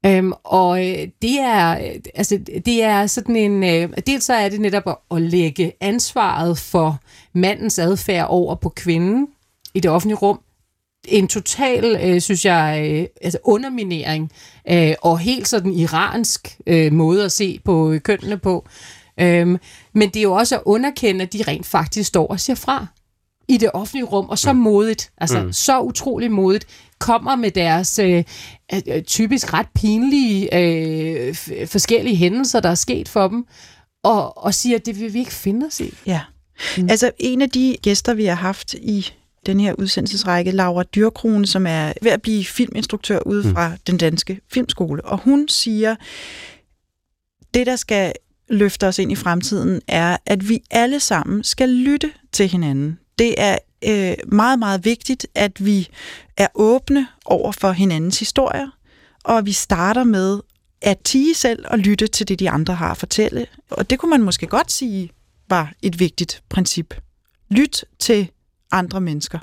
Øhm, 0.05 0.33
og 0.43 0.89
øh, 0.89 1.07
det 1.21 1.39
er 1.39 1.91
altså 2.15 2.39
det 2.65 2.83
er 2.83 3.07
sådan 3.07 3.35
en 3.35 3.63
øh, 3.63 3.89
dels 4.07 4.25
så 4.25 4.33
er 4.33 4.49
det 4.49 4.61
netop 4.61 4.87
at, 4.87 4.97
at 5.11 5.21
lægge 5.21 5.73
ansvaret 5.81 6.57
for 6.57 6.99
mandens 7.33 7.79
adfærd 7.79 8.27
over 8.29 8.55
på 8.55 8.69
kvinden 8.69 9.27
i 9.73 9.79
det 9.79 9.91
offentlige 9.91 10.17
rum, 10.17 10.39
en 11.07 11.27
total, 11.27 11.99
øh, 12.03 12.21
synes 12.21 12.45
jeg, 12.45 12.89
øh, 12.91 13.05
altså 13.21 13.37
underminering 13.43 14.31
øh, 14.69 14.93
og 15.01 15.19
helt 15.19 15.47
sådan 15.47 15.73
iransk 15.73 16.57
øh, 16.67 16.93
måde 16.93 17.25
at 17.25 17.31
se 17.31 17.59
på 17.65 17.91
øh, 17.91 18.01
kønnene 18.01 18.37
på. 18.37 18.67
Øhm, 19.19 19.57
men 19.93 20.09
det 20.09 20.15
er 20.15 20.23
jo 20.23 20.33
også 20.33 20.55
at 20.55 20.61
underkende, 20.65 21.21
at 21.21 21.33
de 21.33 21.43
rent 21.47 21.65
faktisk 21.65 22.07
står 22.07 22.27
og 22.27 22.39
siger 22.39 22.55
fra 22.55 22.87
i 23.47 23.57
det 23.57 23.69
offentlige 23.73 24.05
rum, 24.05 24.29
og 24.29 24.39
så 24.39 24.53
mm. 24.53 24.59
modigt, 24.59 25.11
altså 25.17 25.43
mm. 25.43 25.53
så 25.53 25.79
utrolig 25.81 26.31
modigt, 26.31 26.67
kommer 26.99 27.35
med 27.35 27.51
deres 27.51 27.99
øh, 27.99 28.23
øh, 28.87 29.03
typisk 29.03 29.53
ret 29.53 29.67
pinlige 29.75 30.57
øh, 30.57 31.35
forskellige 31.65 32.15
hændelser, 32.15 32.59
der 32.59 32.69
er 32.69 32.75
sket 32.75 33.09
for 33.09 33.27
dem, 33.27 33.45
og, 34.03 34.43
og 34.43 34.53
siger, 34.53 34.75
at 34.75 34.85
det 34.85 34.99
vil 34.99 35.13
vi 35.13 35.19
ikke 35.19 35.33
finde 35.33 35.65
os 35.65 35.79
i. 35.79 35.93
Ja. 36.05 36.21
Mm. 36.77 36.89
Altså 36.89 37.11
en 37.19 37.41
af 37.41 37.49
de 37.49 37.75
gæster, 37.81 38.13
vi 38.13 38.25
har 38.25 38.35
haft 38.35 38.73
i 38.73 39.11
den 39.45 39.59
her 39.59 39.73
udsendelsesrække, 39.73 40.51
Laura 40.51 40.83
Dyrkrone, 40.83 41.47
som 41.47 41.67
er 41.67 41.93
ved 42.01 42.11
at 42.11 42.21
blive 42.21 42.45
filminstruktør 42.45 43.19
ude 43.25 43.47
mm. 43.47 43.53
fra 43.53 43.69
mm. 43.69 43.77
den 43.87 43.97
danske 43.97 44.39
filmskole. 44.53 45.05
Og 45.05 45.17
hun 45.17 45.47
siger, 45.47 45.95
det 47.53 47.67
der 47.67 47.75
skal 47.75 48.13
løfte 48.49 48.87
os 48.87 48.99
ind 48.99 49.11
i 49.11 49.15
fremtiden, 49.15 49.81
er, 49.87 50.17
at 50.25 50.49
vi 50.49 50.59
alle 50.71 50.99
sammen 50.99 51.43
skal 51.43 51.69
lytte 51.69 52.11
til 52.31 52.47
hinanden. 52.47 52.99
Det 53.19 53.35
er 53.37 53.57
øh, 53.85 54.13
meget, 54.27 54.59
meget 54.59 54.85
vigtigt, 54.85 55.27
at 55.35 55.65
vi 55.65 55.89
er 56.37 56.47
åbne 56.55 57.07
over 57.25 57.51
for 57.51 57.71
hinandens 57.71 58.19
historier, 58.19 58.67
og 59.23 59.45
vi 59.45 59.51
starter 59.51 60.03
med 60.03 60.39
at 60.81 60.97
tige 61.03 61.35
selv 61.35 61.65
og 61.67 61.79
lytte 61.79 62.07
til 62.07 62.27
det, 62.27 62.39
de 62.39 62.49
andre 62.49 62.73
har 62.73 62.91
at 62.91 62.97
fortælle. 62.97 63.45
Og 63.69 63.89
det 63.89 63.99
kunne 63.99 64.09
man 64.09 64.21
måske 64.21 64.47
godt 64.47 64.71
sige 64.71 65.09
var 65.49 65.73
et 65.81 65.99
vigtigt 65.99 66.43
princip. 66.49 66.93
Lyt 67.49 67.85
til 67.99 68.31
andre 68.71 69.01
mennesker. 69.01 69.39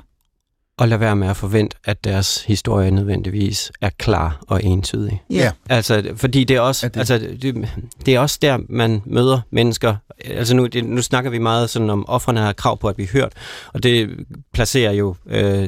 og 0.77 0.87
lade 0.87 0.99
være 0.99 1.15
med 1.15 1.27
at 1.27 1.37
forvente, 1.37 1.77
at 1.85 2.03
deres 2.03 2.43
historie 2.43 2.91
nødvendigvis 2.91 3.71
er 3.81 3.89
klar 3.97 4.39
og 4.47 4.63
entydig. 4.63 5.21
Ja. 5.29 5.51
Altså, 5.69 6.11
fordi 6.15 6.43
det 6.43 6.55
er 6.55 6.59
også, 6.61 6.85
Er 6.85 6.89
det- 6.89 6.99
altså, 6.99 7.17
det, 7.17 7.69
det 8.05 8.15
er 8.15 8.19
også 8.19 8.39
der, 8.41 8.57
man 8.69 9.01
møder 9.05 9.41
mennesker. 9.51 9.95
Altså 10.25 10.55
nu, 10.55 10.67
det, 10.67 10.85
nu 10.85 11.01
snakker 11.01 11.29
vi 11.31 11.37
meget 11.37 11.69
sådan 11.69 11.89
om, 11.89 12.05
offrene 12.09 12.39
har 12.39 12.53
krav 12.53 12.77
på 12.77 12.87
at 12.87 12.95
blive 12.95 13.07
hørt, 13.09 13.33
og 13.73 13.83
det 13.83 14.09
placerer 14.53 14.91
jo 14.91 15.15
øh, 15.27 15.67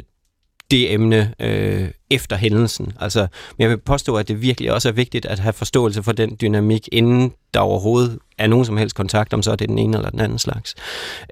det 0.71 0.93
emne 0.93 1.33
øh, 1.39 1.89
efter 2.09 2.35
hændelsen. 2.35 2.93
Altså, 2.99 3.19
men 3.19 3.61
jeg 3.63 3.69
vil 3.69 3.77
påstå, 3.77 4.15
at 4.15 4.27
det 4.27 4.41
virkelig 4.41 4.73
også 4.73 4.87
er 4.89 4.93
vigtigt 4.93 5.25
at 5.25 5.39
have 5.39 5.53
forståelse 5.53 6.03
for 6.03 6.11
den 6.11 6.37
dynamik, 6.41 6.89
inden 6.91 7.33
der 7.53 7.59
overhovedet 7.59 8.19
er 8.37 8.47
nogen 8.47 8.65
som 8.65 8.77
helst 8.77 8.95
kontakt, 8.95 9.33
om 9.33 9.43
så 9.43 9.51
er 9.51 9.55
det 9.55 9.69
den 9.69 9.77
ene 9.79 9.97
eller 9.97 10.09
den 10.09 10.19
anden 10.19 10.39
slags. 10.39 10.75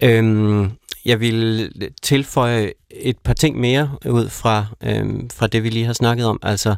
Øhm, 0.02 0.72
jeg 1.10 1.20
vil 1.20 1.72
tilføje 2.02 2.72
et 2.92 3.18
par 3.18 3.34
ting 3.34 3.60
mere 3.60 3.92
ud 4.06 4.30
fra, 4.30 4.66
øhm, 4.84 5.30
fra 5.30 5.48
det, 5.48 5.64
vi 5.64 5.70
lige 5.70 5.86
har 5.86 5.94
snakket 5.94 6.26
om. 6.26 6.40
Altså, 6.44 6.76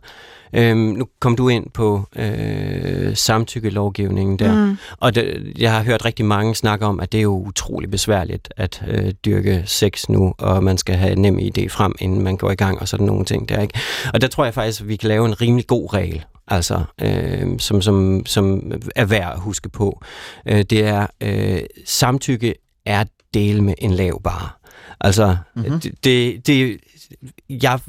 øhm, 0.54 0.78
nu 0.78 1.08
kom 1.20 1.36
du 1.36 1.50
ind 1.50 1.70
på 1.74 2.04
øh, 2.15 3.15
samtykkelovgivningen 3.15 4.39
der, 4.39 4.65
mm. 4.65 4.78
og 4.98 5.15
det, 5.15 5.54
jeg 5.58 5.72
har 5.72 5.84
hørt 5.84 6.06
rigtig 6.06 6.26
mange 6.26 6.56
snakke 6.56 6.86
om, 6.86 7.00
at 7.00 7.12
det 7.12 7.17
er 7.17 7.22
jo 7.22 7.44
utrolig 7.48 7.91
besværligt 7.91 8.54
at 8.58 8.84
øh, 8.88 9.12
dyrke 9.26 9.63
sex 9.65 10.10
nu, 10.10 10.34
og 10.38 10.63
man 10.63 10.78
skal 10.78 10.96
have 10.96 11.15
nem 11.15 11.39
idé 11.39 11.67
frem, 11.67 11.96
inden 12.00 12.22
man 12.22 12.38
går 12.38 12.52
i 12.52 12.56
gang, 12.56 12.80
og 12.82 12.88
sådan 12.88 13.06
nogle 13.06 13.26
ting 13.26 13.50
der, 13.50 13.62
ikke? 13.62 13.80
Og 14.13 14.22
der 14.22 14.28
tror 14.28 14.44
jeg 14.44 14.54
faktisk, 14.54 14.82
at 14.82 14.88
vi 14.88 14.96
kan 14.96 15.08
lave 15.08 15.26
en 15.26 15.41
rimelig 15.41 15.67
god 15.67 15.94
regel, 15.94 16.24
altså, 16.48 16.84
øh, 17.02 17.60
som, 17.60 17.82
som, 17.82 18.26
som 18.26 18.72
er 18.96 19.06
værd 19.06 19.34
at 19.34 19.39
huske 19.39 19.70
på. 19.70 20.02
Øh, 20.46 20.63
det 20.70 20.86
er, 20.86 21.08
øh, 21.22 21.62
samtykke 21.86 22.56
er 22.86 23.04
del 23.34 23.63
med 23.63 23.74
en 23.78 23.91
lav 23.91 24.22
bare. 24.22 24.50
Altså, 25.00 25.38
mm-hmm. 25.56 25.80
det, 25.80 26.04
det, 26.04 26.48
det, 26.48 26.80
jeg 27.50 27.80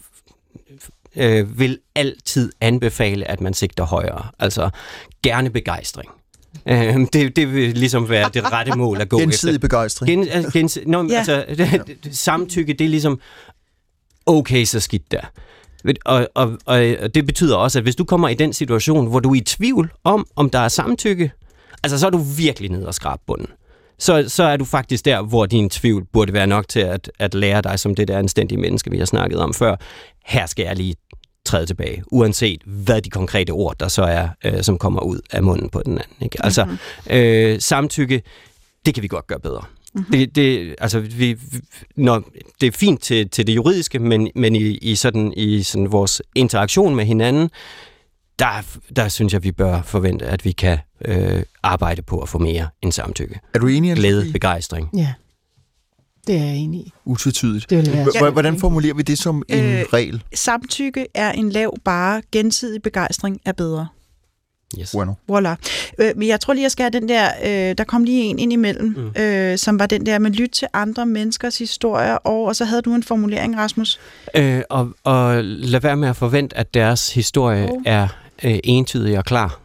øh, 1.16 1.58
vil 1.58 1.78
altid 1.94 2.52
anbefale, 2.60 3.30
at 3.30 3.40
man 3.40 3.54
sigter 3.54 3.84
højere. 3.84 4.28
Altså, 4.38 4.70
gerne 5.22 5.50
begejstring. 5.50 6.10
Øh, 6.66 6.96
det, 7.12 7.36
det 7.36 7.54
vil 7.54 7.78
ligesom 7.78 8.08
være 8.08 8.30
det 8.34 8.52
rette 8.52 8.72
mål 8.76 9.00
at 9.00 9.08
gå 9.08 9.18
Gensidig 9.18 9.54
efter. 9.54 9.68
begejstring. 9.68 10.10
Gen, 10.10 10.28
altså, 10.28 10.50
gens, 10.52 10.78
no, 10.86 11.06
Ja. 11.08 11.16
altså, 11.16 11.44
det, 12.04 12.16
samtykke, 12.16 12.72
det 12.72 12.84
er 12.84 12.88
ligesom, 12.88 13.20
okay, 14.26 14.64
så 14.64 14.80
skidt 14.80 15.12
der. 15.12 15.20
Og, 16.04 16.28
og, 16.34 16.58
og 16.66 17.14
det 17.14 17.26
betyder 17.26 17.56
også, 17.56 17.78
at 17.78 17.82
hvis 17.82 17.96
du 17.96 18.04
kommer 18.04 18.28
i 18.28 18.34
den 18.34 18.52
situation, 18.52 19.06
hvor 19.06 19.20
du 19.20 19.30
er 19.30 19.34
i 19.34 19.40
tvivl 19.40 19.92
om, 20.04 20.26
om 20.36 20.50
der 20.50 20.58
er 20.58 20.68
samtykke, 20.68 21.32
altså 21.82 21.98
så 21.98 22.06
er 22.06 22.10
du 22.10 22.18
virkelig 22.18 22.70
nede 22.70 22.86
og 22.86 22.94
skrabe 22.94 23.22
bunden. 23.26 23.46
Så, 24.02 24.24
så 24.28 24.42
er 24.42 24.56
du 24.56 24.64
faktisk 24.64 25.04
der, 25.04 25.22
hvor 25.22 25.46
din 25.46 25.70
tvivl 25.70 26.04
burde 26.12 26.32
være 26.32 26.46
nok 26.46 26.68
til 26.68 26.80
at, 26.80 27.10
at 27.18 27.34
lære 27.34 27.62
dig 27.62 27.78
som 27.78 27.94
det 27.94 28.08
der 28.08 28.18
anstændige 28.18 28.58
menneske, 28.60 28.90
vi 28.90 28.98
har 28.98 29.04
snakket 29.04 29.38
om 29.38 29.54
før. 29.54 29.76
Her 30.26 30.46
skal 30.46 30.64
jeg 30.64 30.76
lige 30.76 30.94
træde 31.44 31.66
tilbage, 31.66 32.02
uanset 32.06 32.60
hvad 32.64 33.02
de 33.02 33.10
konkrete 33.10 33.50
ord, 33.50 33.76
der 33.80 33.88
så 33.88 34.02
er, 34.02 34.28
øh, 34.44 34.62
som 34.62 34.78
kommer 34.78 35.00
ud 35.00 35.20
af 35.30 35.42
munden 35.42 35.68
på 35.68 35.82
den 35.84 35.92
anden. 35.92 36.16
Ikke? 36.20 36.44
Altså, 36.44 36.64
mm-hmm. 36.64 37.16
øh, 37.16 37.60
samtykke, 37.60 38.22
det 38.86 38.94
kan 38.94 39.02
vi 39.02 39.08
godt 39.08 39.26
gøre 39.26 39.40
bedre. 39.40 39.64
Mm-hmm. 39.94 40.12
Det, 40.12 40.36
det, 40.36 40.74
altså, 40.80 41.00
vi, 41.00 41.32
vi- 41.32 41.60
når, 41.96 42.22
det 42.60 42.66
er 42.66 42.70
fint 42.72 43.02
til, 43.02 43.28
til 43.30 43.46
det 43.46 43.56
juridiske, 43.56 43.98
men, 43.98 44.30
men 44.34 44.56
i, 44.56 44.60
i, 44.60 44.94
sådan, 44.94 45.32
i 45.36 45.62
sådan 45.62 45.92
vores 45.92 46.22
interaktion 46.34 46.94
med 46.96 47.04
hinanden, 47.04 47.50
der, 48.38 48.76
der 48.96 49.08
synes 49.08 49.32
jeg, 49.32 49.42
vi 49.42 49.52
bør 49.52 49.82
forvente, 49.82 50.26
at 50.26 50.44
vi 50.44 50.52
kan 50.52 50.78
øh, 51.04 51.42
arbejde 51.62 52.02
på 52.02 52.18
at 52.18 52.28
få 52.28 52.38
mere 52.38 52.68
end 52.82 52.92
samtykke. 52.92 53.40
Er 53.54 53.58
du 53.58 53.66
enig, 53.66 53.96
Glæde, 53.96 54.22
Anne-Sophie? 54.22 54.32
begejstring. 54.32 54.88
Ja, 54.96 55.12
det 56.26 56.36
er 56.36 56.44
jeg 56.44 56.56
enig 56.56 56.80
i. 56.80 56.92
Utvetydigt. 57.04 57.70
Det 57.70 57.78
vil 58.22 58.30
Hvordan 58.30 58.58
formulerer 58.58 58.94
vi 58.94 59.02
det 59.02 59.18
som 59.18 59.42
en 59.48 59.64
Øh, 59.64 59.82
regel? 59.92 60.22
Samtykke 60.34 61.06
er 61.14 61.32
en 61.32 61.50
lav 61.50 61.74
bare, 61.84 62.22
gensidig 62.32 62.82
begejstring 62.82 63.40
er 63.44 63.52
bedre. 63.52 63.88
Yes. 64.80 64.92
Bueno. 64.92 65.12
Voila. 65.28 65.56
Øh, 65.98 66.12
men 66.16 66.28
jeg 66.28 66.40
tror 66.40 66.54
lige, 66.54 66.62
jeg 66.62 66.70
skal 66.70 66.82
have 66.82 67.00
den 67.00 67.08
der, 67.08 67.28
øh, 67.44 67.74
der 67.78 67.84
kom 67.84 68.04
lige 68.04 68.22
en 68.22 68.38
ind 68.38 68.52
imellem, 68.52 68.94
mm. 68.96 69.22
øh, 69.22 69.58
som 69.58 69.78
var 69.78 69.86
den 69.86 70.06
der 70.06 70.18
med 70.18 70.30
lyt 70.30 70.50
til 70.50 70.68
andre 70.72 71.06
menneskers 71.06 71.58
historier, 71.58 72.14
og, 72.14 72.44
og 72.44 72.56
så 72.56 72.64
havde 72.64 72.82
du 72.82 72.94
en 72.94 73.02
formulering, 73.02 73.56
Rasmus. 73.56 74.00
Øh, 74.36 74.62
og, 74.70 74.94
og 75.04 75.44
lad 75.44 75.80
være 75.80 75.96
med 75.96 76.08
at 76.08 76.16
forvente, 76.16 76.56
at 76.56 76.74
deres 76.74 77.14
historie 77.14 77.72
oh. 77.72 77.82
er 77.84 78.08
øh, 78.44 78.58
entydig 78.64 79.18
og 79.18 79.24
klar. 79.24 79.60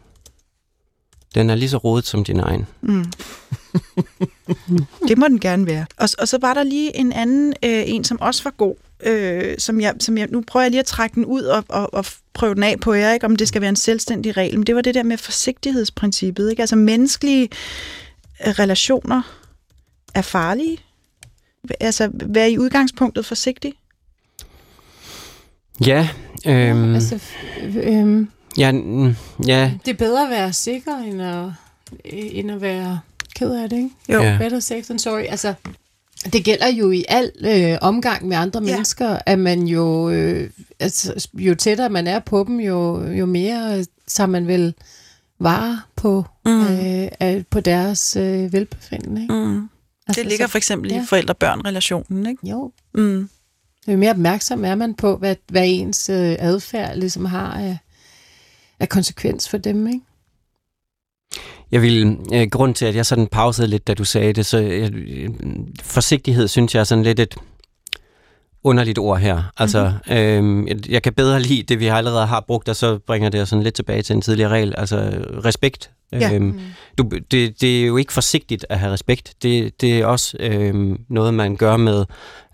Den 1.34 1.50
er 1.50 1.54
lige 1.54 1.68
så 1.68 1.76
rodet 1.76 2.06
som 2.06 2.24
din 2.24 2.40
egen. 2.40 2.66
Mm. 2.80 3.04
det 5.08 5.18
må 5.18 5.28
den 5.28 5.40
gerne 5.40 5.66
være. 5.66 5.86
Og, 5.96 6.08
og 6.18 6.28
så 6.28 6.38
var 6.40 6.54
der 6.54 6.62
lige 6.62 6.96
en 6.96 7.12
anden, 7.12 7.54
øh, 7.62 7.82
en 7.86 8.04
som 8.04 8.20
også 8.20 8.42
var 8.44 8.50
god, 8.50 8.74
øh, 9.02 9.54
som, 9.58 9.80
jeg, 9.80 9.94
som 10.00 10.18
jeg, 10.18 10.28
nu 10.30 10.44
prøver 10.46 10.64
jeg 10.64 10.70
lige 10.70 10.80
at 10.80 10.86
trække 10.86 11.14
den 11.14 11.24
ud 11.24 11.42
og, 11.42 11.64
og, 11.68 11.94
og 11.94 12.04
prøve 12.34 12.54
den 12.54 12.62
af 12.62 12.80
på 12.80 12.92
jer, 12.92 13.12
ikke, 13.12 13.26
om 13.26 13.36
det 13.36 13.48
skal 13.48 13.60
være 13.60 13.68
en 13.68 13.76
selvstændig 13.76 14.36
regel, 14.36 14.58
men 14.58 14.66
det 14.66 14.74
var 14.74 14.80
det 14.80 14.94
der 14.94 15.02
med 15.02 15.16
forsigtighedsprincippet. 15.16 16.50
Ikke? 16.50 16.62
Altså 16.62 16.76
menneskelige 16.76 17.48
øh, 18.46 18.52
relationer 18.52 19.22
er 20.14 20.22
farlige. 20.22 20.78
Altså, 21.80 22.10
vær 22.12 22.44
i 22.44 22.58
udgangspunktet 22.58 23.26
forsigtig. 23.26 23.74
Ja, 25.86 26.08
øhm, 26.46 26.94
Altså, 26.94 27.14
f- 27.14 27.78
øhm, 27.78 28.28
ja, 28.58 28.72
mm, 28.72 29.14
ja, 29.46 29.72
det 29.84 29.90
er 29.92 29.96
bedre 29.98 30.24
at 30.24 30.30
være 30.30 30.52
sikker, 30.52 30.96
end 30.96 31.22
at, 31.22 31.44
end 32.04 32.50
at 32.50 32.60
være 32.60 33.00
ked 33.34 33.50
af 33.54 33.70
det, 33.70 33.76
ikke? 33.76 33.90
Jo. 34.08 34.22
Ja. 34.22 34.38
Better 34.40 34.60
safe 34.60 34.82
than 34.82 34.98
sorry. 34.98 35.22
Altså, 35.28 35.54
det 36.32 36.44
gælder 36.44 36.66
jo 36.68 36.90
i 36.90 37.04
al 37.08 37.32
øh, 37.40 37.78
omgang 37.80 38.28
med 38.28 38.36
andre 38.36 38.60
Ja. 38.64 38.72
mennesker, 38.72 39.18
at 39.26 39.38
man 39.38 39.62
jo, 39.66 40.10
øh, 40.10 40.50
altså, 40.80 41.28
jo 41.34 41.54
tættere 41.54 41.88
man 41.88 42.06
er 42.06 42.18
på 42.18 42.44
dem, 42.48 42.60
jo, 42.60 43.04
jo 43.10 43.26
mere 43.26 43.84
tager 44.06 44.26
man 44.28 44.46
vel 44.46 44.74
vare 45.40 45.80
på, 45.96 46.24
mm. 46.46 46.60
øh, 46.62 47.08
af- 47.20 47.44
på 47.50 47.60
deres 47.60 48.16
øh, 48.16 48.52
velbefindende. 48.52 49.22
Ikke? 49.22 49.34
Mm. 49.34 49.68
Altså, 50.08 50.22
Det 50.22 50.28
ligger 50.28 50.46
så- 50.46 50.50
for 50.50 50.58
eksempel 50.58 50.92
ja. 50.92 51.02
i 51.02 51.06
forældre-børn-relationen, 51.06 52.26
ikke? 52.26 52.48
Jo, 52.48 52.72
Mm. 52.94 53.28
jo 53.88 53.96
mere 53.96 54.10
opmærksom 54.10 54.64
er 54.64 54.74
man 54.74 54.94
på, 54.94 55.16
hvad, 55.16 55.36
hvad 55.48 55.62
ens 55.66 56.08
øh, 56.08 56.36
adfærd 56.38 56.96
ligesom 56.96 57.24
har 57.24 57.52
af, 57.52 57.78
af 58.80 58.88
konsekvens 58.88 59.48
for 59.48 59.58
dem, 59.58 59.86
ikke? 59.86 60.00
Jeg 61.70 61.82
vil, 61.82 62.18
øh, 62.34 62.46
grund 62.50 62.74
til, 62.74 62.84
at 62.86 62.94
jeg 62.96 63.06
sådan 63.06 63.26
pausede 63.26 63.68
lidt, 63.68 63.86
da 63.86 63.94
du 63.94 64.04
sagde 64.04 64.32
det, 64.32 64.46
så 64.46 64.58
øh, 64.60 64.90
forsigtighed 65.82 66.48
synes 66.48 66.74
jeg 66.74 66.80
er 66.80 66.84
sådan 66.84 67.04
lidt 67.04 67.20
et 67.20 67.34
underligt 68.64 68.98
ord 68.98 69.18
her. 69.18 69.42
Altså, 69.56 69.92
Mhm. 70.06 70.16
mm-hmm. 70.16 70.62
øh, 70.62 70.68
jeg, 70.68 70.90
jeg 70.90 71.02
kan 71.02 71.12
bedre 71.12 71.40
lide 71.40 71.62
det, 71.62 71.80
vi 71.80 71.86
allerede 71.86 72.26
har 72.26 72.40
brugt, 72.40 72.68
og 72.68 72.76
så 72.76 72.98
bringer 72.98 73.28
det 73.28 73.48
sådan 73.48 73.62
lidt 73.62 73.74
tilbage 73.74 74.02
til 74.02 74.16
en 74.16 74.22
tidligere 74.22 74.50
regel. 74.50 74.74
Altså, 74.76 75.24
respekt. 75.44 75.90
Ja. 76.12 76.34
Øhm, 76.34 76.60
du, 76.98 77.10
det, 77.30 77.60
det 77.60 77.82
er 77.82 77.86
jo 77.86 77.96
ikke 77.96 78.12
forsigtigt 78.12 78.66
at 78.68 78.78
have 78.78 78.92
respekt. 78.92 79.34
Det, 79.42 79.80
det 79.80 79.98
er 79.98 80.06
også 80.06 80.36
øhm, 80.40 81.00
noget, 81.08 81.34
man 81.34 81.56
gør 81.56 81.76
med 81.76 82.04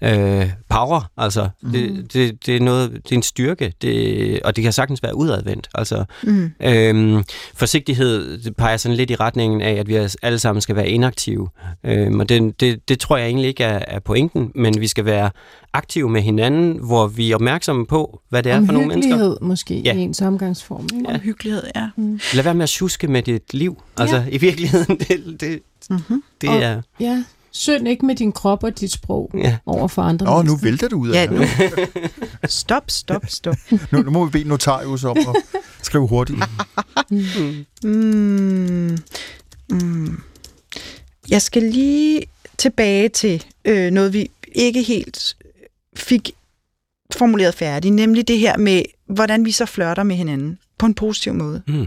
øh, 0.04 0.50
power. 0.68 1.10
Altså, 1.16 1.48
mm. 1.62 1.70
det, 1.72 2.12
det, 2.12 2.46
det, 2.46 2.56
er 2.56 2.60
noget, 2.60 2.90
det 2.92 3.12
er 3.12 3.16
en 3.16 3.22
styrke, 3.22 3.72
det, 3.82 4.40
og 4.42 4.56
det 4.56 4.62
kan 4.64 4.72
sagtens 4.72 5.02
være 5.02 5.16
udadvendt. 5.16 5.68
Altså, 5.74 6.04
Mm. 6.22 6.50
Øhm, 6.62 7.24
forsigtighed 7.54 8.38
det 8.38 8.56
peger 8.56 8.76
sådan 8.76 8.96
lidt 8.96 9.10
i 9.10 9.14
retningen 9.14 9.60
af, 9.60 9.72
at 9.72 9.88
vi 9.88 9.94
alle 10.22 10.38
sammen 10.38 10.60
skal 10.60 10.76
være 10.76 10.88
inaktive. 10.88 11.48
Øhm, 11.84 12.20
og 12.20 12.28
det, 12.28 12.60
det, 12.60 12.88
det 12.88 12.98
tror 13.00 13.16
jeg 13.16 13.26
egentlig 13.26 13.48
ikke 13.48 13.64
er, 13.64 13.78
er 13.88 13.98
pointen, 14.00 14.52
men 14.54 14.80
vi 14.80 14.86
skal 14.88 15.04
være 15.04 15.30
aktive 15.72 16.08
med 16.10 16.22
hinanden, 16.22 16.78
hvor 16.82 17.06
vi 17.06 17.30
er 17.30 17.34
opmærksomme 17.34 17.86
på, 17.86 18.20
hvad 18.28 18.42
det 18.42 18.52
er 18.52 18.66
for 18.66 18.72
nogle 18.72 18.88
mennesker. 18.88 19.14
Omhyggelighed 19.14 19.36
måske 19.40 19.80
Ja. 19.80 19.94
i 19.94 19.98
ens 19.98 20.20
omgangsform. 20.22 20.88
Ikke? 20.94 21.10
Ja. 21.12 21.18
Hyggelighed, 21.18 21.62
ja. 21.76 21.88
Lad 22.34 22.42
være 22.44 22.54
med 22.54 22.62
at 22.62 22.68
tjuske 22.68 23.08
med 23.08 23.22
dit 23.22 23.54
liv. 23.54 23.82
Altså, 23.98 24.24
i 24.30 24.38
virkeligheden, 24.38 24.96
det, 25.08 25.36
det, 25.40 25.60
Mm-hmm. 25.90 26.22
det 26.40 26.48
Og- 26.48 26.56
er... 26.56 26.82
Ja, 27.00 27.24
synd 27.54 27.88
ikke 27.88 28.06
med 28.06 28.14
din 28.16 28.32
krop 28.32 28.62
og 28.64 28.80
dit 28.80 28.92
sprog 28.92 29.30
Ja. 29.34 29.56
over 29.66 29.88
for 29.88 30.02
andre 30.02 30.36
Åh, 30.36 30.44
nu 30.44 30.56
vælter 30.56 30.88
det 30.88 30.96
ud 30.96 31.08
af 31.08 31.14
Ja, 31.14 31.20
ja, 31.32 31.38
nu. 31.38 31.44
Stop, 32.46 32.90
stop, 32.90 33.22
stop. 33.28 33.56
nu, 33.92 34.02
nu 34.02 34.10
må 34.10 34.24
vi 34.24 34.30
bede 34.30 34.48
notarius 34.48 35.04
om 35.04 35.16
at 35.18 35.26
skrive 35.82 36.08
hurtigt. 36.08 36.38
Mm. 37.10 38.98
Mm. 39.70 40.18
Jeg 41.28 41.42
skal 41.42 41.62
lige 41.62 42.22
tilbage 42.58 43.08
til 43.08 43.44
øh, 43.64 43.90
noget, 43.90 44.12
vi 44.12 44.30
ikke 44.52 44.82
helt 44.82 45.36
fik 45.96 46.30
formuleret 47.16 47.54
færdigt, 47.54 47.94
nemlig 47.94 48.28
det 48.28 48.38
her 48.38 48.56
med, 48.56 48.82
hvordan 49.06 49.44
vi 49.44 49.52
så 49.52 49.66
flørter 49.66 50.02
med 50.02 50.16
hinanden 50.16 50.58
på 50.78 50.86
en 50.86 50.94
positiv 50.94 51.34
måde. 51.34 51.62
Mm. 51.66 51.86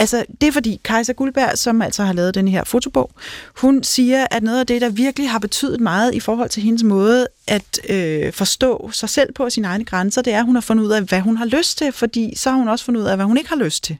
Altså, 0.00 0.24
det 0.40 0.46
er 0.46 0.52
fordi 0.52 0.80
Kajsa 0.84 1.12
Guldberg, 1.12 1.58
som 1.58 1.82
altså 1.82 2.02
har 2.04 2.12
lavet 2.12 2.34
den 2.34 2.48
her 2.48 2.64
fotobog, 2.64 3.10
hun 3.56 3.82
siger, 3.82 4.26
at 4.30 4.42
noget 4.42 4.60
af 4.60 4.66
det, 4.66 4.80
der 4.80 4.88
virkelig 4.88 5.30
har 5.30 5.38
betydet 5.38 5.80
meget 5.80 6.14
i 6.14 6.20
forhold 6.20 6.48
til 6.50 6.62
hendes 6.62 6.82
måde 6.82 7.26
at 7.46 7.80
øh, 7.88 8.32
forstå 8.32 8.90
sig 8.92 9.08
selv 9.08 9.32
på 9.32 9.50
sine 9.50 9.66
egne 9.68 9.84
grænser, 9.84 10.22
det 10.22 10.32
er, 10.32 10.38
at 10.38 10.44
hun 10.44 10.54
har 10.56 10.60
fundet 10.60 10.84
ud 10.84 10.90
af, 10.90 11.02
hvad 11.02 11.20
hun 11.20 11.36
har 11.36 11.44
lyst 11.44 11.78
til, 11.78 11.92
fordi 11.92 12.32
så 12.36 12.50
har 12.50 12.56
hun 12.56 12.68
også 12.68 12.84
fundet 12.84 13.00
ud 13.00 13.06
af, 13.06 13.16
hvad 13.16 13.26
hun 13.26 13.36
ikke 13.36 13.48
har 13.48 13.56
lyst 13.56 13.84
til. 13.84 13.96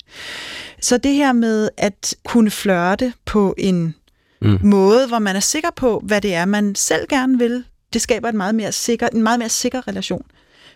Så 0.80 0.98
det 0.98 1.14
her 1.14 1.32
med 1.32 1.68
at 1.76 2.14
kunne 2.24 2.50
flørte 2.50 3.12
på 3.24 3.54
en 3.58 3.94
Mm. 4.42 4.58
måde, 4.62 5.06
hvor 5.06 5.18
man 5.18 5.36
er 5.36 5.40
sikker 5.40 5.68
på, 5.76 6.02
hvad 6.04 6.20
det 6.20 6.34
er, 6.34 6.44
man 6.44 6.74
selv 6.74 7.06
gerne 7.08 7.38
vil, 7.38 7.64
det 7.92 8.02
skaber 8.02 8.28
en 8.28 8.36
meget 8.36 8.54
mere 8.54 8.72
sikker, 8.72 9.08
en 9.08 9.22
meget 9.22 9.38
mere 9.38 9.48
sikker 9.48 9.88
relation. 9.88 10.22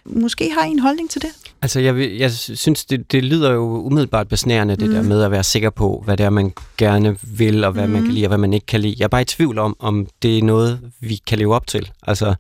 Måske 0.07 0.51
har 0.59 0.65
I 0.67 0.71
en 0.71 0.79
holdning 0.79 1.11
til 1.11 1.23
det? 1.23 1.31
Altså, 1.63 1.81
jeg, 1.81 1.97
vil, 1.97 2.17
jeg 2.17 2.33
synes, 2.33 2.85
det, 2.85 3.13
det 3.13 3.25
lyder 3.25 3.53
jo 3.53 3.61
umiddelbart 3.83 4.29
besnærende, 4.29 4.77
det 4.77 4.89
Mm. 4.89 4.95
der 4.95 5.03
med 5.03 5.23
at 5.23 5.31
være 5.31 5.45
sikker 5.45 5.71
på, 5.71 6.03
hvad 6.05 6.17
det 6.17 6.27
er, 6.27 6.31
man 6.31 6.53
gerne 6.79 7.17
vil, 7.23 7.65
og 7.65 7.73
hvad 7.73 7.87
mm. 7.87 7.93
man 7.93 8.01
Mm. 8.01 8.07
kan 8.07 8.15
lide, 8.15 8.27
og 8.27 8.29
hvad 8.29 8.39
man 8.39 8.53
ikke 8.53 8.67
kan 8.67 8.81
lide. 8.81 8.95
Jeg 8.99 9.05
er 9.05 9.09
bare 9.09 9.23
i 9.23 9.25
tvivl 9.25 9.59
om, 9.59 9.77
om 9.79 10.07
det 10.23 10.39
er 10.39 10.43
noget, 10.43 10.81
vi 11.01 11.21
kan 11.27 11.39
leve 11.39 11.55
op 11.55 11.67
til. 11.67 11.91
Altså, 12.07 12.35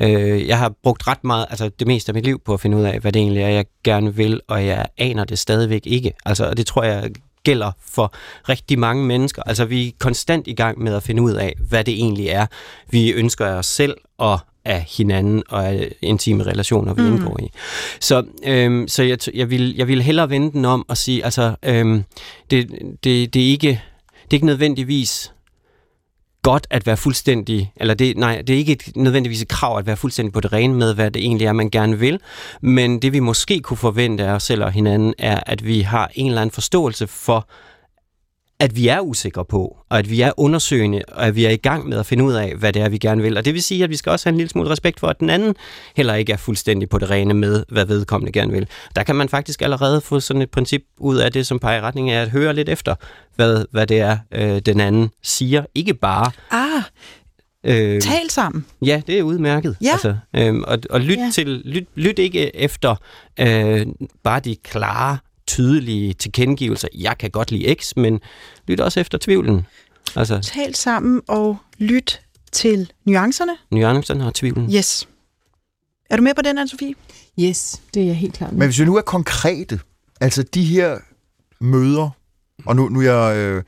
øh, 0.00 0.46
jeg 0.48 0.58
har 0.58 0.72
brugt 0.82 1.08
ret 1.08 1.24
meget, 1.24 1.46
altså 1.50 1.70
det 1.78 1.86
meste 1.86 2.10
af 2.10 2.14
mit 2.14 2.24
liv 2.24 2.40
på 2.44 2.54
at 2.54 2.60
finde 2.60 2.76
ud 2.76 2.82
af, 2.82 3.00
hvad 3.00 3.12
det 3.12 3.20
egentlig 3.20 3.42
er, 3.42 3.48
jeg 3.48 3.64
gerne 3.84 4.14
vil, 4.14 4.40
og 4.48 4.66
jeg 4.66 4.86
aner 4.98 5.24
det 5.24 5.38
stadigvæk 5.38 5.82
ikke. 5.84 6.12
Altså, 6.24 6.44
og 6.46 6.56
det 6.56 6.66
tror 6.66 6.82
jeg 6.82 7.10
gælder 7.44 7.72
for 7.90 8.12
rigtig 8.48 8.78
mange 8.78 9.04
mennesker. 9.04 9.42
Altså, 9.46 9.64
vi 9.64 9.88
er 9.88 9.92
konstant 9.98 10.46
i 10.46 10.54
gang 10.54 10.82
med 10.82 10.94
at 10.94 11.02
finde 11.02 11.22
ud 11.22 11.32
af, 11.32 11.54
hvad 11.68 11.84
det 11.84 11.94
egentlig 11.94 12.26
er, 12.26 12.46
vi 12.90 13.10
ønsker 13.12 13.46
af 13.46 13.52
os 13.54 13.66
selv 13.66 13.96
og 14.18 14.38
af 14.64 14.86
hinanden 14.96 15.42
og 15.48 15.66
af 15.68 15.92
intime 16.02 16.42
relationer, 16.42 16.94
vi 16.94 17.02
Mm. 17.02 17.08
indgår 17.14 17.40
i. 17.40 17.50
Så, 18.00 18.24
øhm, 18.44 18.88
så 18.88 19.02
jeg, 19.02 19.18
jeg, 19.34 19.50
vil, 19.50 19.74
jeg 19.76 19.88
vil 19.88 20.02
hellere 20.02 20.30
vende 20.30 20.52
den 20.52 20.64
om 20.64 20.84
og 20.88 20.96
sige, 20.96 21.24
altså, 21.24 21.54
øhm, 21.64 22.04
det, 22.50 22.68
det, 23.04 23.34
det, 23.34 23.42
er 23.42 23.50
ikke, 23.50 23.68
det 23.68 24.30
er 24.30 24.34
ikke 24.34 24.46
nødvendigvis 24.46 25.32
godt 26.42 26.66
at 26.70 26.86
være 26.86 26.96
fuldstændig, 26.96 27.72
eller 27.76 27.94
det, 27.94 28.16
nej, 28.16 28.42
det 28.46 28.54
er 28.54 28.58
ikke 28.58 28.72
et, 28.72 28.96
nødvendigvis 28.96 29.42
et 29.42 29.48
krav 29.48 29.78
at 29.78 29.86
være 29.86 29.96
fuldstændig 29.96 30.32
på 30.32 30.40
det 30.40 30.52
rene 30.52 30.74
med, 30.74 30.94
hvad 30.94 31.10
det 31.10 31.22
egentlig 31.22 31.46
er, 31.46 31.52
man 31.52 31.70
gerne 31.70 31.98
vil, 31.98 32.20
men 32.60 33.02
det 33.02 33.12
vi 33.12 33.20
måske 33.20 33.60
kunne 33.60 33.76
forvente 33.76 34.24
af 34.24 34.32
os 34.32 34.42
selv 34.42 34.64
og 34.64 34.72
hinanden, 34.72 35.14
er, 35.18 35.40
at 35.46 35.66
vi 35.66 35.80
har 35.80 36.10
en 36.14 36.26
eller 36.26 36.40
anden 36.40 36.54
forståelse 36.54 37.06
for, 37.06 37.48
at 38.60 38.76
vi 38.76 38.88
er 38.88 39.00
usikre 39.00 39.44
på, 39.44 39.78
og 39.88 39.98
at 39.98 40.10
vi 40.10 40.20
er 40.20 40.32
undersøgende, 40.36 41.02
og 41.08 41.26
at 41.26 41.36
vi 41.36 41.44
er 41.44 41.50
i 41.50 41.56
gang 41.56 41.88
med 41.88 41.98
at 41.98 42.06
finde 42.06 42.24
ud 42.24 42.32
af, 42.32 42.54
hvad 42.54 42.72
det 42.72 42.82
er, 42.82 42.88
vi 42.88 42.98
gerne 42.98 43.22
vil. 43.22 43.36
Og 43.36 43.44
det 43.44 43.54
vil 43.54 43.62
sige, 43.62 43.84
at 43.84 43.90
vi 43.90 43.96
skal 43.96 44.12
også 44.12 44.26
have 44.26 44.32
en 44.32 44.36
lille 44.36 44.50
smule 44.50 44.70
respekt 44.70 45.00
for, 45.00 45.06
at 45.06 45.20
den 45.20 45.30
anden 45.30 45.54
heller 45.96 46.14
ikke 46.14 46.32
er 46.32 46.36
fuldstændig 46.36 46.88
på 46.88 46.98
det 46.98 47.10
rene 47.10 47.34
med, 47.34 47.64
hvad 47.68 47.84
vedkommende 47.84 48.32
gerne 48.32 48.52
vil. 48.52 48.68
Der 48.96 49.02
kan 49.02 49.16
man 49.16 49.28
faktisk 49.28 49.62
allerede 49.62 50.00
få 50.00 50.20
sådan 50.20 50.42
et 50.42 50.50
princip 50.50 50.82
ud 50.98 51.16
af 51.16 51.32
det, 51.32 51.46
som 51.46 51.58
peger 51.58 51.78
i 51.78 51.80
retning 51.80 52.10
af 52.10 52.22
at 52.22 52.30
høre 52.30 52.54
lidt 52.54 52.68
efter, 52.68 52.94
hvad, 53.36 53.64
hvad 53.70 53.86
det 53.86 54.00
er, 54.00 54.18
øh, 54.32 54.58
den 54.58 54.80
anden 54.80 55.10
siger. 55.22 55.64
Ikke 55.74 55.94
bare... 55.94 56.30
Ah, 56.50 56.82
Øh, 57.64 58.00
tal 58.00 58.30
sammen. 58.30 58.66
Ja, 58.82 59.02
det 59.06 59.18
er 59.18 59.22
udmærket. 59.22 59.76
Ja. 59.82 59.92
Altså, 59.92 60.16
øhm, 60.36 60.64
og, 60.66 60.78
og 60.90 61.00
lyt, 61.00 61.18
ja. 61.18 61.30
til, 61.34 61.46
lyt, 61.46 61.88
lyt 61.94 62.18
ikke 62.18 62.56
efter 62.56 62.96
øh, 63.40 63.86
bare 64.24 64.40
de 64.40 64.56
klare, 64.56 65.18
tydelige 65.48 66.14
tilkendegivelser. 66.14 66.88
Jeg 66.94 67.18
kan 67.18 67.30
godt 67.30 67.50
lide 67.50 67.74
X, 67.74 67.92
men 67.96 68.20
lyt 68.68 68.80
også 68.80 69.00
efter 69.00 69.18
tvivlen. 69.18 69.66
Altså, 70.16 70.40
Tal 70.40 70.74
sammen 70.74 71.20
og 71.28 71.56
lyt 71.78 72.20
til 72.52 72.90
nuancerne. 73.04 73.52
nuancerne 73.70 74.26
og 74.26 74.34
tvivlen. 74.34 74.74
Yes. 74.74 75.08
Er 76.10 76.16
du 76.16 76.22
med 76.22 76.34
på 76.34 76.42
den, 76.42 76.58
Anne-Sophie? 76.58 76.94
Yes, 77.40 77.82
det 77.94 78.02
er 78.02 78.06
jeg 78.06 78.16
helt 78.16 78.34
klar 78.34 78.50
med. 78.50 78.58
Men 78.58 78.68
hvis 78.68 78.78
vi 78.78 78.84
nu 78.84 78.96
er 78.96 79.00
konkrete, 79.00 79.80
altså 80.20 80.42
de 80.42 80.64
her 80.64 80.98
møder, 81.60 82.10
og 82.66 82.76
nu, 82.76 82.88
nu 82.88 83.00
er 83.00 83.04
jeg 83.04 83.36
øh, 83.36 83.62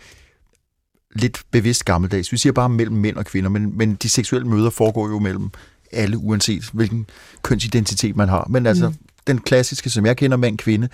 lidt 1.17 1.43
bevidst 1.51 1.85
gammeldags, 1.85 2.33
vi 2.33 2.37
siger 2.37 2.53
bare 2.53 2.69
mellem 2.69 2.97
mænd 2.97 3.17
og 3.17 3.27
kvinder, 3.27 3.51
men, 3.51 3.79
men 3.79 3.95
de 3.95 4.09
seksuelle 4.09 4.49
møder 4.49 4.71
foregår 4.71 5.09
jo 5.09 5.19
mellem 5.19 5.51
alle, 5.93 6.19
uanset 6.19 6.71
hvilken 6.73 7.07
kønsidentitet 7.43 8.17
man 8.17 8.29
har. 8.29 8.47
Men 8.51 8.67
altså, 8.67 8.89
mm. 8.89 8.95
den 9.27 9.41
klassiske, 9.41 9.91
som 9.91 10.07
jeg 10.07 10.17
kender, 10.17 10.37
mand-kvinde, 10.37 10.89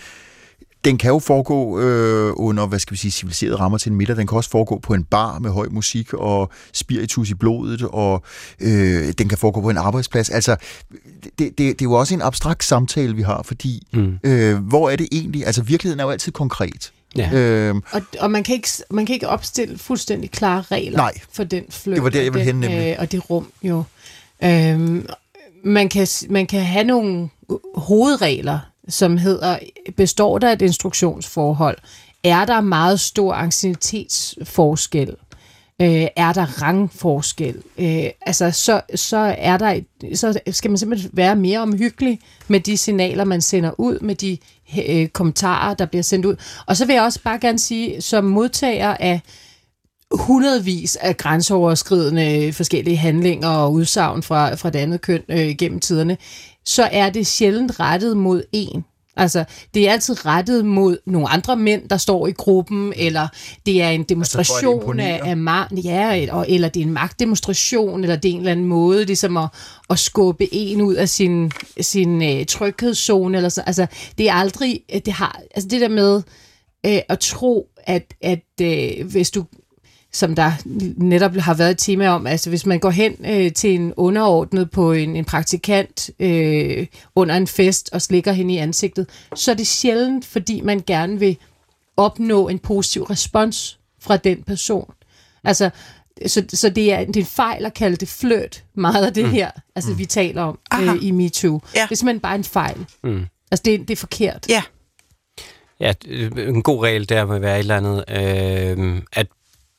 den 0.84 0.98
kan 0.98 1.10
jo 1.10 1.18
foregå 1.18 1.80
øh, 1.80 2.32
under, 2.36 2.66
hvad 2.66 2.78
skal 2.78 2.92
vi 2.92 2.98
sige, 2.98 3.10
civiliserede 3.10 3.56
rammer 3.56 3.78
til 3.78 3.90
en 3.90 3.96
middag. 3.98 4.16
Den 4.16 4.26
kan 4.26 4.36
også 4.36 4.50
foregå 4.50 4.78
på 4.78 4.94
en 4.94 5.04
bar 5.04 5.38
med 5.38 5.50
høj 5.50 5.66
musik 5.70 6.12
og 6.14 6.50
spiritus 6.72 7.30
i 7.30 7.34
blodet, 7.34 7.82
og 7.82 8.22
øh, 8.60 9.12
den 9.18 9.28
kan 9.28 9.38
foregå 9.38 9.60
på 9.60 9.70
en 9.70 9.76
arbejdsplads. 9.76 10.30
Altså, 10.30 10.56
det, 11.22 11.38
det, 11.38 11.58
det 11.58 11.70
er 11.70 11.76
jo 11.82 11.92
også 11.92 12.14
en 12.14 12.22
abstrakt 12.22 12.64
samtale, 12.64 13.14
vi 13.16 13.22
har, 13.22 13.42
fordi 13.42 13.82
Mm. 13.92 14.18
øh, 14.24 14.58
hvor 14.58 14.90
er 14.90 14.96
det 14.96 15.08
egentlig? 15.12 15.46
Altså, 15.46 15.62
virkeligheden 15.62 16.00
er 16.00 16.04
jo 16.04 16.10
altid 16.10 16.32
konkret. 16.32 16.92
Ja. 17.16 17.30
Øh, 17.32 17.74
Og, 17.92 18.02
og 18.20 18.30
man, 18.30 18.42
kan 18.44 18.54
ikke, 18.54 18.68
man 18.90 19.06
kan 19.06 19.14
ikke 19.14 19.28
opstille 19.28 19.78
fuldstændig 19.78 20.30
klare 20.30 20.62
regler 20.62 20.96
Nej. 20.96 21.12
for 21.32 21.44
den 21.44 21.64
fløjt. 21.70 21.94
Det 21.96 22.04
var 22.04 22.10
der, 22.10 22.20
jeg 22.20 22.28
og 22.28 22.34
ville 22.34 22.44
hen, 22.44 22.54
nemlig. 22.60 22.90
Øh, 22.90 22.96
og 22.98 23.12
det 23.12 23.30
rum, 23.30 23.52
jo. 23.62 23.82
Øhm, 24.44 25.06
man, 25.64 25.88
kan, 25.88 26.06
man 26.30 26.46
kan 26.46 26.60
have 26.62 26.84
nogle 26.84 27.28
hovedregler, 27.74 28.58
som 28.88 29.16
hedder, 29.16 29.58
består 29.96 30.38
der 30.38 30.52
et 30.52 30.62
instruktionsforhold? 30.62 31.78
Er 32.24 32.44
der 32.44 32.60
meget 32.60 33.00
stor 33.00 33.34
anciennitetsforskel? 33.34 35.16
Øh, 35.82 36.06
er 36.16 36.32
der 36.32 36.62
rangforskel? 36.62 37.62
Øh, 37.78 38.04
altså, 38.26 38.50
så, 38.50 38.80
så, 38.94 39.34
er 39.38 39.56
der 39.56 39.70
et, 39.70 39.86
så 40.18 40.40
skal 40.50 40.70
man 40.70 40.78
simpelthen 40.78 41.10
være 41.14 41.36
mere 41.36 41.60
omhyggelig 41.60 42.18
med 42.48 42.60
de 42.60 42.76
signaler, 42.76 43.24
man 43.24 43.40
sender 43.40 43.80
ud, 43.80 44.00
med 44.00 44.14
de 44.14 44.38
øh, 44.88 45.08
kommentarer, 45.08 45.74
der 45.74 45.86
bliver 45.86 46.02
sendt 46.02 46.26
ud. 46.26 46.36
Og 46.66 46.76
så 46.76 46.86
vil 46.86 46.94
jeg 46.94 47.02
også 47.02 47.20
bare 47.22 47.38
gerne 47.38 47.58
sige, 47.58 48.02
som 48.02 48.24
modtager 48.24 48.96
af 49.00 49.20
hundredvis 50.10 50.96
af 50.96 51.16
grænseoverskridende 51.16 52.52
forskellige 52.52 52.96
handlinger 52.96 53.48
og 53.48 53.72
udsagn 53.72 54.22
fra, 54.22 54.54
fra 54.54 54.70
det 54.70 54.78
andet 54.78 55.00
køn 55.00 55.22
øh, 55.28 55.54
gennem 55.58 55.80
tiderne, 55.80 56.16
så 56.66 56.82
er 56.92 57.10
det 57.10 57.26
sjældent 57.26 57.80
rettet 57.80 58.16
mod 58.16 58.42
en. 58.52 58.84
Altså, 59.16 59.44
det 59.74 59.88
er 59.88 59.92
altid 59.92 60.26
rettet 60.26 60.64
mod 60.64 60.98
nogle 61.06 61.28
andre 61.28 61.56
mænd, 61.56 61.88
der 61.88 61.96
står 61.96 62.26
i 62.26 62.32
gruppen, 62.32 62.92
eller 62.96 63.28
det 63.66 63.82
er 63.82 63.88
en 63.88 64.02
demonstration 64.02 64.80
imponere. 64.80 65.26
af, 65.26 65.30
af 65.30 65.34
ma- 65.34 65.80
ja, 65.80 66.26
og, 66.32 66.46
eller 66.48 66.68
det 66.68 66.80
er 66.80 66.84
en 66.86 66.92
magtdemonstration, 66.92 68.02
eller 68.02 68.16
det 68.16 68.28
er 68.28 68.32
en 68.32 68.38
eller 68.38 68.52
anden 68.52 68.66
måde 68.66 69.04
ligesom 69.04 69.36
at, 69.36 69.48
at 69.90 69.98
skubbe 69.98 70.54
en 70.54 70.80
ud 70.80 70.94
af 70.94 71.08
sin, 71.08 71.52
sin 71.80 72.22
øh, 72.22 72.46
tryghedszone, 72.46 73.36
eller 73.36 73.48
så. 73.48 73.62
Altså, 73.66 73.86
det 74.18 74.28
er 74.28 74.32
aldrig, 74.32 74.80
det 75.04 75.12
har, 75.12 75.40
altså 75.54 75.68
det 75.68 75.80
der 75.80 75.88
med 75.88 76.22
øh, 76.86 77.00
at 77.08 77.18
tro, 77.18 77.68
at, 77.78 78.14
at 78.22 78.44
øh, 78.62 79.06
hvis 79.10 79.30
du 79.30 79.44
som 80.16 80.34
der 80.34 80.52
netop 80.96 81.34
har 81.36 81.54
været 81.54 81.70
et 81.70 81.78
tema 81.78 82.08
om, 82.08 82.26
altså 82.26 82.48
hvis 82.50 82.66
man 82.66 82.78
går 82.78 82.90
hen 82.90 83.16
øh, 83.26 83.52
til 83.52 83.74
en 83.74 83.92
underordnet 83.96 84.70
på 84.70 84.92
en, 84.92 85.16
en 85.16 85.24
praktikant 85.24 86.10
øh, 86.20 86.86
under 87.14 87.34
en 87.36 87.46
fest 87.46 87.90
og 87.92 88.02
slikker 88.02 88.32
hende 88.32 88.54
i 88.54 88.56
ansigtet, 88.56 89.06
så 89.34 89.50
er 89.50 89.54
det 89.54 89.66
sjældent, 89.66 90.24
fordi 90.24 90.60
man 90.60 90.82
gerne 90.86 91.18
vil 91.18 91.36
opnå 91.96 92.48
en 92.48 92.58
positiv 92.58 93.02
respons 93.02 93.78
fra 94.00 94.16
den 94.16 94.42
person. 94.42 94.92
Altså, 95.44 95.70
så, 96.26 96.44
så 96.48 96.68
det, 96.68 96.92
er, 96.92 97.04
det 97.04 97.16
er 97.16 97.20
en 97.20 97.26
fejl 97.26 97.66
at 97.66 97.74
kalde 97.74 97.96
det 97.96 98.08
fløt, 98.08 98.64
meget 98.74 99.06
af 99.06 99.14
det 99.14 99.28
her, 99.30 99.50
altså 99.74 99.94
vi 99.94 100.04
taler 100.04 100.42
om 100.42 100.58
Aha. 100.70 100.92
øh, 100.94 101.04
i 101.04 101.10
MeToo. 101.10 101.60
Ja. 101.74 101.82
Det 101.82 101.90
er 101.90 101.94
simpelthen 101.96 102.20
bare 102.20 102.34
en 102.34 102.44
fejl. 102.44 102.86
Mm. 103.04 103.24
Altså, 103.50 103.62
det, 103.64 103.74
er- 103.74 103.78
det 103.78 103.90
er 103.90 103.96
forkert. 103.96 104.46
Ja. 104.48 104.62
Ja, 105.80 105.92
en 106.38 106.62
god 106.62 106.82
regel 106.84 107.08
der 107.08 107.24
vil 107.24 107.40
være 107.40 107.54
et 107.54 107.58
eller 107.58 107.76
andet, 107.76 108.04
øh, 108.88 109.02
at 109.12 109.26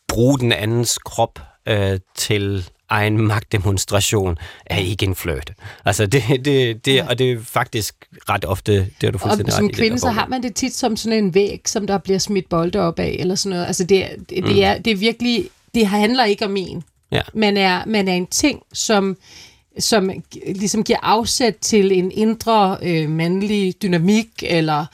bruge 0.08 0.40
den 0.40 0.52
andens 0.52 0.98
krop 0.98 1.40
øh, 1.68 2.00
til 2.16 2.70
egen 2.90 3.18
magtdemonstration 3.28 4.38
er 4.66 4.78
ikke 4.78 5.06
en 5.06 5.16
fløjt. 5.16 5.54
Altså 5.86 6.06
det, 6.06 6.24
det, 6.46 6.86
det, 6.86 7.02
og 7.02 7.20
det 7.20 7.32
er 7.32 7.38
faktisk 7.44 7.96
ret 8.30 8.46
ofte, 8.46 8.74
det 8.76 8.94
har 9.04 9.12
du 9.12 9.16
Og 9.18 9.22
fuldstændig 9.22 9.54
som 9.54 9.66
ret 9.66 9.72
det 9.72 9.78
kvinde, 9.78 10.00
så 10.00 10.10
har 10.10 10.28
man 10.28 10.44
det 10.44 10.56
tit 10.56 10.76
som 10.76 10.98
sådan 10.98 11.24
en 11.24 11.34
væg, 11.34 11.62
som 11.66 11.88
der 11.88 11.98
bliver 11.98 12.20
smidt 12.20 12.50
bolde 12.50 12.80
op 12.80 13.00
af, 13.00 13.16
eller 13.20 13.36
sådan 13.36 13.50
noget. 13.56 13.66
Altså 13.68 13.84
det, 13.84 14.04
er- 14.04 14.16
det, 14.30 14.44
det, 14.44 14.64
er, 14.64 14.78
det 14.78 14.92
er 14.92 14.96
virkelig, 14.98 15.50
det 15.74 15.88
handler 15.88 16.26
ikke 16.26 16.46
om 16.46 16.58
en. 16.58 16.84
Ja. 17.12 17.22
Man, 17.34 17.58
er, 17.58 17.84
man 17.86 18.08
er 18.08 18.14
en 18.14 18.28
ting, 18.28 18.62
som, 18.74 19.18
som 19.80 20.10
ligesom 20.56 20.84
giver 20.84 21.00
afsæt 21.02 21.56
til 21.62 21.92
en 21.92 22.12
indre 22.12 22.78
øh, 22.82 23.10
mandlig 23.10 23.82
dynamik, 23.82 24.28
eller 24.42 24.86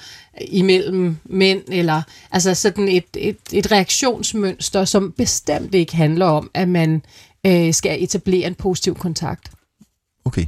imellem 0.41 1.17
mænd, 1.25 1.61
eller 1.71 2.01
altså 2.31 2.53
sådan 2.53 2.87
et, 2.87 3.05
et, 3.17 3.37
et 3.51 3.71
reaktionsmønster, 3.71 4.85
som 4.85 5.11
bestemt 5.17 5.75
ikke 5.75 5.95
handler 5.95 6.25
om, 6.25 6.51
at 6.53 6.69
man 6.69 7.01
øh, 7.45 7.73
skal 7.73 8.03
etablere 8.03 8.47
en 8.47 8.55
positiv 8.55 8.95
kontakt. 8.95 9.51
okay. 10.25 10.45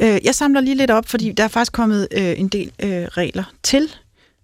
Øh, 0.00 0.18
jeg 0.24 0.34
samler 0.34 0.60
lige 0.60 0.76
lidt 0.76 0.90
op, 0.90 1.08
fordi 1.08 1.32
der 1.32 1.44
er 1.44 1.48
faktisk 1.48 1.72
kommet 1.72 2.08
øh, 2.10 2.40
en 2.40 2.48
del 2.48 2.72
øh, 2.82 2.90
regler 2.90 3.44
til 3.62 3.90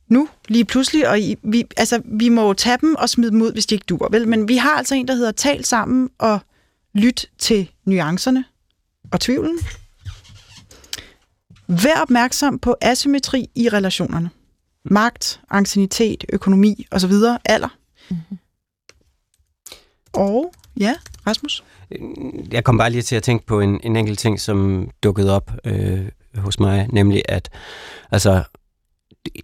nu, 0.08 0.28
lige 0.48 0.64
pludselig, 0.64 1.08
og 1.08 1.20
I, 1.20 1.36
vi, 1.42 1.64
altså, 1.76 2.02
vi 2.04 2.28
må 2.28 2.46
jo 2.46 2.52
tage 2.52 2.78
dem 2.80 2.94
og 2.94 3.08
smide 3.08 3.30
dem 3.30 3.42
ud, 3.42 3.52
hvis 3.52 3.66
de 3.66 3.74
ikke 3.74 3.84
dur, 3.84 4.08
vel? 4.10 4.28
Men 4.28 4.48
vi 4.48 4.56
har 4.56 4.70
altså 4.70 4.94
en, 4.94 5.08
der 5.08 5.14
hedder 5.14 5.32
tal 5.32 5.64
sammen 5.64 6.10
og 6.18 6.38
lyt 6.94 7.26
til 7.38 7.70
nuancerne 7.84 8.44
og 9.12 9.20
tvivlen. 9.20 9.58
Vær 11.66 12.00
opmærksom 12.02 12.58
på 12.58 12.76
asymmetri 12.80 13.50
i 13.54 13.68
relationerne. 13.68 14.30
Magt, 14.84 15.40
anciennitet, 15.50 16.24
økonomi 16.32 16.86
osv. 16.90 17.12
Alder. 17.44 17.68
Mm-hmm. 18.10 18.38
Og, 20.12 20.52
ja, 20.80 20.94
Rasmus? 21.26 21.64
Jeg 22.52 22.64
kom 22.64 22.78
bare 22.78 22.90
lige 22.90 23.02
til 23.02 23.16
at 23.16 23.22
tænke 23.22 23.46
på 23.46 23.60
en, 23.60 23.80
en 23.82 23.96
enkelt 23.96 24.18
ting, 24.18 24.40
som 24.40 24.90
dukkede 25.02 25.36
op 25.36 25.52
øh, 25.64 26.08
hos 26.36 26.60
mig, 26.60 26.88
nemlig 26.92 27.22
at 27.28 27.50
altså, 28.10 28.42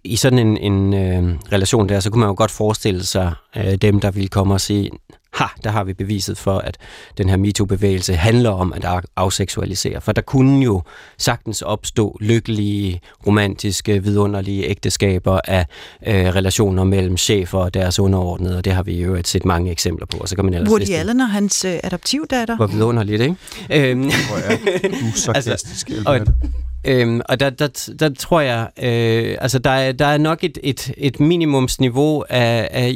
i 0.03 0.15
sådan 0.15 0.39
en, 0.39 0.57
en 0.57 0.93
øh, 0.93 1.39
relation 1.51 1.89
der, 1.89 1.99
så 1.99 2.09
kunne 2.09 2.19
man 2.19 2.29
jo 2.29 2.35
godt 2.37 2.51
forestille 2.51 3.03
sig 3.03 3.33
øh, 3.57 3.75
dem, 3.75 3.99
der 3.99 4.11
ville 4.11 4.29
komme 4.29 4.53
og 4.53 4.61
sige, 4.61 4.91
ha, 5.33 5.45
der 5.63 5.69
har 5.69 5.83
vi 5.83 5.93
beviset 5.93 6.37
for, 6.37 6.57
at 6.57 6.77
den 7.17 7.29
her 7.29 7.37
MeToo-bevægelse 7.37 8.13
handler 8.13 8.49
om 8.49 8.73
at 8.73 8.85
afseksualisere. 9.15 10.01
For 10.01 10.11
der 10.11 10.21
kunne 10.21 10.63
jo 10.63 10.81
sagtens 11.17 11.61
opstå 11.61 12.17
lykkelige, 12.21 13.01
romantiske, 13.27 14.03
vidunderlige 14.03 14.69
ægteskaber 14.69 15.39
af 15.47 15.65
øh, 16.07 16.15
relationer 16.15 16.83
mellem 16.83 17.17
chefer 17.17 17.59
og 17.59 17.73
deres 17.73 17.99
underordnede, 17.99 18.57
og 18.57 18.65
det 18.65 18.73
har 18.73 18.83
vi 18.83 19.01
jo 19.01 19.21
set 19.25 19.45
mange 19.45 19.71
eksempler 19.71 20.05
på. 20.05 20.17
Og 20.17 20.29
så 20.29 20.35
kan 20.35 20.45
man 20.45 20.53
ellers 20.53 20.69
Woody 20.69 20.91
Allen 20.91 21.21
og 21.21 21.29
hans 21.29 21.65
øh, 21.65 21.79
adoptivdatter. 21.83 22.55
Hvor 22.55 22.67
vidunderligt, 22.67 23.21
ikke? 23.21 23.35
Øhm. 23.71 24.01
Hvor 24.01 24.37
er 24.37 24.57
du 24.89 25.11
sarkastisk, 25.15 25.89
altså, 25.89 26.03
og, 26.05 26.19
Øhm, 26.83 27.21
og 27.29 27.39
der, 27.39 27.49
der, 27.49 27.91
der 27.99 28.09
tror 28.19 28.41
jeg, 28.41 28.69
øh, 28.83 29.37
altså 29.41 29.59
der 29.59 29.69
er, 29.69 29.91
der 29.91 30.05
er 30.05 30.17
nok 30.17 30.43
et, 30.43 30.57
et, 30.63 30.93
et 30.97 31.19
minimumsniveau 31.19 32.23
af, 32.29 32.67
af, 32.71 32.93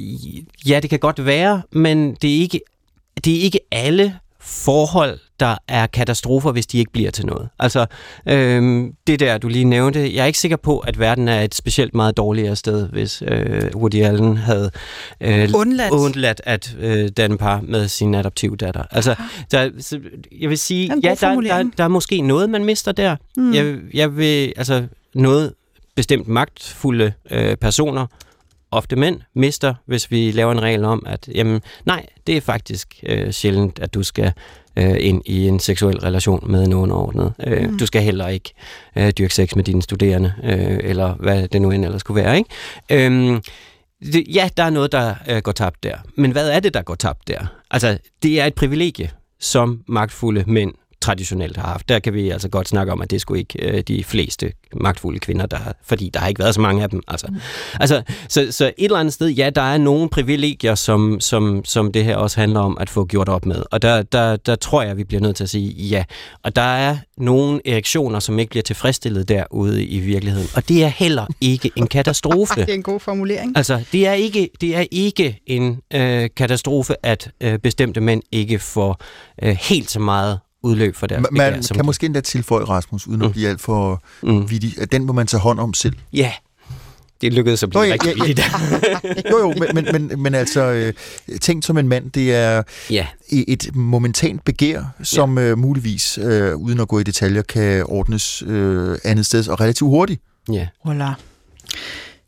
ja 0.68 0.80
det 0.80 0.90
kan 0.90 1.00
godt 1.00 1.26
være, 1.26 1.62
men 1.72 2.16
det 2.22 2.36
er 2.36 2.40
ikke, 2.40 2.62
det 3.26 3.38
er 3.38 3.42
ikke 3.42 3.60
alle 3.72 4.20
forhold, 4.46 5.20
der 5.40 5.58
er 5.68 5.88
katastrofer, 5.88 6.52
hvis 6.52 6.68
de 6.68 6.78
ikke 6.78 6.92
bliver 6.92 7.12
til 7.12 7.26
noget. 7.26 7.50
Altså, 7.60 7.86
øhm, 8.30 8.94
det 9.08 9.20
der, 9.20 9.38
du 9.38 9.48
lige 9.48 9.66
nævnte, 9.66 10.00
jeg 10.00 10.22
er 10.22 10.26
ikke 10.26 10.40
sikker 10.40 10.58
på, 10.58 10.80
at 10.80 11.00
verden 11.00 11.28
er 11.28 11.42
et 11.42 11.56
specielt 11.56 11.96
meget 11.96 12.18
dårligere 12.18 12.56
sted, 12.56 12.90
hvis 12.90 13.24
øh, 13.28 13.72
Woody 13.76 14.04
Allen 14.04 14.38
havde 14.38 14.72
øh, 15.22 15.50
undladt. 15.56 15.92
undladt 15.92 16.42
at 16.44 16.76
øh, 16.80 17.10
danne 17.18 17.38
par 17.38 17.62
med 17.62 17.88
sin 17.88 18.16
adoptivdatter. 18.16 18.84
Altså, 18.92 19.16
der, 19.52 19.70
så, 19.80 20.00
jeg 20.40 20.50
vil 20.50 20.58
sige, 20.58 20.94
ja, 21.04 21.16
der, 21.22 21.42
der, 21.42 21.70
der 21.78 21.84
er 21.84 21.88
måske 21.88 22.22
noget, 22.22 22.50
man 22.50 22.66
mister 22.66 22.92
der. 22.92 23.16
Mm. 23.38 23.54
Jeg, 23.54 23.76
jeg 23.94 24.18
vil, 24.18 24.54
altså, 24.58 24.84
noget 25.16 25.54
bestemt 25.96 26.28
magtfulde 26.28 27.14
øh, 27.32 27.56
personer 27.58 28.08
ofte 28.74 28.96
mænd 28.96 29.22
mister, 29.36 29.74
hvis 29.86 30.12
vi 30.12 30.32
laver 30.32 30.52
en 30.52 30.62
regel 30.62 30.86
om, 30.86 31.04
at 31.06 31.30
jamen, 31.36 31.62
nej, 31.86 32.06
det 32.28 32.38
er 32.38 32.42
faktisk 32.42 33.04
øh, 33.04 33.32
sjældent, 33.32 33.80
at 33.80 33.94
du 33.94 34.04
skal 34.04 34.32
øh, 34.76 34.96
ind 35.00 35.22
i 35.26 35.48
en 35.48 35.60
seksuel 35.60 36.00
relation 36.00 36.52
med 36.52 36.64
en 36.64 36.74
underordnet. 36.74 37.34
Øh, 37.48 37.70
mm. 37.70 37.78
Du 37.78 37.86
skal 37.86 38.02
heller 38.02 38.28
ikke 38.28 38.54
øh, 38.96 39.12
dyrke 39.18 39.36
sex 39.36 39.56
med 39.56 39.64
dine 39.64 39.82
studerende, 39.82 40.34
øh, 40.44 40.80
eller 40.84 41.14
hvad 41.14 41.48
det 41.48 41.62
nu 41.62 41.72
end 41.72 41.86
ellers 41.86 42.02
skulle 42.02 42.24
være. 42.24 42.38
Ikke? 42.38 43.08
Øh, 43.08 43.42
det, 44.14 44.24
ja, 44.28 44.50
der 44.58 44.64
er 44.64 44.70
noget, 44.70 44.92
der 44.92 45.16
øh, 45.30 45.38
går 45.38 45.52
tabt 45.52 45.84
der. 45.84 45.98
Men 46.16 46.32
hvad 46.32 46.50
er 46.50 46.60
det, 46.60 46.74
der 46.74 46.82
går 46.82 46.96
tabt 46.96 47.28
der? 47.28 47.46
Altså, 47.72 47.98
det 48.24 48.42
er 48.42 48.46
et 48.46 48.56
privilegie, 48.56 49.12
som 49.40 49.84
magtfulde 49.88 50.44
mænd 50.48 50.74
traditionelt 51.04 51.58
har 51.58 51.68
haft. 51.68 51.90
Der 51.90 52.00
kan 52.00 52.14
vi 52.14 52.30
altså 52.30 52.50
godt 52.50 52.68
snakke 52.68 52.92
om, 52.92 53.02
at 53.02 53.12
det 53.12 53.22
skulle 53.22 53.40
ikke 53.40 53.68
øh, 53.68 53.82
de 53.82 54.04
fleste 54.04 54.54
magtfulde 54.74 55.20
kvinder, 55.20 55.46
der 55.46 55.58
har, 55.58 55.76
fordi 55.84 56.10
der 56.14 56.20
har 56.20 56.28
ikke 56.28 56.40
været 56.40 56.54
så 56.56 56.62
mange 56.62 56.84
af 56.84 56.90
dem. 56.90 57.02
Altså, 57.08 57.28
mm. 57.30 57.40
altså, 57.80 58.02
så, 58.30 58.48
så 58.52 58.66
et 58.66 58.74
eller 58.78 58.98
andet 58.98 59.14
sted, 59.14 59.28
ja, 59.28 59.50
der 59.50 59.62
er 59.62 59.78
nogle 59.78 60.10
privilegier, 60.10 60.76
som, 60.76 61.20
som, 61.20 61.66
som 61.66 61.92
det 61.92 62.06
her 62.06 62.16
også 62.16 62.40
handler 62.40 62.60
om 62.60 62.78
at 62.80 62.90
få 62.90 63.06
gjort 63.06 63.30
op 63.30 63.46
med. 63.46 63.64
Og 63.72 63.82
der, 63.82 64.02
der, 64.02 64.36
der 64.36 64.56
tror 64.56 64.82
jeg, 64.82 64.98
vi 64.98 65.04
bliver 65.04 65.22
nødt 65.22 65.36
til 65.36 65.44
at 65.44 65.50
sige 65.50 65.70
ja. 65.72 66.04
Og 66.44 66.56
der 66.56 66.62
er 66.62 66.98
nogle 67.18 67.62
erektioner, 67.66 68.20
som 68.20 68.40
ikke 68.40 68.50
bliver 68.50 68.64
tilfredsstillet 68.64 69.30
derude 69.30 69.86
i 69.86 70.00
virkeligheden. 70.00 70.48
Og 70.56 70.70
det 70.70 70.84
er 70.84 70.88
heller 70.88 71.26
ikke 71.42 71.72
en 71.76 71.88
katastrofe. 71.88 72.62
det 72.62 72.70
er 72.70 72.74
en 72.74 72.84
god 72.84 73.00
formulering. 73.00 73.58
Altså, 73.58 73.84
det 73.92 74.08
er 74.08 74.14
ikke, 74.14 74.50
det 74.62 74.76
er 74.76 74.86
ikke 74.92 75.40
en 75.46 75.82
øh, 75.94 76.30
katastrofe, 76.36 76.96
at 77.04 77.32
øh, 77.42 77.60
bestemte 77.60 78.02
mænd 78.02 78.22
ikke 78.32 78.60
får 78.60 79.02
øh, 79.44 79.58
helt 79.62 79.92
så 79.92 80.00
meget 80.00 80.40
udløb 80.64 80.96
for 80.96 81.08
deres 81.08 81.26
Man 81.32 81.54
begær, 81.54 81.76
kan 81.76 81.86
måske 81.86 82.06
endda 82.06 82.22
tilføje, 82.22 82.64
Rasmus, 82.64 83.08
uden 83.08 83.20
mm. 83.20 83.26
at 83.26 83.32
blive 83.32 83.50
alt 83.50 83.62
for 83.62 84.04
mm. 84.24 84.50
vidig, 84.50 84.82
at 84.82 84.92
den 84.92 85.06
må 85.06 85.14
man 85.14 85.28
tage 85.28 85.42
hånd 85.42 85.60
om 85.60 85.74
selv. 85.74 85.96
Ja, 86.14 86.32
det 87.24 87.34
lykkedes 87.34 87.64
at 87.64 87.70
blive 87.70 87.82
Nå, 87.82 87.84
ja, 87.84 87.94
rigtig 87.94 88.38
ja, 88.38 88.44
ja. 89.04 89.22
jo, 89.32 89.40
jo, 89.40 89.54
men, 89.60 89.68
men, 89.74 89.88
men, 89.92 90.22
men 90.22 90.36
altså, 90.36 90.62
øh, 90.62 90.94
tænkt 91.42 91.66
som 91.66 91.78
en 91.78 91.88
mand, 91.88 92.12
det 92.12 92.36
er 92.36 92.64
ja. 92.90 93.08
et 93.30 93.76
momentant 93.76 94.46
begær, 94.46 94.84
som 95.04 95.38
ja. 95.38 95.52
uh, 95.52 95.58
muligvis, 95.58 96.18
uh, 96.18 96.26
uden 96.56 96.80
at 96.80 96.88
gå 96.88 97.00
i 97.00 97.04
detaljer, 97.04 97.42
kan 97.42 97.84
ordnes 97.88 98.44
uh, 98.44 98.96
andet 99.04 99.26
sted 99.26 99.48
og 99.48 99.60
relativt 99.60 99.90
hurtigt. 99.90 100.22
Ja. 100.52 100.68
Voilà. 100.88 101.14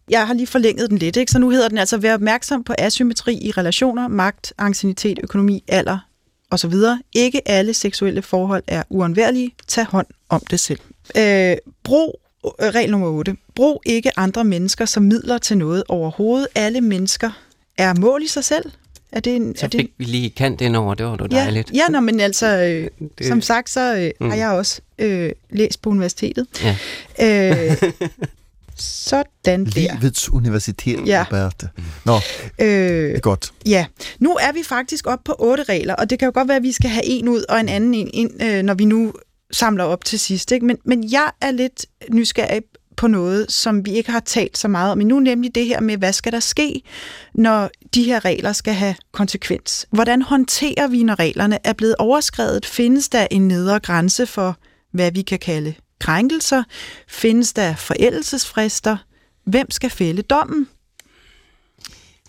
Jeg 0.09 0.27
har 0.27 0.33
lige 0.33 0.47
forlænget 0.47 0.89
den 0.89 0.97
lidt, 0.97 1.17
ikke? 1.17 1.31
så 1.31 1.39
nu 1.39 1.49
hedder 1.49 1.69
den 1.69 1.77
altså, 1.77 1.97
vær 1.97 2.13
opmærksom 2.13 2.63
på 2.63 2.73
asymmetri 2.77 3.37
i 3.41 3.51
relationer, 3.51 4.07
magt, 4.07 4.53
ancienitet, 4.57 5.19
økonomi, 5.23 5.63
alder, 5.67 5.97
osv. 6.51 6.73
Ikke 7.13 7.47
alle 7.47 7.73
seksuelle 7.73 8.21
forhold 8.21 8.63
er 8.67 8.83
uundværlige. 8.89 9.51
Tag 9.67 9.85
hånd 9.85 10.07
om 10.29 10.41
det 10.49 10.59
selv. 10.59 10.79
Øh, 11.17 11.57
brug 11.83 12.19
øh, 12.45 12.69
regel 12.69 12.91
nummer 12.91 13.07
8. 13.07 13.35
Brug 13.55 13.81
ikke 13.85 14.19
andre 14.19 14.43
mennesker 14.43 14.85
som 14.85 15.03
midler 15.03 15.37
til 15.37 15.57
noget 15.57 15.83
overhovedet. 15.87 16.47
Alle 16.55 16.81
mennesker 16.81 17.31
er 17.77 17.93
mål 17.99 18.23
i 18.23 18.27
sig 18.27 18.43
selv. 18.43 18.71
Er 19.11 19.19
det 19.19 19.35
en, 19.35 19.55
så 19.55 19.65
er 19.65 19.69
det 19.69 19.89
vi 19.97 20.05
lige 20.05 20.29
kant 20.29 20.61
ind 20.61 20.75
over, 20.75 20.93
det 20.93 21.05
var 21.05 21.15
da 21.15 21.27
ja, 21.31 21.43
dejligt. 21.43 21.71
Ja, 21.73 21.87
nå, 21.89 21.99
men 21.99 22.19
altså, 22.19 22.47
øh, 22.47 23.07
det... 23.17 23.27
som 23.27 23.41
sagt, 23.41 23.69
så 23.69 23.95
øh, 23.95 24.11
mm. 24.19 24.29
har 24.29 24.37
jeg 24.37 24.49
også 24.49 24.81
øh, 24.99 25.31
læst 25.49 25.81
på 25.81 25.89
universitetet. 25.89 26.47
Ja. 26.63 26.75
Øh, 27.21 27.81
Sådan 28.75 29.65
der. 29.65 29.67
Livets 29.67 30.29
universitet, 30.29 31.07
ja. 31.07 31.25
Roberta. 31.27 31.67
Nå, 32.05 32.15
øh, 32.61 32.67
det 32.67 33.15
er 33.15 33.19
godt. 33.19 33.51
Ja, 33.65 33.85
nu 34.19 34.37
er 34.41 34.51
vi 34.51 34.63
faktisk 34.63 35.07
op 35.07 35.19
på 35.25 35.35
otte 35.39 35.63
regler, 35.63 35.95
og 35.95 36.09
det 36.09 36.19
kan 36.19 36.25
jo 36.25 36.31
godt 36.35 36.47
være, 36.47 36.57
at 36.57 36.63
vi 36.63 36.71
skal 36.71 36.89
have 36.89 37.05
en 37.05 37.27
ud 37.27 37.43
og 37.49 37.59
en 37.59 37.69
anden 37.69 37.93
en 37.93 38.09
ind, 38.13 38.43
øh, 38.43 38.63
når 38.63 38.73
vi 38.73 38.85
nu 38.85 39.13
samler 39.51 39.83
op 39.83 40.05
til 40.05 40.19
sidst. 40.19 40.51
Ikke? 40.51 40.65
Men, 40.65 40.77
men 40.85 41.11
jeg 41.11 41.31
er 41.41 41.51
lidt 41.51 41.85
nysgerrig 42.11 42.61
på 42.97 43.07
noget, 43.07 43.51
som 43.51 43.85
vi 43.85 43.91
ikke 43.91 44.11
har 44.11 44.19
talt 44.19 44.57
så 44.57 44.67
meget 44.67 44.91
om 44.91 45.01
endnu, 45.01 45.19
nemlig 45.19 45.55
det 45.55 45.65
her 45.65 45.79
med, 45.79 45.97
hvad 45.97 46.13
skal 46.13 46.31
der 46.31 46.39
ske, 46.39 46.81
når 47.33 47.69
de 47.93 48.03
her 48.03 48.25
regler 48.25 48.53
skal 48.53 48.73
have 48.73 48.95
konsekvens? 49.11 49.87
Hvordan 49.91 50.21
håndterer 50.21 50.87
vi, 50.87 51.03
når 51.03 51.19
reglerne 51.19 51.59
er 51.63 51.73
blevet 51.73 51.95
overskrevet? 51.99 52.65
Findes 52.65 53.09
der 53.09 53.27
en 53.31 53.47
nedre 53.47 53.79
grænse 53.79 54.25
for, 54.25 54.57
hvad 54.93 55.11
vi 55.11 55.21
kan 55.21 55.39
kalde 55.39 55.73
krænkelser? 55.99 56.63
Findes 57.07 57.53
der 57.53 57.75
forældelsesfrister? 57.75 58.97
Hvem 59.43 59.71
skal 59.71 59.89
fælde 59.89 60.21
dommen? 60.21 60.67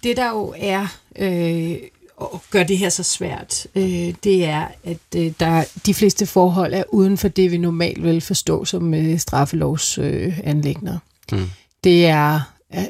Det 0.03 0.17
der 0.17 0.29
jo 0.29 0.55
er 0.57 0.87
øh, 1.19 1.77
og 2.17 2.43
gør 2.51 2.63
det 2.63 2.79
her 2.79 2.89
så 2.89 3.03
svært, 3.03 3.67
øh, 3.75 4.15
det 4.25 4.45
er, 4.45 4.69
at 4.85 5.17
øh, 5.17 5.33
der 5.41 5.65
de 5.87 5.95
fleste 5.95 6.27
forhold 6.27 6.75
er 6.75 6.83
uden 6.93 7.19
for 7.19 7.29
det, 7.29 7.51
vi 7.51 7.59
normalt 7.59 8.03
vil 8.03 8.21
forstå 8.21 8.65
som 8.65 8.95
øh, 8.95 9.19
straffelovs 9.19 9.99
øh, 9.99 10.39
anlægner. 10.45 10.99
Mm. 11.33 11.51
Det 11.85 12.07
er 12.07 12.41
øh, 12.75 12.81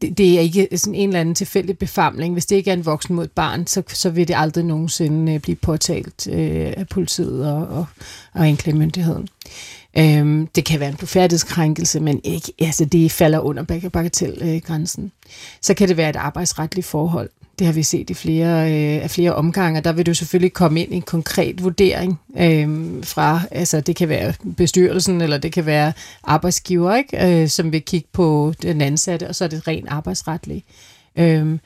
det, 0.00 0.18
det 0.18 0.36
er 0.36 0.40
ikke 0.40 0.68
sådan 0.78 0.94
en 0.94 1.08
eller 1.08 1.20
anden 1.20 1.34
tilfældig 1.34 1.78
befamling. 1.78 2.32
Hvis 2.32 2.46
det 2.46 2.56
ikke 2.56 2.70
er 2.70 2.74
en 2.74 2.86
voksen 2.86 3.16
mod 3.16 3.24
et 3.24 3.30
barn, 3.30 3.66
så, 3.66 3.82
så 3.88 4.10
vil 4.10 4.28
det 4.28 4.34
aldrig 4.36 4.64
nogensinde 4.64 5.34
øh, 5.34 5.40
blive 5.40 5.56
påtalt 5.56 6.28
øh, 6.28 6.72
af 6.76 6.88
politiet 6.88 7.52
og, 7.52 7.66
og, 7.66 7.86
og 8.32 8.46
anklagemyndigheden. 8.46 9.28
Øhm, 9.98 10.46
det 10.46 10.64
kan 10.64 10.80
være 10.80 10.88
en 10.88 10.96
blufærdighedskrænkelse, 10.96 12.00
men 12.00 12.20
ikke, 12.24 12.52
altså 12.58 12.84
det 12.84 13.12
falder 13.12 13.38
under 13.38 13.88
bagatelgrænsen. 13.92 15.12
Så 15.60 15.74
kan 15.74 15.88
det 15.88 15.96
være 15.96 16.10
et 16.10 16.16
arbejdsretligt 16.16 16.86
forhold. 16.86 17.30
Det 17.58 17.66
har 17.66 17.74
vi 17.74 17.82
set 17.82 18.10
i 18.10 18.14
flere, 18.14 18.72
øh, 18.72 19.02
af 19.02 19.10
flere 19.10 19.34
omgange, 19.34 19.80
og 19.80 19.84
der 19.84 19.92
vil 19.92 20.06
du 20.06 20.14
selvfølgelig 20.14 20.52
komme 20.52 20.82
ind 20.82 20.92
i 20.92 20.96
en 20.96 21.02
konkret 21.02 21.64
vurdering 21.64 22.20
øh, 22.38 22.68
fra, 23.04 23.40
altså 23.50 23.80
det 23.80 23.96
kan 23.96 24.08
være 24.08 24.34
bestyrelsen, 24.56 25.20
eller 25.20 25.38
det 25.38 25.52
kan 25.52 25.66
være 25.66 25.92
arbejdsgiver, 26.24 26.96
ikke? 26.96 27.42
Øh, 27.42 27.48
som 27.48 27.72
vil 27.72 27.82
kigge 27.82 28.08
på 28.12 28.52
den 28.62 28.80
ansatte, 28.80 29.28
og 29.28 29.34
så 29.34 29.44
er 29.44 29.48
det 29.48 29.68
rent 29.68 29.88
arbejdsretligt. 29.88 30.64
Øh, 31.18 31.58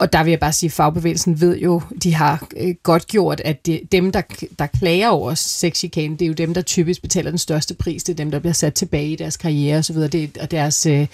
og 0.00 0.12
der 0.12 0.24
vil 0.24 0.30
jeg 0.30 0.40
bare 0.40 0.52
sige, 0.52 0.68
at 0.68 0.72
fagbevægelsen 0.72 1.40
ved 1.40 1.58
jo, 1.58 1.82
de 2.02 2.14
har 2.14 2.48
øh, 2.56 2.74
godt 2.82 3.06
gjort, 3.06 3.40
at 3.44 3.66
det, 3.66 3.80
dem, 3.92 4.12
der, 4.12 4.22
der 4.58 4.66
klager 4.66 5.08
over 5.08 5.34
sexchikane, 5.34 6.12
det 6.16 6.22
er 6.22 6.26
jo 6.26 6.32
dem, 6.32 6.54
der 6.54 6.62
typisk 6.62 7.02
betaler 7.02 7.30
den 7.30 7.38
største 7.38 7.74
pris. 7.74 8.04
Det 8.04 8.12
er 8.12 8.16
dem, 8.16 8.30
der 8.30 8.38
bliver 8.38 8.52
sat 8.52 8.74
tilbage 8.74 9.08
i 9.08 9.16
deres 9.16 9.36
karriere 9.36 9.78
osv., 9.78 9.96
det, 9.96 10.38
og 10.38 10.50
deres 10.50 10.86
øh, 10.86 11.06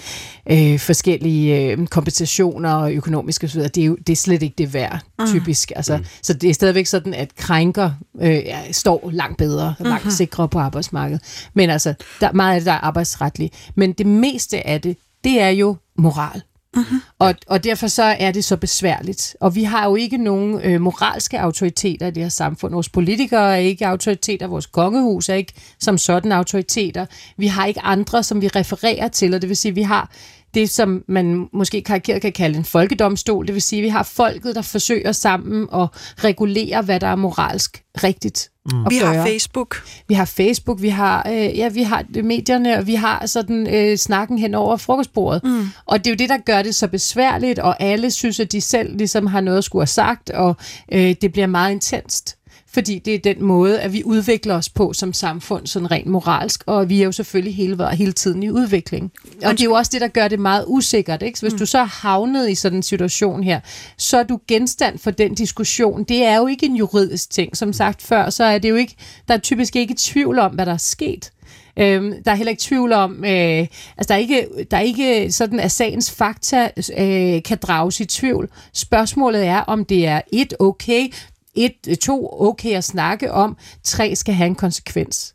øh, 0.51 0.79
forskellige 0.79 1.71
øh, 1.71 1.87
kompensationer 1.87 2.75
og 2.75 2.93
økonomiske 2.93 3.45
osv., 3.45 3.61
det 3.61 3.79
er 3.79 3.85
jo 3.85 3.97
det 4.07 4.13
er 4.13 4.17
slet 4.17 4.43
ikke 4.43 4.55
det 4.59 4.75
værd, 4.75 5.01
mm. 5.19 5.27
typisk. 5.27 5.73
Altså, 5.77 5.97
mm. 5.97 6.05
Så 6.23 6.35
det 6.35 6.51
er 6.51 6.55
stadigvæk 6.55 6.87
sådan, 6.87 7.15
at 7.15 7.37
krænker 7.37 7.91
øh, 8.21 8.31
ja, 8.31 8.73
står 8.73 9.11
langt 9.13 9.39
bedre, 9.39 9.75
mm-hmm. 9.79 9.91
langt 9.91 10.13
sikrere 10.13 10.49
på 10.49 10.59
arbejdsmarkedet. 10.59 11.49
Men 11.55 11.71
altså, 11.71 11.95
der, 12.21 12.33
meget 12.33 12.55
af 12.55 12.61
det 12.61 12.67
der 12.67 12.73
er 12.73 12.81
arbejdsretligt. 12.81 13.71
Men 13.75 13.93
det 13.93 14.07
meste 14.07 14.67
af 14.67 14.81
det, 14.81 14.97
det 15.25 15.41
er 15.41 15.49
jo 15.49 15.77
moral. 15.99 16.43
Uh-huh. 16.77 16.95
Og, 17.19 17.35
og 17.47 17.65
derfor 17.65 17.87
så 17.87 18.03
er 18.03 18.33
det 18.33 18.45
så 18.45 18.57
besværligt. 18.57 19.37
Og 19.41 19.55
vi 19.55 19.65
har 19.65 19.89
jo 19.89 19.97
ikke 19.97 20.17
nogen 20.17 20.61
øh, 20.61 20.81
moralske 20.81 21.41
autoriteter 21.41 22.07
i 22.07 22.11
det 22.11 22.23
her 22.23 22.31
samfund. 22.31 22.73
Vores 22.73 22.89
politikere 22.89 23.55
er 23.55 23.57
ikke 23.57 23.87
autoriteter, 23.87 24.47
vores 24.47 24.67
kongehus 24.67 25.29
er 25.29 25.35
ikke 25.35 25.53
som 25.81 25.99
sådan 25.99 26.33
autoriteter. 26.33 27.07
Vi 27.37 27.47
har 27.47 27.67
ikke 27.67 27.81
andre, 27.81 28.23
som 28.23 28.43
vi 28.43 28.49
refererer 28.49 29.09
til, 29.09 29.35
og 29.35 29.43
det 29.43 29.49
vil 29.49 29.57
sige, 29.57 29.71
at 29.71 29.77
vi 29.77 29.83
har 29.83 30.11
det, 30.55 30.71
som 30.71 31.05
man 31.09 31.49
måske 31.53 31.83
karikeret 31.83 32.23
kan 32.23 32.33
kalde 32.33 32.59
en 32.59 32.65
folkedomstol. 32.65 33.47
Det 33.47 33.55
vil 33.55 33.63
sige, 33.63 33.81
at 33.81 33.85
vi 33.85 33.89
har 33.89 34.03
folket, 34.03 34.55
der 34.55 34.63
forsøger 34.63 35.13
sammen 35.13 35.69
at 35.75 35.89
regulere, 36.25 36.83
hvad 36.83 37.01
der 37.01 37.07
er 37.07 37.17
moralsk 37.17 37.83
rigtigt 38.03 38.51
mm. 38.73 38.91
Vi 38.91 38.99
gøre. 38.99 39.15
har 39.15 39.27
Facebook. 39.27 39.83
Vi 40.09 40.15
har 40.15 40.25
Facebook, 40.25 40.83
vi 40.83 40.89
har, 40.89 41.29
øh, 41.29 41.59
ja, 41.59 41.69
vi 41.69 41.83
har 41.83 42.23
medierne, 42.23 42.79
og 42.79 42.87
vi 42.87 42.95
har 42.95 43.27
sådan 43.27 43.75
øh, 43.75 43.97
snakken 43.97 44.39
hen 44.39 44.55
over 44.55 44.77
frokostbordet. 44.77 45.45
Mm. 45.45 45.69
Og 45.87 45.99
det 45.99 46.07
er 46.07 46.11
jo 46.11 46.17
det, 46.17 46.29
der 46.29 46.39
gør 46.39 46.63
det 46.63 46.75
så 46.75 46.89
besværligt, 46.89 47.59
og 47.59 47.83
alle 47.83 48.11
synes, 48.11 48.41
at 48.41 48.53
de 48.53 48.61
selv 48.61 48.97
ligesom 48.97 49.27
har 49.27 49.41
noget 49.41 49.59
at 49.59 49.65
skulle 49.65 49.81
have 49.81 49.87
sagt, 49.87 50.31
og 50.31 50.57
øh, 50.93 51.15
det 51.23 51.33
bliver 51.33 51.47
meget 51.47 51.73
intenst. 51.73 52.37
Fordi 52.75 52.99
det 52.99 53.15
er 53.15 53.19
den 53.19 53.43
måde, 53.43 53.81
at 53.81 53.93
vi 53.93 54.05
udvikler 54.05 54.55
os 54.55 54.69
på 54.69 54.93
som 54.93 55.13
samfund, 55.13 55.67
sådan 55.67 55.91
rent 55.91 56.07
moralsk, 56.07 56.63
og 56.67 56.89
vi 56.89 57.01
er 57.01 57.05
jo 57.05 57.13
selvfølgelig 57.13 57.55
hele, 57.55 57.91
hele 57.97 58.13
tiden 58.13 58.43
i 58.43 58.51
udvikling. 58.51 59.13
Og 59.45 59.53
det 59.53 59.61
er 59.61 59.65
jo 59.65 59.73
også 59.73 59.91
det, 59.93 60.01
der 60.01 60.09
gør 60.09 60.29
det 60.29 60.41
meget 60.41 60.65
usikkert. 60.69 61.23
Ikke? 61.23 61.39
Så 61.39 61.47
hvis 61.47 61.53
mm. 61.53 61.59
du 61.59 61.67
så 61.67 61.79
er 61.79 61.85
havnet 61.85 62.51
i 62.51 62.55
sådan 62.55 62.79
en 62.79 62.83
situation 62.83 63.43
her, 63.43 63.61
så 63.97 64.19
er 64.19 64.23
du 64.23 64.41
genstand 64.49 64.99
for 64.99 65.11
den 65.11 65.35
diskussion. 65.35 66.05
Det 66.05 66.25
er 66.25 66.37
jo 66.37 66.47
ikke 66.47 66.67
en 66.67 66.77
juridisk 66.77 67.31
ting. 67.31 67.57
Som 67.57 67.73
sagt 67.73 68.03
før, 68.03 68.31
så 68.31 68.45
er 68.45 68.59
det 68.59 68.71
jo 68.71 68.77
ikke, 68.77 68.97
der 69.29 69.35
er 69.35 69.39
typisk 69.39 69.77
ikke 69.77 69.95
tvivl 69.99 70.39
om, 70.39 70.53
hvad 70.53 70.67
der 70.67 70.73
er 70.73 70.77
sket. 70.77 71.31
Øhm, 71.77 72.13
der 72.25 72.31
er 72.31 72.35
heller 72.35 72.51
ikke 72.51 72.63
tvivl 72.63 72.93
om, 72.93 73.25
øh, 73.25 73.67
altså 73.97 74.09
der 74.09 74.15
er 74.15 74.19
ikke, 74.19 74.47
der 74.71 74.77
er 74.77 74.81
ikke 74.81 75.33
sådan, 75.33 75.61
at 75.61 75.73
sagens 75.73 76.11
fakta 76.11 76.71
øh, 76.99 77.43
kan 77.43 77.59
drages 77.63 78.01
i 78.01 78.05
tvivl. 78.05 78.49
Spørgsmålet 78.73 79.47
er, 79.47 79.61
om 79.61 79.85
det 79.85 80.07
er 80.07 80.21
et 80.33 80.55
okay, 80.61 81.09
et, 81.55 81.99
to 82.01 82.29
okay 82.41 82.77
at 82.77 82.85
snakke 82.85 83.33
om, 83.33 83.57
tre 83.83 84.17
skal 84.17 84.35
have 84.35 84.47
en 84.47 84.55
konsekvens. 84.55 85.35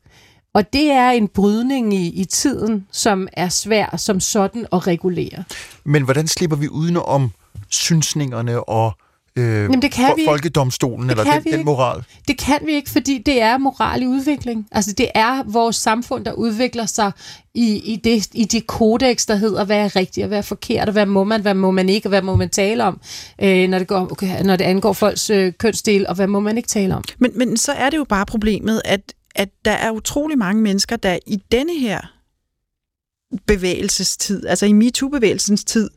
Og 0.54 0.74
det 0.74 0.92
er 0.92 1.10
en 1.10 1.28
brydning 1.28 1.94
i, 1.94 2.08
i 2.22 2.26
tiden, 2.26 2.88
som 2.92 3.28
er 3.34 3.50
svær 3.50 3.98
som 3.98 4.20
sådan 4.20 4.66
at 4.74 4.88
regulere. 4.88 5.44
Men 5.84 6.04
hvordan 6.04 6.28
slipper 6.28 6.58
vi 6.58 6.70
udenom 6.70 7.32
synsningerne 7.70 8.70
og 8.70 8.98
øh, 9.40 9.64
Jamen, 9.64 9.82
det 9.82 9.92
kan 9.92 10.10
fo- 10.10 10.16
vi 10.16 10.22
ikke. 10.22 10.30
folkedomstolen, 10.30 11.10
Det 11.10 11.12
eller 11.12 11.24
kan 11.24 11.44
den, 11.44 11.52
vi 11.52 11.58
den 11.58 11.66
moral? 11.66 12.04
Det 12.28 12.38
kan 12.38 12.60
vi 12.66 12.72
ikke, 12.72 12.90
fordi 12.90 13.18
det 13.26 13.42
er 13.42 13.58
moral 13.58 14.02
i 14.02 14.08
udvikling. 14.08 14.68
Altså 14.72 14.94
det 14.94 15.08
er 15.16 15.44
vores 15.46 15.76
samfund, 15.76 16.26
der 16.26 16.32
udvikler 16.32 16.86
sig 16.86 17.12
i, 17.54 17.76
i, 17.94 17.96
det, 17.96 18.28
i 18.34 18.46
det 18.46 18.68
kodex, 18.68 19.26
der 19.26 19.36
hedder, 19.36 19.64
hvad 19.66 19.78
er 19.78 19.96
rigtigt 19.96 20.24
og 20.24 20.28
hvad 20.28 20.38
er 20.38 20.42
forkert, 20.42 20.88
og 20.88 20.92
hvad 20.94 21.06
må 21.06 21.24
man, 21.24 21.42
hvad 21.42 21.54
må 21.54 21.72
man 21.72 21.90
ikke, 21.90 22.08
og 22.08 22.10
hvad 22.10 22.22
må 22.22 22.36
man 22.36 22.50
tale 22.50 22.84
om, 22.84 23.02
øh, 23.42 23.70
når, 23.70 23.78
det 23.80 23.88
går, 23.88 24.12
okay, 24.12 24.44
når 24.44 24.56
det 24.56 24.66
angår 24.66 24.94
folks 24.94 25.30
øh, 25.30 25.54
kønsdel, 25.60 26.08
og 26.08 26.16
hvad 26.16 26.28
må 26.28 26.40
man 26.40 26.58
ikke 26.58 26.70
tale 26.70 26.96
om. 26.96 27.04
Men, 27.20 27.32
men 27.36 27.58
så 27.58 27.72
er 27.72 27.90
det 27.90 27.98
jo 27.98 28.04
bare 28.10 28.26
problemet, 28.26 28.82
at, 28.86 29.14
at 29.36 29.50
der 29.66 29.72
er 29.72 29.92
utrolig 29.92 30.38
mange 30.38 30.62
mennesker, 30.62 30.96
der 30.96 31.18
i 31.28 31.40
denne 31.52 31.80
her 31.80 32.00
bevægelsestid, 33.48 34.48
altså 34.48 34.66
i 34.66 34.72
MeToo-bevægelsens 34.74 35.64
tid. 35.64 35.90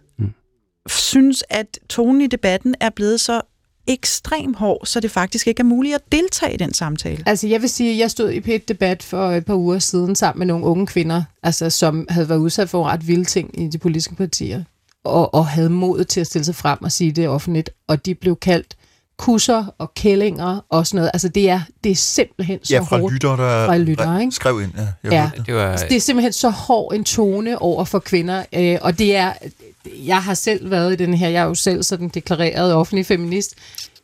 Synes, 0.88 1.44
at 1.50 1.78
tonen 1.88 2.20
i 2.20 2.26
debatten 2.26 2.74
er 2.80 2.90
blevet 2.90 3.20
så 3.20 3.40
ekstrem 3.86 4.54
hård, 4.54 4.86
så 4.86 5.00
det 5.00 5.10
faktisk 5.10 5.46
ikke 5.46 5.60
er 5.60 5.64
muligt 5.64 5.94
at 5.94 6.00
deltage 6.12 6.54
i 6.54 6.56
den 6.56 6.74
samtale. 6.74 7.22
Altså 7.26 7.46
jeg 7.48 7.60
vil 7.62 7.68
sige, 7.70 7.92
at 7.92 7.98
jeg 7.98 8.10
stod 8.10 8.30
i 8.30 8.54
et 8.54 8.68
debat 8.68 9.02
for 9.02 9.30
et 9.30 9.44
par 9.44 9.54
uger 9.54 9.78
siden 9.78 10.16
sammen 10.16 10.38
med 10.38 10.46
nogle 10.46 10.64
unge 10.64 10.86
kvinder, 10.86 11.22
altså, 11.42 11.70
som 11.70 12.06
havde 12.10 12.28
været 12.28 12.38
udsat 12.38 12.68
for 12.68 12.84
ret 12.84 13.06
vilde 13.08 13.24
ting 13.24 13.60
i 13.62 13.68
de 13.68 13.78
politiske 13.78 14.14
partier, 14.14 14.64
og, 15.04 15.34
og 15.34 15.46
havde 15.46 15.70
modet 15.70 16.08
til 16.08 16.20
at 16.20 16.26
stille 16.26 16.44
sig 16.44 16.54
frem 16.54 16.78
og 16.82 16.92
sige 16.92 17.12
det 17.12 17.28
offentligt, 17.28 17.70
og 17.88 18.06
de 18.06 18.14
blev 18.14 18.36
kaldt 18.36 18.76
kusser 19.18 19.64
og 19.78 19.94
kællinger 19.94 20.64
og 20.68 20.86
sådan 20.86 20.96
noget. 20.96 21.10
Altså 21.14 21.28
det 21.28 21.50
er, 21.50 21.60
det 21.84 21.92
er 21.92 21.96
simpelthen 21.96 22.58
så 22.64 22.74
Ja, 22.74 22.80
fra 22.80 22.98
hårdt. 22.98 23.14
lytter, 23.14 23.36
der 23.36 23.66
Fra 23.66 23.76
lyttere, 23.78 24.20
ikke? 24.20 24.32
skrev 24.32 24.60
ind. 24.62 24.70
Ja, 24.76 24.80
jeg 25.02 25.12
Ja. 25.12 25.20
hørte 25.22 25.36
det. 25.38 25.46
Det 25.46 25.54
var, 25.54 25.70
Altså, 25.70 25.86
det 25.88 25.96
er 25.96 26.00
simpelthen 26.00 26.32
så 26.32 26.50
hård 26.50 26.94
en 26.94 27.04
tone 27.04 27.58
over 27.62 27.84
for 27.84 27.98
kvinder, 27.98 28.44
øh, 28.52 28.78
og 28.82 28.98
det 28.98 29.16
er, 29.16 29.32
jeg 30.06 30.22
har 30.22 30.34
selv 30.34 30.70
været 30.70 30.92
i 30.92 30.96
den 30.96 31.14
her, 31.14 31.28
jeg 31.28 31.42
er 31.42 31.46
jo 31.46 31.54
selv 31.54 31.82
sådan 31.82 32.08
deklareret 32.08 32.74
offentlig 32.74 33.06
feminist, 33.06 33.54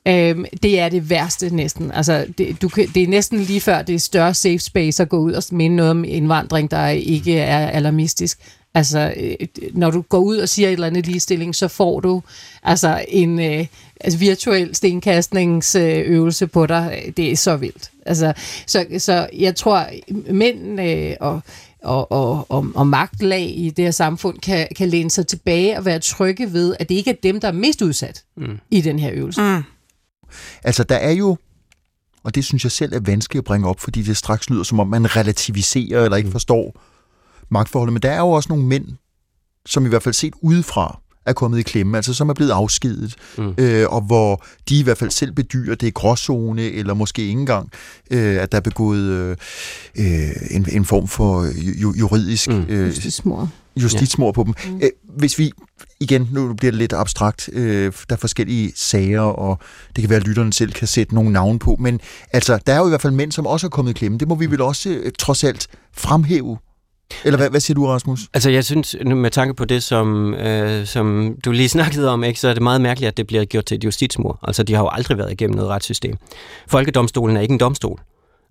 Øhm, 0.09 0.45
det 0.63 0.81
er 0.81 0.89
det 0.89 1.11
værste 1.11 1.57
næsten. 1.57 1.93
Altså, 1.93 2.27
det, 2.39 2.63
du 2.63 2.69
kan, 2.69 2.89
det 2.95 3.03
er 3.03 3.09
næsten 3.09 3.41
lige 3.41 3.61
før, 3.61 3.83
det 3.83 3.95
er 3.95 3.99
større 3.99 4.35
safe 4.35 4.59
space 4.59 5.03
at 5.03 5.09
gå 5.09 5.19
ud 5.19 5.33
og 5.33 5.43
minde 5.51 5.77
noget 5.77 5.91
om 5.91 6.05
indvandring, 6.05 6.71
der 6.71 6.89
ikke 6.89 7.39
er 7.39 7.69
alarmistisk. 7.69 8.39
Altså, 8.75 9.15
øh, 9.17 9.47
når 9.73 9.91
du 9.91 10.01
går 10.01 10.19
ud 10.19 10.37
og 10.37 10.49
siger 10.49 10.69
et 10.69 10.73
eller 10.73 10.87
andet 10.87 11.07
ligestilling, 11.07 11.55
så 11.55 11.69
får 11.69 12.01
du 12.01 12.23
altså 12.63 13.05
en 13.09 13.41
øh, 13.41 13.67
altså, 14.01 14.19
virtuel 14.19 14.75
stenkastningsøvelse 14.75 16.47
på 16.47 16.67
dig. 16.67 17.13
Det 17.17 17.33
er 17.33 17.37
så 17.37 17.57
vildt. 17.57 17.91
Altså, 18.07 18.33
så, 18.67 18.87
så 18.99 19.29
jeg 19.33 19.57
tror, 19.57 19.87
mænd 20.31 20.81
øh, 20.81 21.15
og 21.21 21.41
og, 21.83 22.13
og, 22.13 22.47
og, 22.49 22.67
og 22.75 22.87
magtlag 22.87 23.55
i 23.57 23.71
det 23.71 23.85
her 23.85 23.93
samfund 23.93 24.39
kan, 24.39 24.69
kan 24.77 24.89
læne 24.89 25.11
sig 25.11 25.27
tilbage 25.27 25.79
og 25.79 25.85
være 25.85 25.99
trygge 25.99 26.53
ved, 26.53 26.77
at 26.81 26.89
det 26.89 26.95
ikke 26.95 27.11
er 27.11 27.17
dem, 27.23 27.41
der 27.41 27.49
er 27.49 27.53
mest 27.53 27.83
udsat 27.83 28.25
mm. 28.37 28.59
i 28.71 28.81
den 28.81 28.99
her 28.99 29.11
øvelse. 29.15 29.41
Mm. 29.43 29.63
Altså, 30.65 30.85
der 30.85 30.97
er 30.97 31.11
jo, 31.11 31.37
og 32.23 32.35
det 32.35 32.45
synes 32.45 32.65
jeg 32.65 32.73
selv 32.73 32.93
er 32.95 33.01
vanskeligt 33.01 33.41
at 33.41 33.45
bringe 33.45 33.69
op, 33.69 33.81
fordi 33.81 34.03
det 34.03 34.17
straks 34.17 34.51
lyder, 34.51 34.63
som 34.63 34.81
om 34.81 34.87
man 34.89 35.17
relativiserer 35.17 36.05
eller 36.05 36.17
ikke 36.17 36.31
forstår 36.31 36.81
magtforholdet, 37.49 37.93
men 37.93 38.03
der 38.03 38.11
er 38.11 38.19
jo 38.19 38.31
også 38.31 38.49
nogle 38.49 38.65
mænd, 38.65 38.87
som 39.67 39.87
i 39.87 39.89
hvert 39.89 40.03
fald 40.03 40.15
set 40.15 40.35
udefra 40.43 41.01
er 41.27 41.33
kommet 41.33 41.59
i 41.59 41.63
klemme, 41.63 41.97
altså 41.99 42.15
som 42.15 42.29
er 42.29 42.35
blevet 42.35 42.51
afskedet, 42.51 43.15
Mm. 43.39 43.55
øh, 43.59 43.87
og 43.89 44.01
hvor 44.01 44.45
de 44.69 44.79
i 44.79 44.83
hvert 44.83 44.99
fald 44.99 45.11
selv 45.11 45.33
bedyrer, 45.33 45.75
det 45.75 45.87
er 45.87 45.91
gråzone, 45.91 46.63
eller 46.63 46.95
måske 46.95 47.23
ikke 47.23 47.33
engang, 47.41 47.71
øh, 48.11 48.43
at 48.43 48.53
der 48.53 48.59
er 48.59 48.63
begået 48.63 49.03
øh, 49.03 49.37
øh, 49.99 50.31
en, 50.51 50.67
en 50.73 50.85
form 50.85 51.09
for 51.09 51.47
ju, 51.83 51.95
juridisk 51.99 52.49
Mm. 52.49 52.65
øh, 52.69 52.87
Justitsmord. 52.89 53.49
justitsmord 53.83 54.35
på 54.35 54.43
dem. 54.45 54.55
Mm. 54.73 54.81
Øh, 54.83 54.91
hvis 55.17 55.39
vi, 55.39 55.53
igen, 56.01 56.29
nu 56.33 56.55
bliver 56.55 56.71
det 56.71 56.79
lidt 56.79 56.93
abstrakt, 56.93 57.51
øh, 57.53 57.93
der 58.09 58.15
er 58.15 58.19
forskellige 58.19 58.73
sager, 58.77 59.21
og 59.21 59.59
det 59.97 60.03
kan 60.03 60.11
være, 60.11 60.21
at 60.21 60.27
lytterne 60.27 60.53
selv 60.53 60.73
kan 60.73 60.89
sætte 60.89 61.15
nogle 61.15 61.33
navne 61.33 61.59
på, 61.59 61.77
men 61.81 62.01
altså, 62.33 62.59
der 62.67 62.73
er 62.75 62.79
jo 62.79 62.87
i 62.87 62.89
hvert 62.89 63.03
fald 63.03 63.13
mænd, 63.13 63.33
som 63.33 63.47
også 63.47 63.67
er 63.67 63.71
kommet 63.71 63.91
i 63.91 63.95
klemme. 63.95 64.19
Det 64.19 64.29
må 64.29 64.35
vi 64.35 64.47
vel 64.47 64.61
også 64.61 64.91
øh, 64.91 65.13
trods 65.19 65.45
alt 65.45 65.67
fremhæve. 65.97 66.59
Eller 67.25 67.37
hvad, 67.37 67.51
hvad 67.51 67.61
siger 67.61 67.75
du, 67.75 67.87
Rasmus? 67.87 68.21
Altså, 68.35 68.51
jeg 68.51 68.65
synes, 68.65 68.97
med 69.07 69.31
tanke 69.31 69.55
på 69.55 69.65
det, 69.65 69.83
som, 69.83 70.35
øh, 70.35 70.87
som 70.87 71.35
du 71.45 71.51
lige 71.53 71.69
snakkede 71.79 72.11
om, 72.11 72.25
ikke, 72.25 72.41
så 72.41 72.49
er 72.49 72.55
det 72.55 72.63
meget 72.63 72.81
mærkeligt, 72.81 73.09
at 73.09 73.17
det 73.17 73.27
bliver 73.27 73.45
gjort 73.45 73.65
til 73.65 73.75
et 73.75 73.85
justitsmord. 73.85 74.39
Altså, 74.43 74.63
de 74.63 74.75
har 74.75 74.83
jo 74.83 74.89
aldrig 74.93 75.19
været 75.19 75.33
igennem 75.33 75.57
noget 75.57 75.71
retssystem. 75.71 76.17
Folkedomstolen 76.69 77.37
er 77.37 77.41
ikke 77.41 77.53
en 77.53 77.61
domstol. 77.61 78.01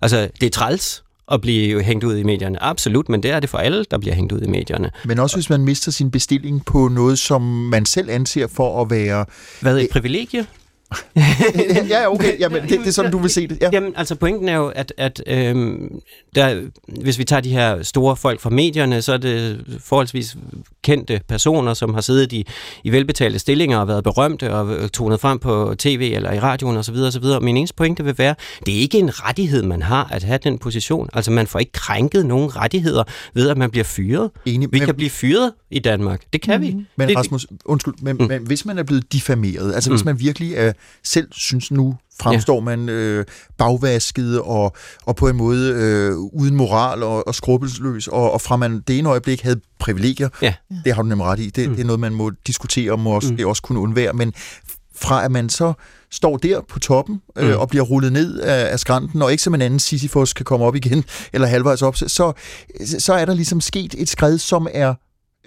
Altså, 0.01 0.30
det 0.41 0.47
er 0.47 0.51
træls 0.51 1.03
at 1.32 1.41
blive 1.41 1.84
hængt 1.84 2.03
ud 2.03 2.18
i 2.18 2.24
medierne. 2.24 2.64
Absolut, 2.64 3.10
men 3.10 3.24
det 3.24 3.32
er 3.32 3.39
det 3.39 3.49
for 3.49 3.58
alle, 3.58 3.86
der 3.91 3.97
bliver 3.97 4.16
hængt 4.16 4.32
ud 4.32 4.41
i 4.41 4.47
medierne. 4.47 4.91
Men 5.05 5.20
også 5.20 5.36
hvis 5.36 5.49
man 5.49 5.62
mister 5.62 5.91
sin 5.91 6.12
bestilling 6.12 6.66
på 6.66 6.88
noget, 6.88 7.20
som 7.20 7.41
man 7.41 7.86
selv 7.86 8.10
anser 8.10 8.47
for 8.47 8.82
at 8.82 8.89
være... 8.89 9.26
Hvad 9.62 9.80
et 9.80 9.89
privilegie? 9.91 10.45
Ja, 11.89 12.11
okay, 12.13 12.39
jamen, 12.39 12.61
det, 12.61 12.69
det 12.69 12.88
er 12.88 12.91
sådan, 12.91 13.11
du 13.11 13.17
vil 13.17 13.29
se 13.29 13.47
det. 13.47 13.57
Ja. 13.61 13.69
Jamen, 13.73 13.93
altså 13.95 14.15
pointen 14.15 14.49
er 14.49 14.55
jo, 14.55 14.67
at, 14.75 14.93
at 14.97 15.23
øhm, 15.27 15.99
der, 16.35 16.61
hvis 17.01 17.19
vi 17.19 17.23
tager 17.23 17.39
de 17.41 17.49
her 17.49 17.83
store 17.83 18.15
folk 18.15 18.39
fra 18.41 18.49
medierne, 18.49 19.01
så 19.01 19.13
er 19.13 19.17
det 19.17 19.65
forholdsvis 19.83 20.38
kendte 20.83 21.21
personer, 21.27 21.73
som 21.73 21.93
har 21.93 22.01
siddet 22.01 22.33
i, 22.33 22.45
i 22.83 22.89
velbetalte 22.91 23.39
stillinger 23.39 23.77
og 23.77 23.88
været 23.88 24.03
berømte 24.03 24.53
og 24.53 24.91
tonet 24.91 25.19
frem 25.19 25.39
på 25.39 25.75
tv 25.77 26.11
eller 26.15 26.33
i 26.33 26.39
radioen 26.39 26.77
osv. 26.77 26.95
osv. 26.95 27.23
Min 27.41 27.57
eneste 27.57 27.75
pointe 27.75 28.03
vil 28.05 28.17
være, 28.17 28.35
det 28.65 28.75
er 28.77 28.79
ikke 28.79 28.99
en 28.99 29.09
rettighed, 29.25 29.63
man 29.63 29.81
har 29.81 30.07
at 30.11 30.23
have 30.23 30.39
den 30.43 30.57
position. 30.57 31.09
Altså, 31.13 31.31
man 31.31 31.47
får 31.47 31.59
ikke 31.59 31.71
krænket 31.71 32.25
nogen 32.25 32.55
rettigheder 32.55 33.03
ved, 33.33 33.49
at 33.49 33.57
man 33.57 33.71
bliver 33.71 33.83
fyret. 33.83 34.29
Enig, 34.45 34.69
Vi 34.71 34.79
men, 34.79 34.85
kan 34.85 34.95
blive 34.95 35.09
fyret 35.09 35.51
i 35.71 35.79
Danmark. 35.79 36.21
Det 36.33 36.41
kan 36.41 36.61
mm-hmm. 36.61 36.77
vi. 36.79 36.85
men 36.95 37.07
det- 37.09 37.17
Rasmus, 37.17 37.47
undskyld, 37.65 37.93
men, 38.01 38.17
Mm. 38.19 38.25
men 38.27 38.41
hvis 38.47 38.65
man 38.65 38.77
er 38.77 38.83
blevet 38.83 39.13
diffameret, 39.13 39.73
altså 39.75 39.89
mm. 39.89 39.95
hvis 39.95 40.05
man 40.05 40.19
virkelig 40.19 40.53
er, 40.55 40.73
selv 41.03 41.28
synes 41.32 41.71
nu, 41.71 41.95
fremstår 42.21 42.55
ja. 42.55 42.61
man 42.61 42.89
øh, 42.89 43.25
bagvasket 43.57 44.41
og, 44.41 44.75
og 45.05 45.15
på 45.15 45.28
en 45.28 45.36
måde 45.38 45.73
øh, 45.73 46.17
uden 46.17 46.55
moral 46.55 47.03
og, 47.03 47.28
og 47.28 47.36
skrupelsløs, 47.36 48.07
og, 48.07 48.32
og 48.32 48.41
fra 48.41 48.55
man 48.55 48.82
det 48.88 48.99
ene 48.99 49.09
øjeblik 49.09 49.41
havde 49.41 49.59
privilegier, 49.80 50.30
Ja. 50.41 50.53
det 50.86 50.93
har 50.95 51.01
du 51.01 51.07
nemlig 51.07 51.25
ret 51.28 51.39
i, 51.39 51.49
det, 51.49 51.69
Mm. 51.69 51.75
det 51.75 51.82
er 51.82 51.86
noget, 51.86 51.99
man 51.99 52.13
må 52.13 52.30
diskutere 52.47 52.91
og 52.91 52.99
må 52.99 53.09
også, 53.09 53.30
Mm. 53.32 53.38
det 53.38 53.45
også 53.45 53.61
kunne 53.61 53.80
undvære, 53.80 54.13
men 54.13 54.34
fra 54.95 55.25
at 55.25 55.32
man 55.32 55.49
så 55.49 55.73
står 56.11 56.38
der 56.38 56.61
på 56.69 56.80
toppen 56.80 57.21
øh, 57.38 57.47
Mm. 57.49 57.55
og 57.59 57.69
bliver 57.69 57.84
rullet 57.84 58.13
ned 58.13 58.39
af, 58.39 58.71
af 58.71 58.80
skrænten, 58.80 59.21
og 59.21 59.32
ikke 59.32 59.43
som 59.43 59.53
en 59.53 59.61
anden 59.61 59.80
Sisyfos 59.80 60.34
kan 60.34 60.45
komme 60.45 60.65
op 60.65 60.75
igen, 60.75 61.03
eller 61.34 61.47
halvvejs 61.47 61.82
op, 61.82 61.95
så, 61.95 62.34
så 62.99 63.13
er 63.13 63.25
der 63.25 63.34
ligesom 63.34 63.61
sket 63.61 63.95
et 63.97 64.09
skred, 64.09 64.38
som 64.38 64.67
er 64.73 64.93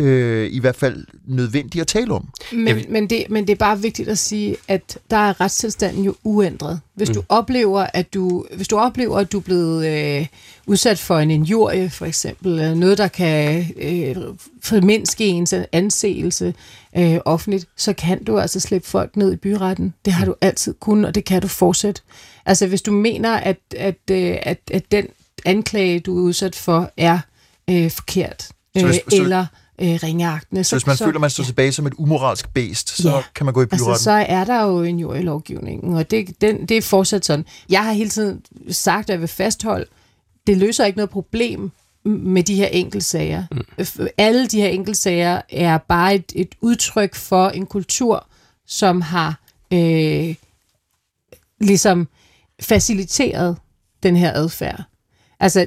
øh, 0.01 0.53
i 0.53 0.59
hvert 0.61 0.77
fald 0.77 1.07
nødvendigt 1.27 1.81
at 1.83 1.87
tale 1.87 2.13
om. 2.15 2.29
Men, 2.53 2.85
men, 2.89 3.11
det, 3.11 3.25
men 3.31 3.47
det 3.47 3.53
er 3.53 3.57
bare 3.57 3.81
vigtigt 3.83 4.09
at 4.09 4.19
sige, 4.19 4.57
at 4.69 4.99
der 5.11 5.17
er 5.17 5.41
retstilstanden 5.41 6.05
jo 6.05 6.15
uændret. 6.25 6.81
Hvis 6.95 7.09
Mm. 7.09 7.15
du 7.15 7.23
oplever, 7.29 7.87
at 7.95 8.15
du, 8.15 8.47
hvis 8.57 8.69
du 8.69 8.77
oplever, 8.79 9.19
at 9.19 9.33
du 9.33 9.39
er 9.39 9.43
blevet 9.43 9.87
øh, 9.87 10.27
udsat 10.67 10.99
for 10.99 11.19
en 11.19 11.31
injurie, 11.31 11.91
for 11.91 12.07
eksempel, 12.07 12.77
noget, 12.79 12.99
der 12.99 13.09
kan 13.09 13.67
øh, 13.77 14.17
formindske 14.63 15.25
ens 15.27 15.55
anseelse 15.73 16.55
øh, 16.97 17.19
offentligt, 17.25 17.67
så 17.77 17.93
kan 17.93 18.25
du 18.25 18.39
altså 18.39 18.61
slippe 18.61 18.89
folk 18.89 19.17
ned 19.17 19.33
i 19.33 19.37
byretten. 19.37 19.95
Det 20.05 20.13
har 20.13 20.25
du 20.27 20.35
altid 20.41 20.75
kun, 20.81 21.05
og 21.05 21.15
det 21.15 21.25
kan 21.25 21.43
du 21.43 21.49
fortsætte. 21.49 22.03
Altså, 22.47 22.67
hvis 22.67 22.83
du 22.83 22.93
mener, 22.93 23.31
at, 23.37 23.59
at, 23.77 23.97
øh, 24.11 24.37
at, 24.43 24.59
at 24.71 24.93
den 24.93 25.07
anklage, 25.45 26.01
du 26.01 26.19
er 26.19 26.23
udsat 26.23 26.55
for, 26.57 26.93
er 26.97 27.19
øh, 27.71 27.91
forkert, 27.91 28.43
Så 28.43 28.53
øh, 28.77 28.85
hvis- 28.87 29.01
så- 29.11 29.23
eller 29.23 29.47
øh, 29.81 29.99
ringeagtende. 30.03 30.65
Så 30.65 30.77
hvis 30.77 30.87
man 30.87 30.97
så, 30.97 31.05
føler, 31.05 31.19
man 31.19 31.31
står 31.31 31.45
ja. 31.45 31.47
tilbage 31.47 31.73
som 31.73 31.87
et 31.87 31.93
umoralsk 31.97 32.49
bæst, 32.55 33.03
så 33.03 33.11
ja. 33.11 33.23
kan 33.35 33.45
man 33.45 33.55
gå 33.55 33.63
i 33.63 33.67
byretten? 33.67 33.91
Altså, 33.91 34.05
så 34.05 34.11
er 34.11 34.45
der 34.45 34.63
jo 34.63 34.83
en 34.83 34.99
jord 34.99 35.17
i 35.17 35.23
lovgivningen, 35.23 35.95
og 35.95 36.11
det, 36.11 36.41
den, 36.41 36.67
det 36.67 36.77
er 36.77 36.83
fortsat 36.83 37.25
sådan. 37.25 37.45
Jeg 37.69 37.85
har 37.85 37.93
hele 37.93 38.11
tiden 38.11 38.43
sagt, 38.71 39.11
at 39.11 39.13
jeg 39.13 39.21
vil 39.21 39.29
fastholde, 39.29 39.87
det 40.47 40.57
løser 40.57 40.85
ikke 40.85 40.97
noget 40.97 41.11
problem 41.11 41.71
med 42.05 42.43
de 42.43 42.55
her 42.55 42.67
enkeltsager. 42.67 43.45
Mm. 43.51 44.07
Alle 44.19 44.47
de 44.47 44.61
her 44.61 44.69
enkeltsager 44.69 45.41
er 45.49 45.79
bare 45.79 46.15
et, 46.15 46.33
et 46.35 46.55
udtryk 46.61 47.15
for 47.15 47.49
en 47.49 47.67
kultur, 47.67 48.27
som 48.67 49.01
har 49.01 49.41
øh, 49.73 50.35
ligesom 51.61 52.09
faciliteret 52.61 53.57
den 54.03 54.17
her 54.17 54.33
adfærd. 54.33 54.83
Altså, 55.41 55.67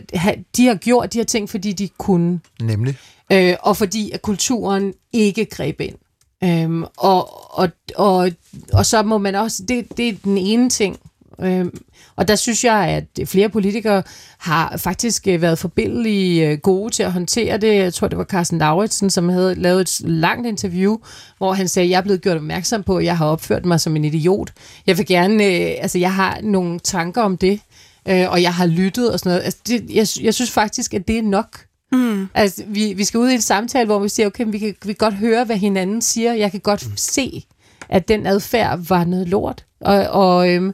de 0.57 0.67
har 0.67 0.75
gjort 0.75 1.13
de 1.13 1.17
her 1.17 1.25
ting, 1.25 1.49
fordi 1.49 1.73
de 1.73 1.89
kunne. 1.97 2.39
Nemlig? 2.61 2.97
Øh, 3.31 3.55
og 3.61 3.77
fordi 3.77 4.11
at 4.11 4.21
kulturen 4.21 4.93
ikke 5.13 5.45
greb 5.45 5.81
ind. 5.81 5.95
Øhm, 6.43 6.83
og, 6.97 7.57
og, 7.59 7.69
og, 7.95 8.31
og 8.73 8.85
så 8.85 9.03
må 9.03 9.17
man 9.17 9.35
også, 9.35 9.63
det, 9.67 9.97
det 9.97 10.09
er 10.09 10.13
den 10.23 10.37
ene 10.37 10.69
ting. 10.69 10.97
Øhm, 11.41 11.77
og 12.15 12.27
der 12.27 12.35
synes 12.35 12.63
jeg, 12.63 13.05
at 13.19 13.27
flere 13.27 13.49
politikere 13.49 14.03
har 14.37 14.77
faktisk 14.77 15.27
øh, 15.27 15.41
været 15.41 15.59
forbindelige 15.59 16.49
øh, 16.49 16.57
gode 16.57 16.93
til 16.93 17.03
at 17.03 17.11
håndtere 17.11 17.57
det. 17.57 17.75
Jeg 17.75 17.93
tror, 17.93 18.07
det 18.07 18.17
var 18.17 18.23
Carsten 18.23 18.57
Lauritsen, 18.57 19.09
som 19.09 19.29
havde 19.29 19.55
lavet 19.55 19.81
et 19.81 20.01
langt 20.09 20.47
interview, 20.47 20.97
hvor 21.37 21.53
han 21.53 21.67
sagde, 21.67 21.85
at 21.85 21.89
jeg 21.89 21.97
er 21.97 22.01
blevet 22.01 22.21
gjort 22.21 22.37
opmærksom 22.37 22.83
på, 22.83 22.97
at 22.97 23.05
jeg 23.05 23.17
har 23.17 23.25
opført 23.25 23.65
mig 23.65 23.79
som 23.79 23.95
en 23.95 24.05
idiot. 24.05 24.51
Jeg 24.87 24.97
vil 24.97 25.05
gerne, 25.05 25.45
øh, 25.45 25.75
altså 25.81 25.97
jeg 25.97 26.13
har 26.13 26.39
nogle 26.43 26.79
tanker 26.79 27.21
om 27.21 27.37
det, 27.37 27.59
øh, 28.07 28.31
og 28.31 28.41
jeg 28.41 28.53
har 28.53 28.65
lyttet 28.65 29.11
og 29.11 29.19
sådan 29.19 29.29
noget. 29.29 29.43
Altså, 29.43 29.59
det, 29.67 29.89
jeg, 29.89 30.07
jeg 30.25 30.33
synes 30.33 30.51
faktisk, 30.51 30.93
at 30.93 31.07
det 31.07 31.17
er 31.17 31.21
nok. 31.21 31.59
Mm. 31.93 32.29
Altså, 32.33 32.63
vi, 32.67 32.93
vi 32.93 33.03
skal 33.03 33.17
ud 33.17 33.29
i 33.29 33.33
en 33.33 33.41
samtale, 33.41 33.85
hvor 33.85 33.99
vi 33.99 34.09
siger, 34.09 34.27
okay, 34.27 34.45
vi 34.47 34.59
kan, 34.59 34.67
vi 34.67 34.93
kan 34.93 34.95
godt 34.95 35.13
høre, 35.13 35.45
hvad 35.45 35.57
hinanden 35.57 36.01
siger. 36.01 36.33
Jeg 36.33 36.51
kan 36.51 36.59
godt 36.59 36.89
mm. 36.89 36.97
se, 36.97 37.45
at 37.89 38.07
den 38.07 38.25
adfærd 38.25 38.79
var 38.87 39.03
noget 39.03 39.27
lort. 39.29 39.65
Og, 39.81 40.07
og, 40.07 40.49
øhm, 40.49 40.73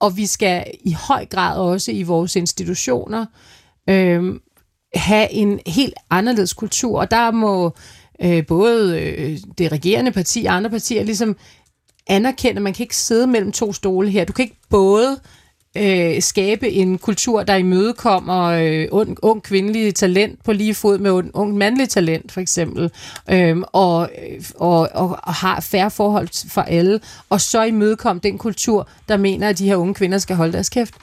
og 0.00 0.16
vi 0.16 0.26
skal 0.26 0.64
i 0.84 0.92
høj 0.92 1.26
grad 1.26 1.58
også 1.58 1.92
i 1.92 2.02
vores 2.02 2.36
institutioner 2.36 3.26
øhm, 3.88 4.40
have 4.94 5.32
en 5.32 5.60
helt 5.66 5.94
anderledes 6.10 6.52
kultur. 6.52 7.00
Og 7.00 7.10
der 7.10 7.30
må 7.30 7.74
øh, 8.22 8.46
både 8.46 9.00
øh, 9.00 9.38
det 9.58 9.72
regerende 9.72 10.12
parti 10.12 10.44
og 10.44 10.54
andre 10.54 10.70
partier 10.70 11.04
ligesom 11.04 11.36
anerkende, 12.06 12.58
at 12.58 12.62
man 12.62 12.74
kan 12.74 12.84
ikke 12.84 12.96
sidde 12.96 13.26
mellem 13.26 13.52
to 13.52 13.72
stole 13.72 14.10
her. 14.10 14.24
Du 14.24 14.32
kan 14.32 14.42
ikke 14.42 14.60
både 14.70 15.10
øh, 15.12 15.18
skabe 16.20 16.70
en 16.70 16.98
kultur, 16.98 17.42
der 17.42 17.54
imødekommer 17.54 18.44
øh, 18.44 18.88
ung, 18.90 19.18
ung 19.22 19.42
kvindelig 19.42 19.94
talent 19.94 20.44
på 20.44 20.52
lige 20.52 20.74
fod 20.74 20.98
med 20.98 21.10
ung, 21.10 21.30
ung 21.34 21.56
mandlig 21.56 21.88
talent, 21.88 22.32
for 22.32 22.40
eksempel, 22.40 22.90
øhm, 23.30 23.64
og, 23.72 24.10
og, 24.54 24.88
og, 24.94 25.18
og 25.22 25.34
har 25.34 25.60
færre 25.60 25.90
forhold 25.90 26.50
for 26.50 26.62
alle, 26.62 27.00
og 27.30 27.40
så 27.40 27.62
imødekomme 27.62 28.20
den 28.22 28.38
kultur, 28.38 28.88
der 29.08 29.16
mener, 29.16 29.48
at 29.48 29.58
de 29.58 29.66
her 29.66 29.76
unge 29.76 29.94
kvinder 29.94 30.18
skal 30.18 30.36
holde 30.36 30.52
deres 30.52 30.68
kæft. 30.68 30.94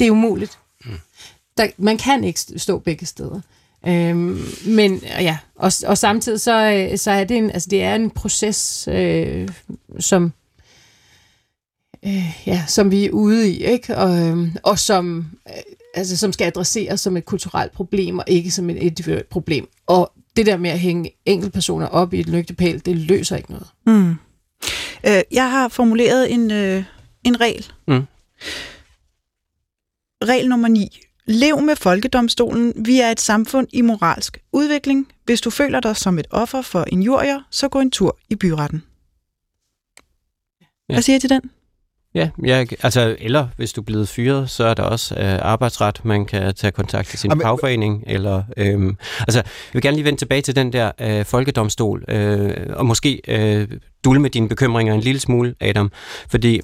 Det 0.00 0.06
er 0.06 0.10
umuligt. 0.10 0.58
Mm. 0.84 0.90
Der, 1.56 1.66
man 1.78 1.98
kan 1.98 2.24
ikke 2.24 2.40
stå 2.56 2.78
begge 2.78 3.06
steder. 3.06 3.40
Øhm, 3.86 4.40
men 4.66 5.02
ja, 5.04 5.38
og, 5.56 5.72
og 5.86 5.98
samtidig 5.98 6.40
så, 6.40 6.72
øh, 6.72 6.98
så 6.98 7.10
er 7.10 7.24
det 7.24 7.36
en, 7.36 7.50
altså 7.50 7.68
det 7.70 7.82
er 7.82 7.94
en 7.94 8.10
proces, 8.10 8.88
øh, 8.92 9.48
som 9.98 10.32
øh, 12.06 12.42
ja, 12.46 12.64
som 12.66 12.90
vi 12.90 13.04
er 13.04 13.10
ude 13.10 13.50
i, 13.50 13.64
ikke? 13.64 13.96
Og, 13.96 14.18
øh, 14.18 14.54
og 14.62 14.78
som, 14.78 15.26
øh, 15.48 15.54
altså, 15.94 16.16
som 16.16 16.32
skal 16.32 16.46
adresseres 16.46 17.00
som 17.00 17.16
et 17.16 17.24
kulturelt 17.24 17.72
problem, 17.72 18.18
og 18.18 18.24
ikke 18.26 18.50
som 18.50 18.70
et 18.70 18.76
individuelt 18.76 19.28
problem. 19.28 19.68
Og 19.86 20.12
det 20.36 20.46
der 20.46 20.56
med 20.56 20.70
at 20.70 20.78
hænge 20.78 21.10
enkeltpersoner 21.26 21.86
op 21.86 22.14
i 22.14 22.20
et 22.20 22.28
lygtepæl, 22.28 22.82
det 22.86 22.96
løser 22.96 23.36
ikke 23.36 23.50
noget. 23.50 23.66
Mm. 23.86 24.10
Øh, 25.06 25.22
jeg 25.30 25.50
har 25.50 25.68
formuleret 25.68 26.32
en, 26.32 26.50
øh, 26.50 26.84
en 27.24 27.40
regel. 27.40 27.72
Mm. 27.88 28.02
Regel 30.24 30.48
nummer 30.48 30.68
9. 30.68 31.00
Lev 31.26 31.62
med 31.62 31.76
folkedomstolen. 31.76 32.72
Vi 32.76 33.00
er 33.00 33.10
et 33.10 33.20
samfund 33.20 33.68
i 33.72 33.80
moralsk 33.80 34.38
udvikling. 34.52 35.12
Hvis 35.24 35.40
du 35.40 35.50
føler 35.50 35.80
dig 35.80 35.96
som 35.96 36.18
et 36.18 36.26
offer 36.30 36.62
for 36.62 36.84
injurier, 36.88 37.40
så 37.50 37.68
gå 37.68 37.80
en 37.80 37.90
tur 37.90 38.18
i 38.30 38.34
byretten. 38.34 38.82
Ja. 40.60 40.94
Hvad 40.94 41.02
siger 41.02 41.16
I 41.16 41.20
til 41.20 41.30
den? 41.30 41.50
Ja, 42.14 42.30
ja, 42.44 42.64
altså, 42.82 43.16
eller 43.18 43.48
hvis 43.56 43.72
du 43.72 43.80
er 43.80 43.84
blevet 43.84 44.08
fyret, 44.08 44.50
så 44.50 44.64
er 44.64 44.74
der 44.74 44.82
også 44.82 45.14
øh, 45.14 45.38
arbejdsret, 45.42 46.04
man 46.04 46.26
kan 46.26 46.54
tage 46.54 46.70
kontakt 46.70 47.08
til 47.08 47.18
sin 47.18 47.30
Amen, 47.30 47.42
fagforening. 47.42 48.04
Eller, 48.06 48.42
øh, 48.56 48.94
altså, 49.20 49.38
jeg 49.38 49.44
vil 49.72 49.82
gerne 49.82 49.96
lige 49.96 50.04
vende 50.04 50.20
tilbage 50.20 50.42
til 50.42 50.56
den 50.56 50.72
der 50.72 50.92
øh, 51.00 51.24
folkedomstol, 51.24 52.04
øh, 52.08 52.56
og 52.70 52.86
måske 52.86 53.20
øh, 53.28 53.68
dulme 54.04 54.28
dine 54.28 54.48
bekymringer 54.48 54.94
en 54.94 55.00
lille 55.00 55.20
smule, 55.20 55.54
Adam. 55.60 55.92
Fordi 56.28 56.60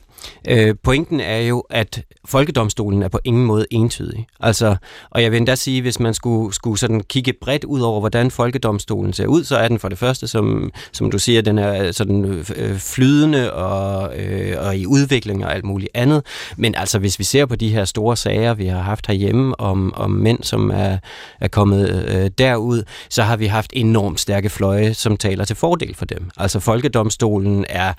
øh, 0.48 0.74
pointen 0.82 1.20
er 1.20 1.38
jo, 1.38 1.64
at 1.70 2.02
folkedomstolen 2.24 3.02
er 3.02 3.08
på 3.08 3.18
ingen 3.24 3.46
måde 3.46 3.66
entydig. 3.70 4.26
Altså, 4.40 4.76
og 5.10 5.22
jeg 5.22 5.30
vil 5.30 5.36
endda 5.36 5.54
sige, 5.54 5.82
hvis 5.82 6.00
man 6.00 6.14
skulle, 6.14 6.54
skulle 6.54 6.78
sådan 6.78 7.00
kigge 7.00 7.32
bredt 7.40 7.64
ud 7.64 7.80
over, 7.80 8.00
hvordan 8.00 8.30
folkedomstolen 8.30 9.12
ser 9.12 9.26
ud, 9.26 9.44
så 9.44 9.56
er 9.56 9.68
den 9.68 9.78
for 9.78 9.88
det 9.88 9.98
første, 9.98 10.26
som, 10.26 10.70
som 10.92 11.10
du 11.10 11.18
siger, 11.18 11.42
den 11.42 11.58
er 11.58 11.92
sådan 11.92 12.44
øh, 12.56 12.78
flydende 12.78 13.52
og, 13.52 14.18
øh, 14.18 14.66
og 14.66 14.76
i 14.76 14.86
udvikling 14.86 15.44
og 15.44 15.54
alt 15.54 15.64
muligt 15.64 15.90
andet. 15.94 16.22
Men 16.56 16.74
altså, 16.74 16.98
hvis 16.98 17.18
vi 17.18 17.24
ser 17.24 17.46
på 17.46 17.56
de 17.56 17.68
her 17.68 17.84
store 17.84 18.16
sager, 18.16 18.54
vi 18.54 18.66
har 18.66 18.82
haft 18.82 19.06
herhjemme 19.06 19.60
om, 19.60 19.94
om 19.94 20.10
mænd, 20.10 20.42
som 20.42 20.70
er, 20.70 20.98
er 21.40 21.48
kommet 21.48 22.04
øh, 22.08 22.30
derud, 22.38 22.82
så 23.08 23.22
har 23.22 23.36
vi 23.36 23.46
haft 23.46 23.70
enormt 23.74 24.20
stærke 24.20 24.50
fløje, 24.50 24.94
som 24.94 25.16
taler 25.16 25.44
til 25.44 25.56
fordel 25.56 25.94
for 25.94 26.04
dem. 26.04 26.30
Altså 26.36 26.60
folkedomstolen 26.60 27.29
er 27.68 27.92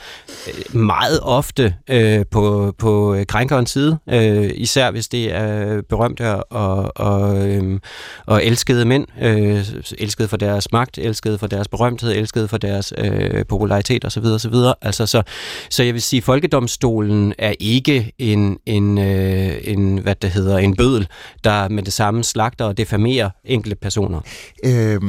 øh, 0.47 0.75
meget 0.75 1.19
ofte 1.21 1.75
øh, 1.89 2.25
på, 2.31 2.75
på 2.77 3.15
øh, 3.15 3.25
krænkerens 3.25 3.71
side, 3.71 3.97
øh, 4.09 4.51
især 4.55 4.91
hvis 4.91 5.07
det 5.07 5.35
er 5.35 5.81
berømte 5.81 6.43
og, 6.43 6.91
og, 6.95 7.47
øh, 7.49 7.79
og 8.25 8.45
elskede 8.45 8.85
mænd, 8.85 9.07
øh, 9.21 9.65
elskede 9.97 10.27
for 10.27 10.37
deres 10.37 10.71
magt, 10.71 10.97
elskede 10.97 11.37
for 11.37 11.47
deres 11.47 11.67
berømthed, 11.67 12.11
elskede 12.11 12.47
for 12.47 12.57
deres 12.57 12.93
øh, 12.97 13.45
popularitet 13.45 14.05
osv. 14.05 14.25
osv. 14.25 14.55
Altså, 14.81 15.05
så, 15.05 15.23
så 15.69 15.83
jeg 15.83 15.93
vil 15.93 16.01
sige, 16.01 16.21
folkedomstolen 16.21 17.33
er 17.37 17.53
ikke 17.59 18.11
en, 18.17 18.57
en, 18.65 18.97
øh, 18.97 19.53
en 19.63 19.97
hvad 19.97 20.15
det 20.15 20.29
hedder, 20.29 20.57
en 20.57 20.75
bødel, 20.75 21.07
der 21.43 21.69
med 21.69 21.83
det 21.83 21.93
samme 21.93 22.23
slagter 22.23 22.65
og 22.65 22.77
defamerer 22.77 23.29
enkelte 23.45 23.75
personer. 23.75 24.21
Øh 24.65 25.01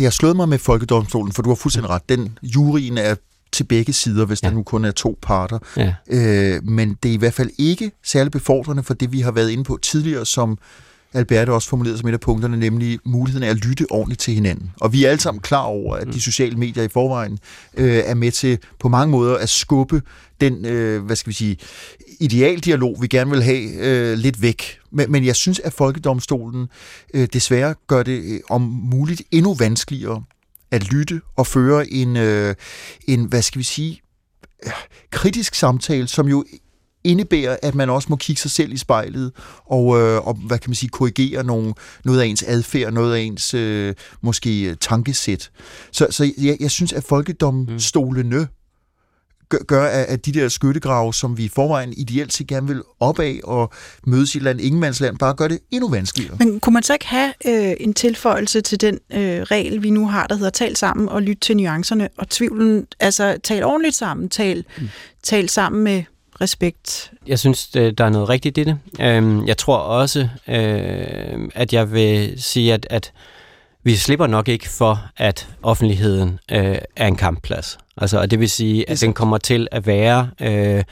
det 0.00 0.06
har 0.06 0.10
slået 0.10 0.36
mig 0.36 0.48
med 0.48 0.58
folkedomstolen, 0.58 1.32
for 1.32 1.42
du 1.42 1.50
har 1.50 1.54
fuldstændig 1.54 1.90
ret. 1.90 2.08
Den 2.08 2.38
juryen 2.42 2.98
er 2.98 3.14
til 3.60 3.66
begge 3.66 3.92
sider, 3.92 4.24
hvis 4.26 4.42
ja. 4.42 4.48
der 4.48 4.54
nu 4.54 4.62
kun 4.62 4.84
er 4.84 4.90
to 4.90 5.18
parter. 5.22 5.58
Ja. 5.76 5.94
Øh, 6.08 6.64
men 6.64 6.96
det 7.02 7.08
er 7.08 7.12
i 7.12 7.16
hvert 7.16 7.34
fald 7.34 7.50
ikke 7.58 7.92
særlig 8.04 8.32
befordrende 8.32 8.82
for 8.82 8.94
det, 8.94 9.12
vi 9.12 9.20
har 9.20 9.30
været 9.30 9.50
inde 9.50 9.64
på 9.64 9.78
tidligere, 9.82 10.26
som 10.26 10.58
Albert 11.12 11.48
også 11.48 11.68
formuleret 11.68 11.98
som 11.98 12.08
et 12.08 12.12
af 12.12 12.20
punkterne, 12.20 12.56
nemlig 12.56 12.98
muligheden 13.04 13.44
af 13.44 13.50
at 13.50 13.56
lytte 13.56 13.86
ordentligt 13.90 14.20
til 14.20 14.34
hinanden. 14.34 14.70
Og 14.80 14.92
vi 14.92 15.04
er 15.04 15.10
alle 15.10 15.20
sammen 15.20 15.40
klar 15.40 15.62
over, 15.62 15.96
at 15.96 16.06
de 16.06 16.12
mm. 16.12 16.18
sociale 16.18 16.56
medier 16.56 16.84
i 16.84 16.88
forvejen 16.88 17.38
øh, 17.76 18.02
er 18.04 18.14
med 18.14 18.32
til 18.32 18.58
på 18.78 18.88
mange 18.88 19.10
måder 19.10 19.36
at 19.36 19.48
skubbe 19.48 20.02
den, 20.40 20.66
øh, 20.66 21.04
hvad 21.04 21.16
skal 21.16 21.30
vi 21.30 21.34
sige, 21.34 21.56
idealdialog, 22.20 22.96
vi 23.00 23.06
gerne 23.06 23.30
vil 23.30 23.42
have, 23.42 23.70
øh, 23.72 24.18
lidt 24.18 24.42
væk. 24.42 24.78
Men, 24.90 25.12
men 25.12 25.24
jeg 25.24 25.36
synes, 25.36 25.60
at 25.60 25.72
Folkedomstolen 25.72 26.68
øh, 27.14 27.28
desværre 27.32 27.74
gør 27.86 28.02
det 28.02 28.22
øh, 28.24 28.40
om 28.50 28.60
muligt 28.92 29.22
endnu 29.30 29.54
vanskeligere 29.54 30.22
at 30.70 30.92
lytte 30.92 31.20
og 31.36 31.46
føre 31.46 31.90
en, 31.90 32.16
øh, 32.16 32.54
en 33.08 33.24
hvad 33.24 33.42
skal 33.42 33.58
vi 33.58 33.64
sige, 33.64 34.00
kritisk 35.10 35.54
samtale, 35.54 36.08
som 36.08 36.28
jo 36.28 36.44
indebærer, 37.04 37.56
at 37.62 37.74
man 37.74 37.90
også 37.90 38.06
må 38.10 38.16
kigge 38.16 38.42
sig 38.42 38.50
selv 38.50 38.72
i 38.72 38.76
spejlet 38.76 39.32
og, 39.66 40.00
øh, 40.00 40.26
og 40.26 40.34
hvad 40.34 40.58
kan 40.58 40.70
man 40.70 40.74
sige, 40.74 40.90
korrigere 40.90 41.44
nogle, 41.44 41.74
noget 42.04 42.20
af 42.20 42.26
ens 42.26 42.42
adfærd, 42.42 42.92
noget 42.92 43.14
af 43.14 43.20
ens 43.20 43.54
øh, 43.54 43.94
måske 44.20 44.62
øh, 44.62 44.76
tankesæt. 44.80 45.50
Så, 45.92 46.06
så 46.10 46.32
jeg, 46.38 46.56
jeg 46.60 46.70
synes, 46.70 46.92
at 46.92 47.04
folkedomstolene 47.04 48.38
mm 48.38 48.46
gør, 49.66 49.84
at 49.84 50.26
de 50.26 50.32
der 50.32 50.48
skyttegrave, 50.48 51.14
som 51.14 51.38
vi 51.38 51.44
i 51.44 51.48
forvejen 51.48 51.92
ideelt 51.96 52.32
set 52.32 52.46
gerne 52.46 52.66
vil 52.66 52.82
op 53.00 53.18
af 53.18 53.40
og 53.44 53.72
mødes 54.06 54.34
i 54.34 54.38
et 54.38 54.40
eller 54.40 54.50
andet 54.50 54.64
ingenmandsland, 54.64 55.18
bare 55.18 55.34
gør 55.34 55.48
det 55.48 55.58
endnu 55.70 55.88
vanskeligere. 55.88 56.36
Men 56.38 56.60
kunne 56.60 56.72
man 56.74 56.82
så 56.82 56.92
ikke 56.92 57.06
have 57.06 57.32
øh, 57.46 57.76
en 57.80 57.94
tilføjelse 57.94 58.60
til 58.60 58.80
den 58.80 58.98
øh, 59.12 59.42
regel, 59.42 59.82
vi 59.82 59.90
nu 59.90 60.06
har, 60.06 60.26
der 60.26 60.34
hedder 60.34 60.50
tal 60.50 60.76
sammen 60.76 61.08
og 61.08 61.22
lyt 61.22 61.38
til 61.40 61.56
nuancerne 61.56 62.08
og 62.18 62.28
tvivlen, 62.28 62.86
altså 63.00 63.36
tal 63.42 63.64
ordentligt 63.64 63.96
sammen, 63.96 64.28
tal, 64.28 64.64
mm. 64.78 64.88
tal 65.22 65.48
sammen 65.48 65.84
med 65.84 66.02
respekt. 66.40 67.12
Jeg 67.26 67.38
synes, 67.38 67.68
der 67.68 68.04
er 68.04 68.10
noget 68.10 68.28
rigtigt 68.28 68.58
i 68.58 68.64
det. 68.64 68.78
Øhm, 69.00 69.46
jeg 69.46 69.56
tror 69.56 69.76
også, 69.76 70.28
øh, 70.48 71.48
at 71.54 71.72
jeg 71.72 71.92
vil 71.92 72.34
sige, 72.36 72.74
at, 72.74 72.86
at 72.90 73.12
vi 73.82 73.96
slipper 73.96 74.26
nok 74.26 74.48
ikke 74.48 74.68
for, 74.68 75.10
at 75.16 75.48
offentligheden 75.62 76.38
øh, 76.52 76.78
er 76.96 77.06
en 77.06 77.16
kampplads. 77.16 77.78
Altså, 78.00 78.18
og 78.18 78.30
det 78.30 78.40
vil 78.40 78.50
sige, 78.50 78.90
at 78.90 79.00
den 79.00 79.12
kommer 79.12 79.38
til 79.38 79.68
at 79.70 79.86
være 79.86 80.30
øh, 80.40 80.84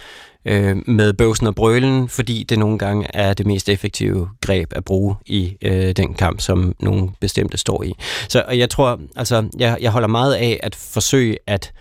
øh, 0.44 0.76
med 0.86 1.12
bøvsen 1.12 1.46
og 1.46 1.54
brølen, 1.54 2.08
fordi 2.08 2.42
det 2.42 2.58
nogle 2.58 2.78
gange 2.78 3.06
er 3.14 3.34
det 3.34 3.46
mest 3.46 3.68
effektive 3.68 4.28
greb 4.40 4.72
at 4.76 4.84
bruge 4.84 5.16
i 5.26 5.56
øh, 5.62 5.92
den 5.92 6.14
kamp, 6.14 6.40
som 6.40 6.74
nogle 6.80 7.10
bestemte 7.20 7.56
står 7.56 7.82
i. 7.82 7.92
Så 8.28 8.44
og 8.48 8.58
jeg 8.58 8.70
tror, 8.70 9.00
altså, 9.16 9.48
jeg, 9.58 9.78
jeg 9.80 9.90
holder 9.90 10.08
meget 10.08 10.34
af 10.34 10.60
at 10.62 10.74
forsøge 10.74 11.36
at 11.46 11.72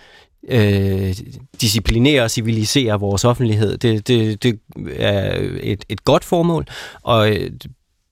øh, 0.49 1.15
disciplinere 1.61 2.23
og 2.23 2.32
civilisere 2.32 2.99
vores 2.99 3.25
offentlighed. 3.25 3.78
Det, 3.78 4.07
det, 4.07 4.43
det 4.43 4.59
er 4.95 5.38
et, 5.61 5.86
et 5.89 6.03
godt 6.03 6.23
formål, 6.23 6.65
og 7.03 7.32
øh, 7.32 7.51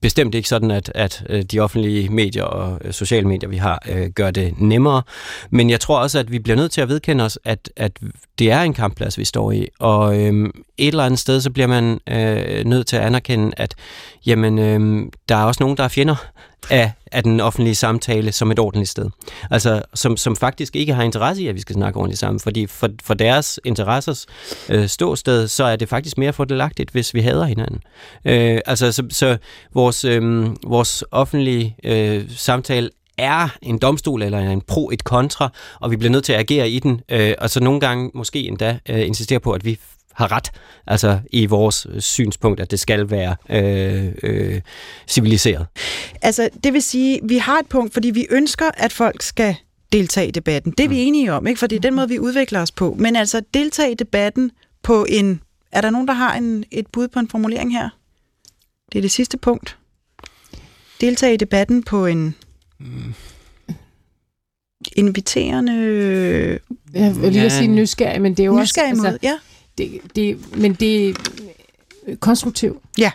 bestemt 0.06 0.36
ikke 0.36 0.50
sådan, 0.50 0.72
at, 0.72 0.92
at 0.96 1.24
øh, 1.30 1.42
de 1.44 1.60
offentlige 1.60 2.10
medier 2.10 2.44
og 2.44 2.80
øh, 2.84 2.94
sociale 2.94 3.28
medier, 3.28 3.50
vi 3.50 3.58
har, 3.58 3.84
øh, 3.90 4.10
gør 4.10 4.32
det 4.32 4.54
nemmere. 4.58 5.02
Men 5.50 5.70
jeg 5.70 5.80
tror 5.80 6.00
også, 6.00 6.20
at 6.20 6.32
vi 6.32 6.40
bliver 6.40 6.56
nødt 6.56 6.72
til 6.72 6.82
at 6.82 6.90
vedkende 6.90 7.24
os, 7.24 7.40
at, 7.44 7.70
at 7.76 7.92
det 8.40 8.52
er 8.52 8.62
en 8.62 8.74
kampplads, 8.74 9.18
vi 9.18 9.26
står 9.26 9.52
i. 9.52 9.68
Og 9.80 10.20
øh, 10.20 10.50
et 10.78 10.88
eller 10.88 11.04
andet 11.04 11.20
sted, 11.20 11.42
så 11.42 11.52
bliver 11.52 11.68
man 11.68 12.00
øh, 12.10 12.66
nødt 12.66 12.88
til 12.88 12.96
at 12.96 13.04
anerkende, 13.04 13.52
at 13.58 13.76
jamen, 14.26 14.60
øh, 14.60 15.12
der 15.30 15.36
er 15.36 15.44
også 15.44 15.64
nogen, 15.64 15.78
der 15.78 15.84
er 15.84 15.88
fjender 15.88 16.26
af, 16.70 16.92
af 17.16 17.24
den 17.24 17.40
offentlige 17.40 17.76
samtale 17.76 18.32
som 18.32 18.52
et 18.52 18.60
ordentligt 18.60 18.90
sted. 18.90 19.10
Altså, 19.52 19.82
som, 19.94 20.18
som 20.18 20.36
faktisk 20.36 20.76
ikke 20.76 20.94
har 20.94 21.04
interesse 21.04 21.44
i, 21.44 21.48
at 21.48 21.56
vi 21.56 21.62
skal 21.62 21.74
snakke 21.74 22.00
ordentligt 22.00 22.20
sammen, 22.20 22.40
fordi 22.40 22.68
for, 22.68 22.90
for 23.04 23.14
deres 23.14 23.60
interessers 23.66 24.26
øh, 24.70 24.88
ståsted, 24.88 25.48
så 25.48 25.64
er 25.64 25.76
det 25.76 25.90
faktisk 25.90 26.18
mere 26.18 26.34
fordelagtigt, 26.34 26.90
hvis 26.92 27.14
vi 27.14 27.22
hader 27.22 27.46
hinanden. 27.46 27.82
Øh, 28.26 28.60
altså, 28.66 28.92
så, 28.92 29.04
så 29.10 29.38
vores, 29.74 30.06
øh, 30.06 30.48
vores 30.64 31.04
offentlige 31.12 31.76
øh, 31.84 32.24
samtale 32.30 32.90
er 33.18 33.50
en 33.62 33.78
domstol 33.78 34.22
eller 34.22 34.40
en 34.40 34.62
pro 34.62 34.90
et 34.90 35.04
kontra, 35.04 35.50
og 35.80 35.92
vi 35.92 35.98
bliver 35.98 36.12
nødt 36.12 36.24
til 36.24 36.34
at 36.34 36.40
agere 36.40 36.70
i 36.70 36.80
den, 36.80 37.02
øh, 37.10 37.34
og 37.38 37.50
så 37.50 37.60
nogle 37.60 37.80
gange 37.80 38.12
måske 38.14 38.48
endda 38.48 38.80
øh, 38.90 39.08
insistere 39.08 39.40
på, 39.40 39.52
at 39.52 39.66
vi 39.66 39.80
har 40.16 40.32
ret, 40.32 40.52
altså 40.88 41.20
i 41.32 41.46
vores 41.46 41.88
synspunkt, 42.00 42.60
at 42.60 42.72
det 42.72 42.80
skal 42.80 43.10
være 43.10 43.36
øh, 43.50 44.12
øh, 44.24 44.62
civiliseret. 45.08 45.66
Altså, 46.22 46.50
det 46.64 46.74
vil 46.74 46.82
sige, 46.82 47.20
vi 47.24 47.38
har 47.38 47.60
et 47.60 47.68
punkt, 47.68 47.94
fordi 47.94 48.10
vi 48.10 48.28
ønsker, 48.30 48.72
at 48.78 48.92
folk 48.92 49.22
skal 49.22 49.56
deltage 49.92 50.28
i 50.28 50.32
debatten. 50.32 50.72
Det 50.72 50.84
er 50.84 50.90
vi 50.90 50.96
mm. 50.96 51.08
enige 51.08 51.34
om, 51.34 51.48
ikke? 51.48 51.60
For 51.60 51.68
det 51.68 51.76
er 51.76 51.80
den 51.80 51.96
måde, 51.96 52.10
vi 52.10 52.20
udvikler 52.20 52.62
os 52.62 52.72
på. 52.72 52.96
Men 53.00 53.16
altså, 53.16 53.42
deltage 53.54 53.92
i 53.92 53.96
debatten 53.96 54.52
på 54.84 55.06
en... 55.10 55.42
Er 55.72 55.82
der 55.82 55.90
nogen, 55.90 56.08
der 56.08 56.14
har 56.14 56.36
en, 56.36 56.64
et 56.72 56.88
bud 56.88 57.08
på 57.08 57.20
en 57.20 57.30
formulering 57.30 57.74
her? 57.74 57.90
Det 58.92 58.98
er 58.98 59.02
det 59.02 59.12
sidste 59.12 59.38
punkt. 59.38 59.78
Deltage 61.02 61.34
i 61.34 61.38
debatten 61.38 61.84
på 61.84 62.06
en... 62.06 62.36
Mm. 62.80 63.14
Inviterende... 64.96 65.74
Jeg 66.94 67.22
vil 67.22 67.32
lige 67.32 67.44
ja. 67.44 67.50
sige 67.50 67.68
nysgerrig, 67.68 68.22
men 68.22 68.34
det 68.34 68.44
er 68.44 68.48
jo 68.48 68.60
nysgerrig 68.60 68.92
også... 68.92 69.02
Nysgerrig 69.02 69.14
altså, 69.14 69.28
ja 69.28 69.38
det, 69.78 70.02
det, 70.16 70.58
men 70.58 70.74
det 70.74 71.10
er 71.10 71.14
konstruktivt. 72.20 72.78
Ja. 72.98 73.12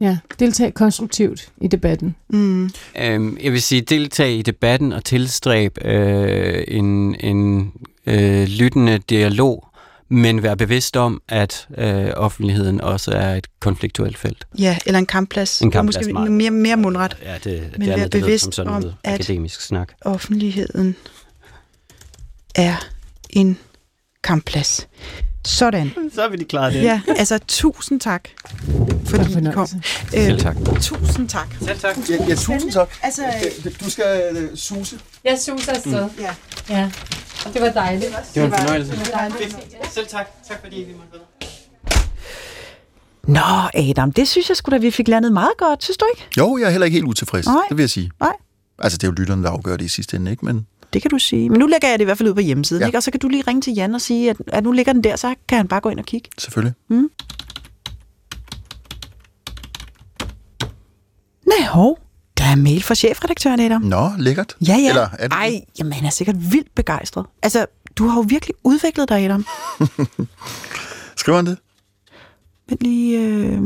Ja, 0.00 0.18
deltag 0.38 0.74
konstruktivt 0.74 1.48
i 1.60 1.66
debatten. 1.68 2.16
Mm. 2.28 2.70
Øhm, 2.98 3.38
jeg 3.42 3.52
vil 3.52 3.62
sige, 3.62 3.80
deltag 3.80 4.32
i 4.32 4.42
debatten 4.42 4.92
og 4.92 5.04
tilstræb 5.04 5.78
øh, 5.84 6.64
en, 6.68 7.16
en 7.20 7.72
øh, 8.06 8.48
lyttende 8.48 8.98
dialog, 8.98 9.66
men 10.08 10.42
være 10.42 10.56
bevidst 10.56 10.96
om, 10.96 11.22
at 11.28 11.68
øh, 11.78 12.10
offentligheden 12.16 12.80
også 12.80 13.10
er 13.10 13.34
et 13.34 13.46
konfliktuelt 13.60 14.18
felt. 14.18 14.46
Ja, 14.58 14.78
eller 14.86 14.98
en 14.98 15.06
kampplads. 15.06 15.60
En 15.60 15.70
kampplads 15.70 15.96
måske 15.96 16.12
meget. 16.12 16.32
mere, 16.32 16.50
mere 16.50 16.76
mundret. 16.76 17.16
Ja, 17.22 17.38
det, 17.44 17.74
men 17.78 17.88
det 17.88 18.02
er 18.02 18.08
bevidst 18.08 18.44
som 18.44 18.52
sådan 18.52 18.72
noget 18.72 18.84
om, 18.84 18.92
akademisk 19.04 19.60
snak. 19.60 19.92
offentligheden 20.00 20.96
er 22.54 22.76
en 23.30 23.58
kampplads. 24.22 24.88
Sådan. 25.46 25.92
Så 26.14 26.22
er 26.22 26.28
vi 26.28 26.36
lige 26.36 26.48
klaret 26.48 26.72
det. 26.72 26.82
Ja, 26.82 27.00
altså 27.08 27.38
tusind 27.48 28.00
tak, 28.00 28.28
fordi 29.06 29.44
du 29.44 29.52
kom. 29.52 29.66
Selv 30.10 30.40
tak. 30.40 30.56
Øh, 30.56 30.80
tusind 30.80 31.28
tak. 31.28 31.48
Selv 31.62 31.78
tak. 31.78 31.96
Ja, 32.10 32.24
ja 32.28 32.34
tusind 32.34 32.72
tak. 32.72 32.88
Altså, 33.02 33.22
du 33.84 33.90
skal 33.90 34.36
uh, 34.36 34.56
suse. 34.56 34.98
Jeg 35.24 35.38
suser 35.38 35.72
afsted. 35.72 36.04
Mm. 36.04 36.10
Ja. 36.20 36.34
ja. 36.68 36.90
Og 37.46 37.54
det 37.54 37.62
var 37.62 37.68
dejligt. 37.68 38.16
Det 38.34 38.42
var 38.42 38.48
en 38.48 38.54
fornøjelse. 38.54 38.92
Det 38.92 39.12
var 39.12 39.28
dejligt. 39.28 39.56
Selv 39.92 40.06
tak. 40.06 40.26
Tak 40.48 40.60
fordi 40.62 40.76
vi 40.76 40.92
måtte 40.92 41.24
Nå, 43.24 43.40
Adam, 43.74 44.12
det 44.12 44.28
synes 44.28 44.48
jeg 44.48 44.56
sgu 44.56 44.70
da, 44.70 44.76
vi 44.76 44.90
fik 44.90 45.08
landet 45.08 45.32
meget 45.32 45.52
godt, 45.58 45.84
synes 45.84 45.96
du 45.96 46.06
ikke? 46.14 46.28
Jo, 46.38 46.58
jeg 46.58 46.66
er 46.66 46.70
heller 46.70 46.84
ikke 46.84 46.94
helt 46.94 47.06
utilfreds, 47.06 47.46
Nej. 47.46 47.56
det 47.68 47.76
vil 47.76 47.82
jeg 47.82 47.90
sige. 47.90 48.10
Nej. 48.20 48.32
Altså, 48.78 48.98
det 48.98 49.06
er 49.06 49.08
jo 49.08 49.14
lytterne, 49.18 49.42
der 49.42 49.50
afgør 49.50 49.76
det 49.76 49.84
i 49.84 49.88
sidste 49.88 50.16
ende, 50.16 50.30
ikke? 50.30 50.44
Men 50.44 50.66
det 50.92 51.02
kan 51.02 51.10
du 51.10 51.18
sige. 51.18 51.50
Men 51.50 51.58
nu 51.58 51.66
lægger 51.66 51.88
jeg 51.88 51.98
det 51.98 52.02
i 52.02 52.04
hvert 52.04 52.18
fald 52.18 52.28
ud 52.28 52.34
på 52.34 52.40
hjemmesiden, 52.40 52.80
Ja. 52.82 52.86
ikke? 52.86 52.98
og 52.98 53.02
så 53.02 53.10
kan 53.10 53.20
du 53.20 53.28
lige 53.28 53.44
ringe 53.46 53.62
til 53.62 53.74
Jan 53.74 53.94
og 53.94 54.00
sige, 54.00 54.30
at, 54.30 54.36
at 54.46 54.64
nu 54.64 54.72
ligger 54.72 54.92
den 54.92 55.04
der, 55.04 55.16
så 55.16 55.34
kan 55.48 55.56
han 55.58 55.68
bare 55.68 55.80
gå 55.80 55.88
ind 55.88 55.98
og 55.98 56.04
kigge. 56.06 56.30
selvfølgelig. 56.38 56.74
Nej, 61.46 61.66
hov. 61.68 61.98
Der 62.38 62.44
er 62.44 62.54
mail 62.56 62.82
fra 62.82 62.94
chefredaktøren, 62.94 63.60
Adam. 63.60 63.82
Nå, 63.82 64.10
lækkert. 64.18 64.56
Ja, 64.68 64.76
ja. 64.76 64.88
Eller 64.88 65.08
er 65.18 65.28
det 65.28 65.32
Ej, 65.36 65.60
jamen 65.78 65.92
han 65.92 66.04
er 66.06 66.10
sikkert 66.10 66.52
vildt 66.52 66.74
begejstret. 66.74 67.26
Altså, 67.42 67.66
du 67.96 68.06
har 68.06 68.16
jo 68.16 68.24
virkelig 68.28 68.54
udviklet 68.64 69.08
dig, 69.08 69.24
Adam. 69.24 69.46
Skriver 71.16 71.36
han 71.38 71.46
det? 71.46 71.58
Men 72.68 72.78
lige... 72.80 73.18
Øh... 73.20 73.60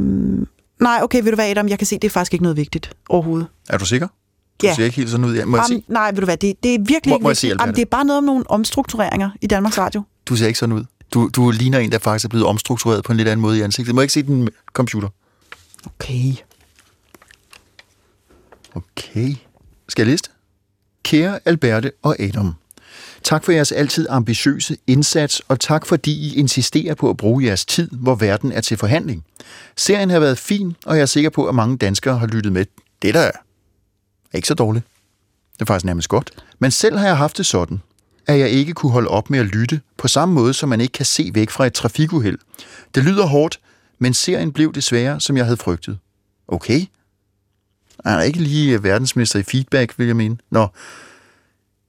Nej, 0.80 0.98
okay, 1.02 1.22
ved 1.22 1.30
du 1.30 1.34
hvad, 1.34 1.50
Adam? 1.50 1.68
Jeg 1.68 1.78
kan 1.78 1.86
se, 1.86 1.94
det 1.98 2.04
er 2.04 2.10
faktisk 2.10 2.32
ikke 2.32 2.42
noget 2.42 2.56
vigtigt 2.56 2.90
overhovedet. 3.08 3.46
Er 3.68 3.78
du 3.78 3.84
sikker? 3.84 4.08
Du 4.62 4.66
Ja. 4.66 4.74
ser 4.74 4.84
ikke 4.84 4.96
helt 4.96 5.10
sådan 5.10 5.24
ud. 5.26 5.34
Ja, 5.34 5.44
må 5.44 5.56
jeg 5.56 5.64
Jamen, 5.70 5.82
se? 5.82 5.92
nej, 5.92 6.10
ved 6.10 6.18
du 6.20 6.24
hvad, 6.24 6.36
det, 6.36 6.54
det 6.62 6.74
er 6.74 6.78
virkelig 6.78 7.10
Må- 7.10 7.14
ikke 7.16 7.22
må 7.22 7.30
jeg 7.30 7.36
se? 7.36 7.46
Jamen, 7.60 7.74
det 7.74 7.82
er 7.82 7.86
bare 7.90 8.04
noget 8.04 8.18
om 8.18 8.24
nogle 8.24 8.50
omstruktureringer 8.50 9.30
i 9.40 9.46
Danmarks 9.46 9.78
Radio. 9.78 10.02
Du 10.26 10.36
ser 10.36 10.46
ikke 10.46 10.58
sådan 10.58 10.72
ud. 10.74 10.84
Du, 11.14 11.30
du 11.36 11.50
ligner 11.50 11.78
en, 11.78 11.92
der 11.92 11.98
faktisk 11.98 12.24
er 12.24 12.28
blevet 12.28 12.46
omstruktureret 12.46 13.04
på 13.04 13.12
en 13.12 13.16
lidt 13.16 13.28
anden 13.28 13.42
måde 13.42 13.58
i 13.58 13.60
ansigtet. 13.60 13.94
Må 13.94 14.00
jeg 14.00 14.04
ikke 14.04 14.12
se 14.12 14.22
din 14.22 14.48
computer? 14.72 15.08
Okay. 15.86 16.32
Okay. 18.74 19.34
Skal 19.88 20.02
jeg 20.02 20.10
liste? 20.10 20.30
Kære 21.02 21.38
Alberte 21.44 21.92
og 22.02 22.20
Adam. 22.20 22.54
Tak 23.22 23.44
for 23.44 23.52
jeres 23.52 23.72
altid 23.72 24.06
ambitiøse 24.10 24.76
indsats, 24.86 25.42
og 25.48 25.60
tak 25.60 25.86
fordi 25.86 26.12
I 26.12 26.34
insisterer 26.38 26.94
på 26.94 27.10
at 27.10 27.16
bruge 27.16 27.44
jeres 27.44 27.64
tid, 27.64 27.88
hvor 27.92 28.14
verden 28.14 28.52
er 28.52 28.60
til 28.60 28.76
forhandling. 28.76 29.24
Serien 29.76 30.10
har 30.10 30.18
været 30.18 30.38
fin, 30.38 30.76
og 30.86 30.96
jeg 30.96 31.02
er 31.02 31.06
sikker 31.06 31.30
på, 31.30 31.46
at 31.46 31.54
mange 31.54 31.76
danskere 31.76 32.18
har 32.18 32.26
lyttet 32.26 32.52
med. 32.52 32.66
Det 33.02 33.14
der 33.14 33.30
er 34.34 34.38
ikke 34.38 34.48
så 34.48 34.54
dårligt. 34.54 34.86
Det 35.52 35.60
er 35.62 35.66
faktisk 35.66 35.84
nærmest 35.84 36.08
godt. 36.08 36.30
Men 36.58 36.70
selv 36.70 36.96
har 36.96 37.06
jeg 37.06 37.16
haft 37.16 37.38
det 37.38 37.46
sådan, 37.46 37.82
at 38.26 38.38
jeg 38.38 38.50
ikke 38.50 38.72
kunne 38.72 38.92
holde 38.92 39.08
op 39.08 39.30
med 39.30 39.38
at 39.38 39.46
lytte, 39.46 39.80
på 39.96 40.08
samme 40.08 40.34
måde 40.34 40.54
som 40.54 40.68
man 40.68 40.80
ikke 40.80 40.92
kan 40.92 41.06
se 41.06 41.30
væk 41.34 41.50
fra 41.50 41.66
et 41.66 41.72
trafikuheld. 41.72 42.38
Det 42.94 43.04
lyder 43.04 43.26
hårdt, 43.26 43.60
men 43.98 44.14
serien 44.14 44.52
blev 44.52 44.72
desværre, 44.72 45.20
som 45.20 45.36
jeg 45.36 45.44
havde 45.44 45.56
frygtet. 45.56 45.98
Okay. 46.48 46.86
Han 48.04 48.18
er 48.18 48.22
ikke 48.22 48.38
lige 48.38 48.74
øh, 48.74 48.84
verdensmester 48.84 49.38
i 49.38 49.42
feedback, 49.42 49.98
vil 49.98 50.06
jeg 50.06 50.16
mene. 50.16 50.36
Nå. 50.50 50.68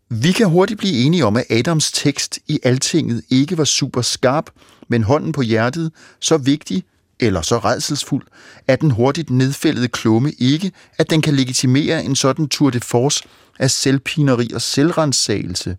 Vi 0.10 0.32
kan 0.32 0.48
hurtigt 0.48 0.78
blive 0.78 1.06
enige 1.06 1.26
om, 1.26 1.38
at 1.38 1.46
Adams 1.50 1.92
tekst 1.92 2.40
i 2.48 2.60
altinget 2.64 3.24
ikke 3.30 3.58
var 3.58 3.64
super 3.64 4.02
skarp, 4.02 4.50
men 4.88 5.04
hånden 5.04 5.32
på 5.32 5.42
hjertet 5.42 5.92
så 6.20 6.38
vigtig 6.38 6.84
eller 7.20 7.42
så 7.42 7.58
redselsfuld, 7.58 8.26
at 8.68 8.82
den 8.82 8.92
hurtigt 8.92 9.30
nedfældede 9.30 9.88
klumme 9.88 10.32
ikke, 10.32 10.72
at 10.98 11.10
den 11.10 11.22
kan 11.22 11.36
legitimere 11.36 12.04
en 12.04 12.16
sådan 12.16 12.48
tour 12.48 12.70
de 12.70 12.80
force 12.80 13.24
af 13.60 13.72
selvpineri 13.72 14.50
og 14.54 14.62
selvrensagelse. 14.62 15.78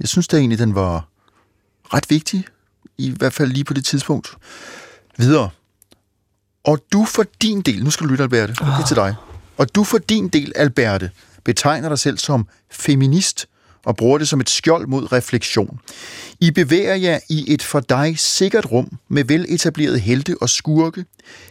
Jeg 0.00 0.08
synes 0.08 0.28
da 0.28 0.36
egentlig, 0.36 0.58
den 0.58 0.74
var 0.74 1.08
ret 1.94 2.10
vigtig, 2.10 2.44
i 2.98 3.10
hvert 3.10 3.32
fald 3.32 3.52
lige 3.52 3.64
på 3.64 3.74
det 3.74 3.84
tidspunkt. 3.84 4.36
Videre. 5.18 5.50
Og 6.64 6.78
du 6.92 7.04
for 7.04 7.24
din 7.42 7.60
del, 7.60 7.84
nu 7.84 7.90
skal 7.90 8.06
du 8.06 8.10
lytte, 8.10 8.22
Alberte, 8.22 8.52
det 8.52 8.60
er 8.60 8.86
til 8.86 8.96
dig. 8.96 9.14
Og 9.56 9.74
du 9.74 9.84
for 9.84 9.98
din 9.98 10.28
del, 10.28 10.52
Alberte, 10.56 11.10
betegner 11.44 11.88
dig 11.88 11.98
selv 11.98 12.18
som 12.18 12.48
feminist 12.70 13.46
og 13.86 13.96
bruger 13.96 14.18
det 14.18 14.28
som 14.28 14.40
et 14.40 14.50
skjold 14.50 14.86
mod 14.86 15.12
refleksion. 15.12 15.80
I 16.40 16.50
bevæger 16.50 16.94
jer 16.94 17.20
i 17.30 17.44
et 17.52 17.62
for 17.62 17.80
dig 17.80 18.18
sikkert 18.18 18.66
rum 18.72 18.98
med 19.08 19.24
veletablerede 19.24 19.98
helte 19.98 20.36
og 20.40 20.48
skurke. 20.48 21.04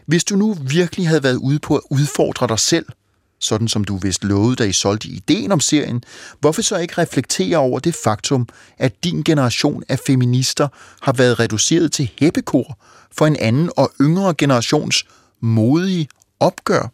Hvis 0.05 0.23
du 0.23 0.35
nu 0.35 0.53
virkelig 0.53 1.07
havde 1.07 1.23
været 1.23 1.35
ude 1.35 1.59
på 1.59 1.75
at 1.75 1.81
udfordre 1.89 2.47
dig 2.47 2.59
selv, 2.59 2.85
sådan 3.39 3.67
som 3.67 3.83
du 3.83 3.97
vist 3.97 4.23
lovede, 4.23 4.55
da 4.55 4.63
I 4.63 4.71
solgte 4.71 5.07
ideen 5.07 5.51
om 5.51 5.59
serien, 5.59 6.03
hvorfor 6.39 6.61
så 6.61 6.77
ikke 6.77 7.01
reflektere 7.01 7.57
over 7.57 7.79
det 7.79 7.95
faktum, 8.03 8.47
at 8.77 9.03
din 9.03 9.23
generation 9.23 9.83
af 9.89 9.99
feminister 10.07 10.67
har 11.01 11.13
været 11.13 11.39
reduceret 11.39 11.91
til 11.91 12.11
hæppekor 12.19 12.77
for 13.11 13.27
en 13.27 13.35
anden 13.35 13.69
og 13.77 13.91
yngre 14.01 14.33
generations 14.37 15.05
modige 15.41 16.07
opgør? 16.39 16.91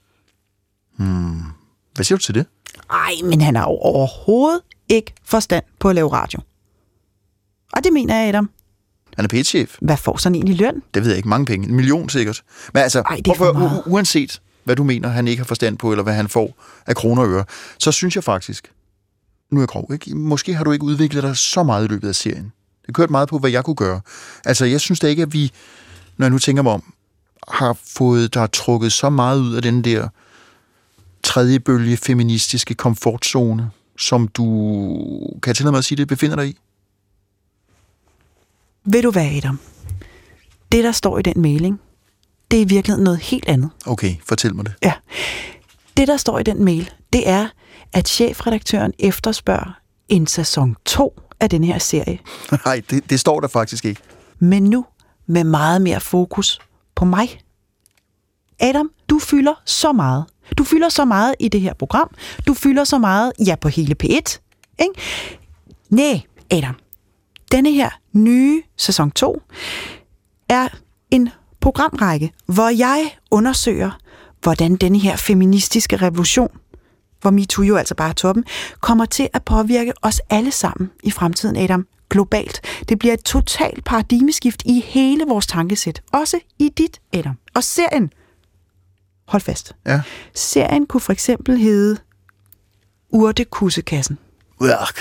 Hmm. 0.98 1.42
Hvad 1.96 2.06
siger 2.06 2.18
du 2.18 2.24
til 2.24 2.36
det? 2.36 2.46
Ej, 2.90 3.12
men 3.24 3.42
han 3.42 3.56
har 3.56 3.64
jo 3.64 3.78
overhovedet 3.78 4.62
ikke 4.90 5.14
forstand 5.24 5.64
på 5.80 5.90
at 5.90 5.96
lave 5.96 6.14
radio. 6.14 6.40
Og 7.74 7.84
det 7.84 7.94
mener 7.94 8.16
jeg, 8.16 8.28
Adam. 8.28 8.50
Han 9.16 9.26
er 9.26 9.30
p 9.30 9.70
Hvad 9.82 9.98
får 9.98 10.18
sådan 10.18 10.36
en 10.36 10.48
i 10.48 10.54
løn? 10.54 10.84
Det 10.94 11.02
ved 11.02 11.10
jeg 11.10 11.18
ikke. 11.18 11.30
Mange 11.30 11.46
penge. 11.46 11.68
En 11.68 11.76
million 11.76 12.10
sikkert. 12.10 12.44
Men 12.74 12.84
altså, 12.84 13.00
Ej, 13.00 13.16
det 13.16 13.28
er 13.28 13.36
for 13.36 13.52
hvorfor, 13.52 13.60
meget. 13.70 13.84
uanset 13.86 14.42
hvad 14.64 14.76
du 14.76 14.84
mener, 14.84 15.10
han 15.10 15.28
ikke 15.28 15.40
har 15.40 15.46
forstand 15.46 15.78
på, 15.78 15.92
eller 15.92 16.04
hvad 16.04 16.14
han 16.14 16.28
får 16.28 16.64
af 16.86 16.96
kroner 16.96 17.22
og 17.22 17.30
øre, 17.30 17.46
så 17.80 17.92
synes 17.92 18.16
jeg 18.16 18.24
faktisk, 18.24 18.72
nu 19.52 19.60
er 19.60 19.62
jeg 19.62 19.68
grov, 19.68 19.90
ikke? 19.94 20.16
måske 20.16 20.54
har 20.54 20.64
du 20.64 20.72
ikke 20.72 20.86
udviklet 20.86 21.24
dig 21.24 21.38
så 21.38 21.64
meget 21.64 21.86
i 21.86 21.88
løbet 21.88 22.08
af 22.08 22.16
serien. 22.16 22.52
Det 22.86 22.96
kørte 22.96 23.12
meget 23.12 23.30
på, 23.30 23.40
hvad 23.40 23.50
jeg 23.50 23.64
kunne 23.64 23.76
gøre. 23.76 24.02
Altså, 24.46 24.66
jeg 24.66 24.82
synes 24.82 25.00
da 25.00 25.08
ikke, 25.08 25.22
at 25.22 25.34
vi 25.34 25.52
når 26.18 26.26
jeg 26.26 26.32
nu 26.32 26.40
tænker 26.40 26.64
mig 26.64 26.72
om, 26.72 26.94
har 27.48 27.78
fået 27.88 28.34
dig 28.34 28.52
trukket 28.52 28.94
så 28.94 29.10
meget 29.10 29.40
ud 29.40 29.56
af 29.56 29.62
den 29.62 29.84
der 29.84 30.08
tredje 31.24 31.60
bølge 31.60 31.98
feministiske 31.98 32.74
komfortzone, 32.74 33.72
som 33.98 34.28
du, 34.28 34.46
kan 35.44 35.50
jeg 35.50 35.56
tillade 35.56 35.72
mig 35.72 35.78
at 35.78 35.86
sige 35.86 35.98
det, 35.98 36.08
befinder 36.08 36.36
dig 36.36 36.48
i? 36.48 36.58
Ved 38.86 39.02
du 39.02 39.12
hvad, 39.12 39.26
Adam? 39.26 39.60
Det, 40.72 40.84
der 40.84 40.92
står 40.92 41.20
i 41.20 41.22
den 41.22 41.42
mailing, 41.42 41.80
det 42.52 42.58
er 42.58 42.62
i 42.62 42.68
virkeligheden 42.68 43.04
noget 43.04 43.20
helt 43.20 43.48
andet. 43.48 43.70
Okay, 43.86 44.16
fortæl 44.26 44.56
mig 44.56 44.66
det. 44.66 44.74
Ja. 44.84 44.94
Det, 45.98 46.08
der 46.08 46.18
står 46.18 46.40
i 46.40 46.44
den 46.44 46.64
mail, 46.66 46.92
det 47.14 47.30
er, 47.30 47.48
at 47.94 48.08
chefredaktøren 48.08 48.94
efterspørger 49.00 49.80
en 50.10 50.28
sæson 50.28 50.76
2 50.86 51.22
af 51.40 51.50
den 51.50 51.64
her 51.64 51.80
serie. 51.80 52.20
Nej, 52.66 52.82
det, 52.90 53.10
det 53.10 53.20
står 53.20 53.40
der 53.40 53.48
faktisk 53.48 53.86
ikke. 53.86 54.02
Men 54.40 54.64
nu 54.64 54.86
med 55.28 55.44
meget 55.44 55.82
mere 55.82 56.00
fokus 56.00 56.60
på 56.96 57.06
mig. 57.06 57.40
Adam, 58.60 58.92
du 59.10 59.20
fylder 59.20 59.54
så 59.66 59.92
meget. 59.92 60.26
Du 60.58 60.64
fylder 60.64 60.90
så 60.90 61.06
meget 61.06 61.36
i 61.40 61.48
det 61.48 61.62
her 61.62 61.74
program. 61.74 62.16
Du 62.48 62.54
fylder 62.54 62.84
så 62.84 62.98
meget, 62.98 63.34
ja, 63.48 63.56
på 63.56 63.68
hele 63.68 63.96
P1. 64.04 64.40
Ikke? 64.80 64.94
Næh, 65.90 66.20
Adam. 66.52 66.76
Denne 67.52 67.72
her 67.72 67.90
nye 68.14 68.64
sæson 68.78 69.12
2 69.12 69.42
er 70.50 70.68
en 71.12 71.30
programrække, 71.60 72.32
hvor 72.46 72.70
jeg 72.70 73.12
undersøger, 73.32 73.92
hvordan 74.42 74.76
denne 74.76 75.00
her 75.00 75.16
feministiske 75.16 75.98
revolution, 75.98 76.50
hvor 77.22 77.32
MeToo 77.32 77.64
jo 77.64 77.76
altså 77.76 77.96
bare 77.96 78.10
er 78.10 78.14
toppen, 78.14 78.46
kommer 78.80 79.06
til 79.06 79.30
at 79.34 79.44
påvirke 79.44 79.94
os 80.02 80.22
alle 80.30 80.52
sammen 80.52 80.92
i 81.04 81.12
fremtiden, 81.12 81.56
Adam, 81.56 81.88
globalt. 82.10 82.62
Det 82.90 83.00
bliver 83.00 83.14
et 83.14 83.24
totalt 83.24 83.84
paradigmeskift 83.84 84.64
i 84.66 84.84
hele 84.86 85.26
vores 85.28 85.48
tankesæt. 85.48 86.02
Også 86.14 86.40
i 86.60 86.70
dit, 86.78 87.02
Adam. 87.14 87.36
Og 87.54 87.64
serien, 87.64 88.12
hold 89.28 89.42
fast, 89.42 89.76
Ja. 89.86 90.02
serien 90.36 90.86
kunne 90.86 91.02
for 91.02 91.14
eksempel 91.14 91.58
hedde 91.58 91.98
Urtekussekassen. 93.10 94.18
Work. 94.62 95.00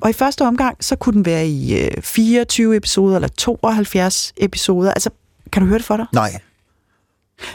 Og 0.00 0.10
i 0.10 0.12
første 0.12 0.46
omgang, 0.46 0.84
så 0.84 0.96
kunne 0.96 1.12
den 1.12 1.24
være 1.24 1.48
i 1.48 1.80
øh, 1.84 2.02
24 2.02 2.76
episoder 2.76 3.16
eller 3.16 3.28
72 3.28 4.32
episoder. 4.36 4.90
Altså, 4.92 5.10
kan 5.52 5.62
du 5.62 5.68
høre 5.68 5.78
det 5.78 5.86
for 5.86 5.96
dig? 5.96 6.06
Nej, 6.12 6.40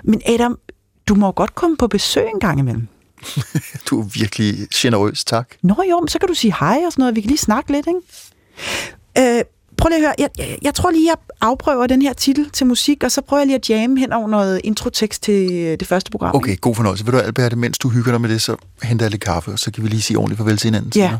Men 0.03 0.22
Adam, 0.26 0.60
du 1.08 1.16
må 1.16 1.26
jo 1.28 1.34
godt 1.36 1.56
komme 1.56 1.78
på 1.78 1.88
besøg 1.88 2.28
en 2.34 2.39
gang 2.39 2.60
imellem. 2.60 2.88
du 3.89 4.01
er 4.01 4.06
virkelig 4.06 4.68
generøs, 4.74 5.24
tak. 5.24 5.49
Nå 5.62 5.84
jo, 5.89 5.99
men 5.99 6.08
så 6.08 6.20
kan 6.20 6.28
du 6.28 6.34
sige 6.34 6.53
hej 6.60 6.80
og 6.86 6.91
sådan 6.91 7.01
noget. 7.01 7.16
Vi 7.16 7.22
kan 7.22 7.28
lige 7.28 7.38
snakke 7.38 7.72
lidt, 7.72 7.88
ikke? 7.88 9.38
Øh, 9.39 9.43
prøv 9.78 9.89
lige 9.89 9.97
at 9.97 10.01
høre. 10.01 10.13
Jeg, 10.17 10.30
jeg, 10.38 10.57
jeg 10.61 10.73
tror 10.73 10.91
lige, 10.91 11.07
jeg 11.07 11.15
afprøver 11.41 11.88
den 11.88 12.01
her 12.01 12.13
titel 12.13 12.49
til 12.49 12.67
musik, 12.67 13.03
og 13.03 13.11
så 13.11 13.21
prøver 13.21 13.41
jeg 13.41 13.47
lige 13.47 13.55
at 13.55 13.69
jamme 13.69 13.99
hen 13.99 14.13
over 14.13 14.28
noget 14.28 14.61
introtekst 14.63 15.23
til 15.23 15.53
øh, 15.53 15.80
det 15.80 15.88
første 15.88 16.11
program. 16.11 16.36
Okay, 16.36 16.61
god 16.61 16.76
fornøjelse. 16.76 17.05
Vil 17.05 17.13
du, 17.13 17.19
Albert, 17.19 17.57
mens 17.57 17.78
du 17.78 17.89
hygger 17.89 18.11
dig 18.11 18.21
med 18.21 18.30
det, 18.30 18.41
så 18.41 18.55
henter 18.84 19.05
jeg 19.05 19.11
lidt 19.11 19.23
kaffe, 19.23 19.51
og 19.51 19.59
så 19.59 19.71
kan 19.71 19.84
vi 19.84 19.89
lige 19.89 20.01
sige 20.01 20.17
ordentligt 20.17 20.38
farvel 20.38 20.57
til 20.57 20.67
hinanden. 20.67 20.91
Ja. 20.95 21.01
senere. 21.07 21.19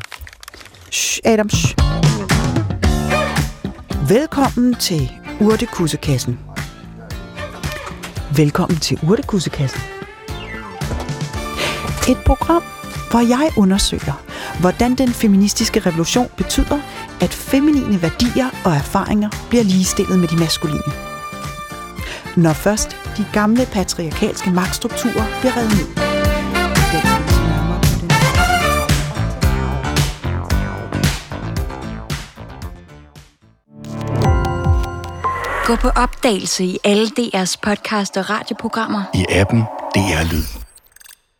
Shh, 0.90 1.20
Adam, 1.24 1.50
shh. 1.50 1.74
Velkommen 4.08 4.74
til 4.74 5.10
Urtekussekassen. 5.40 6.38
Velkommen 8.36 8.78
til 8.78 8.98
Urtekussekassen. 9.08 9.80
Et 12.08 12.18
program, 12.26 12.62
hvor 13.16 13.28
jeg 13.28 13.50
undersøger, 13.56 14.22
hvordan 14.60 14.94
den 14.94 15.08
feministiske 15.08 15.80
revolution 15.80 16.28
betyder, 16.36 16.80
at 17.20 17.34
feminine 17.34 18.02
værdier 18.02 18.50
og 18.64 18.72
erfaringer 18.72 19.30
bliver 19.48 19.64
ligestillet 19.64 20.18
med 20.18 20.28
de 20.28 20.36
maskuline. 20.36 20.92
Når 22.36 22.52
først 22.52 22.96
de 23.16 23.24
gamle 23.32 23.66
patriarkalske 23.72 24.50
magtstrukturer 24.50 25.24
bliver 25.40 25.56
revet 25.56 25.70
ned. 25.70 25.88
Gå 35.66 35.76
på 35.76 35.88
opdagelse 35.88 36.64
i 36.64 36.78
alle 36.84 37.06
DR's 37.06 37.56
podcast 37.62 38.16
og 38.16 38.30
radioprogrammer. 38.30 39.02
i 39.14 39.26
appen 39.30 39.60
DR 39.94 40.32
Lyd. 40.32 40.65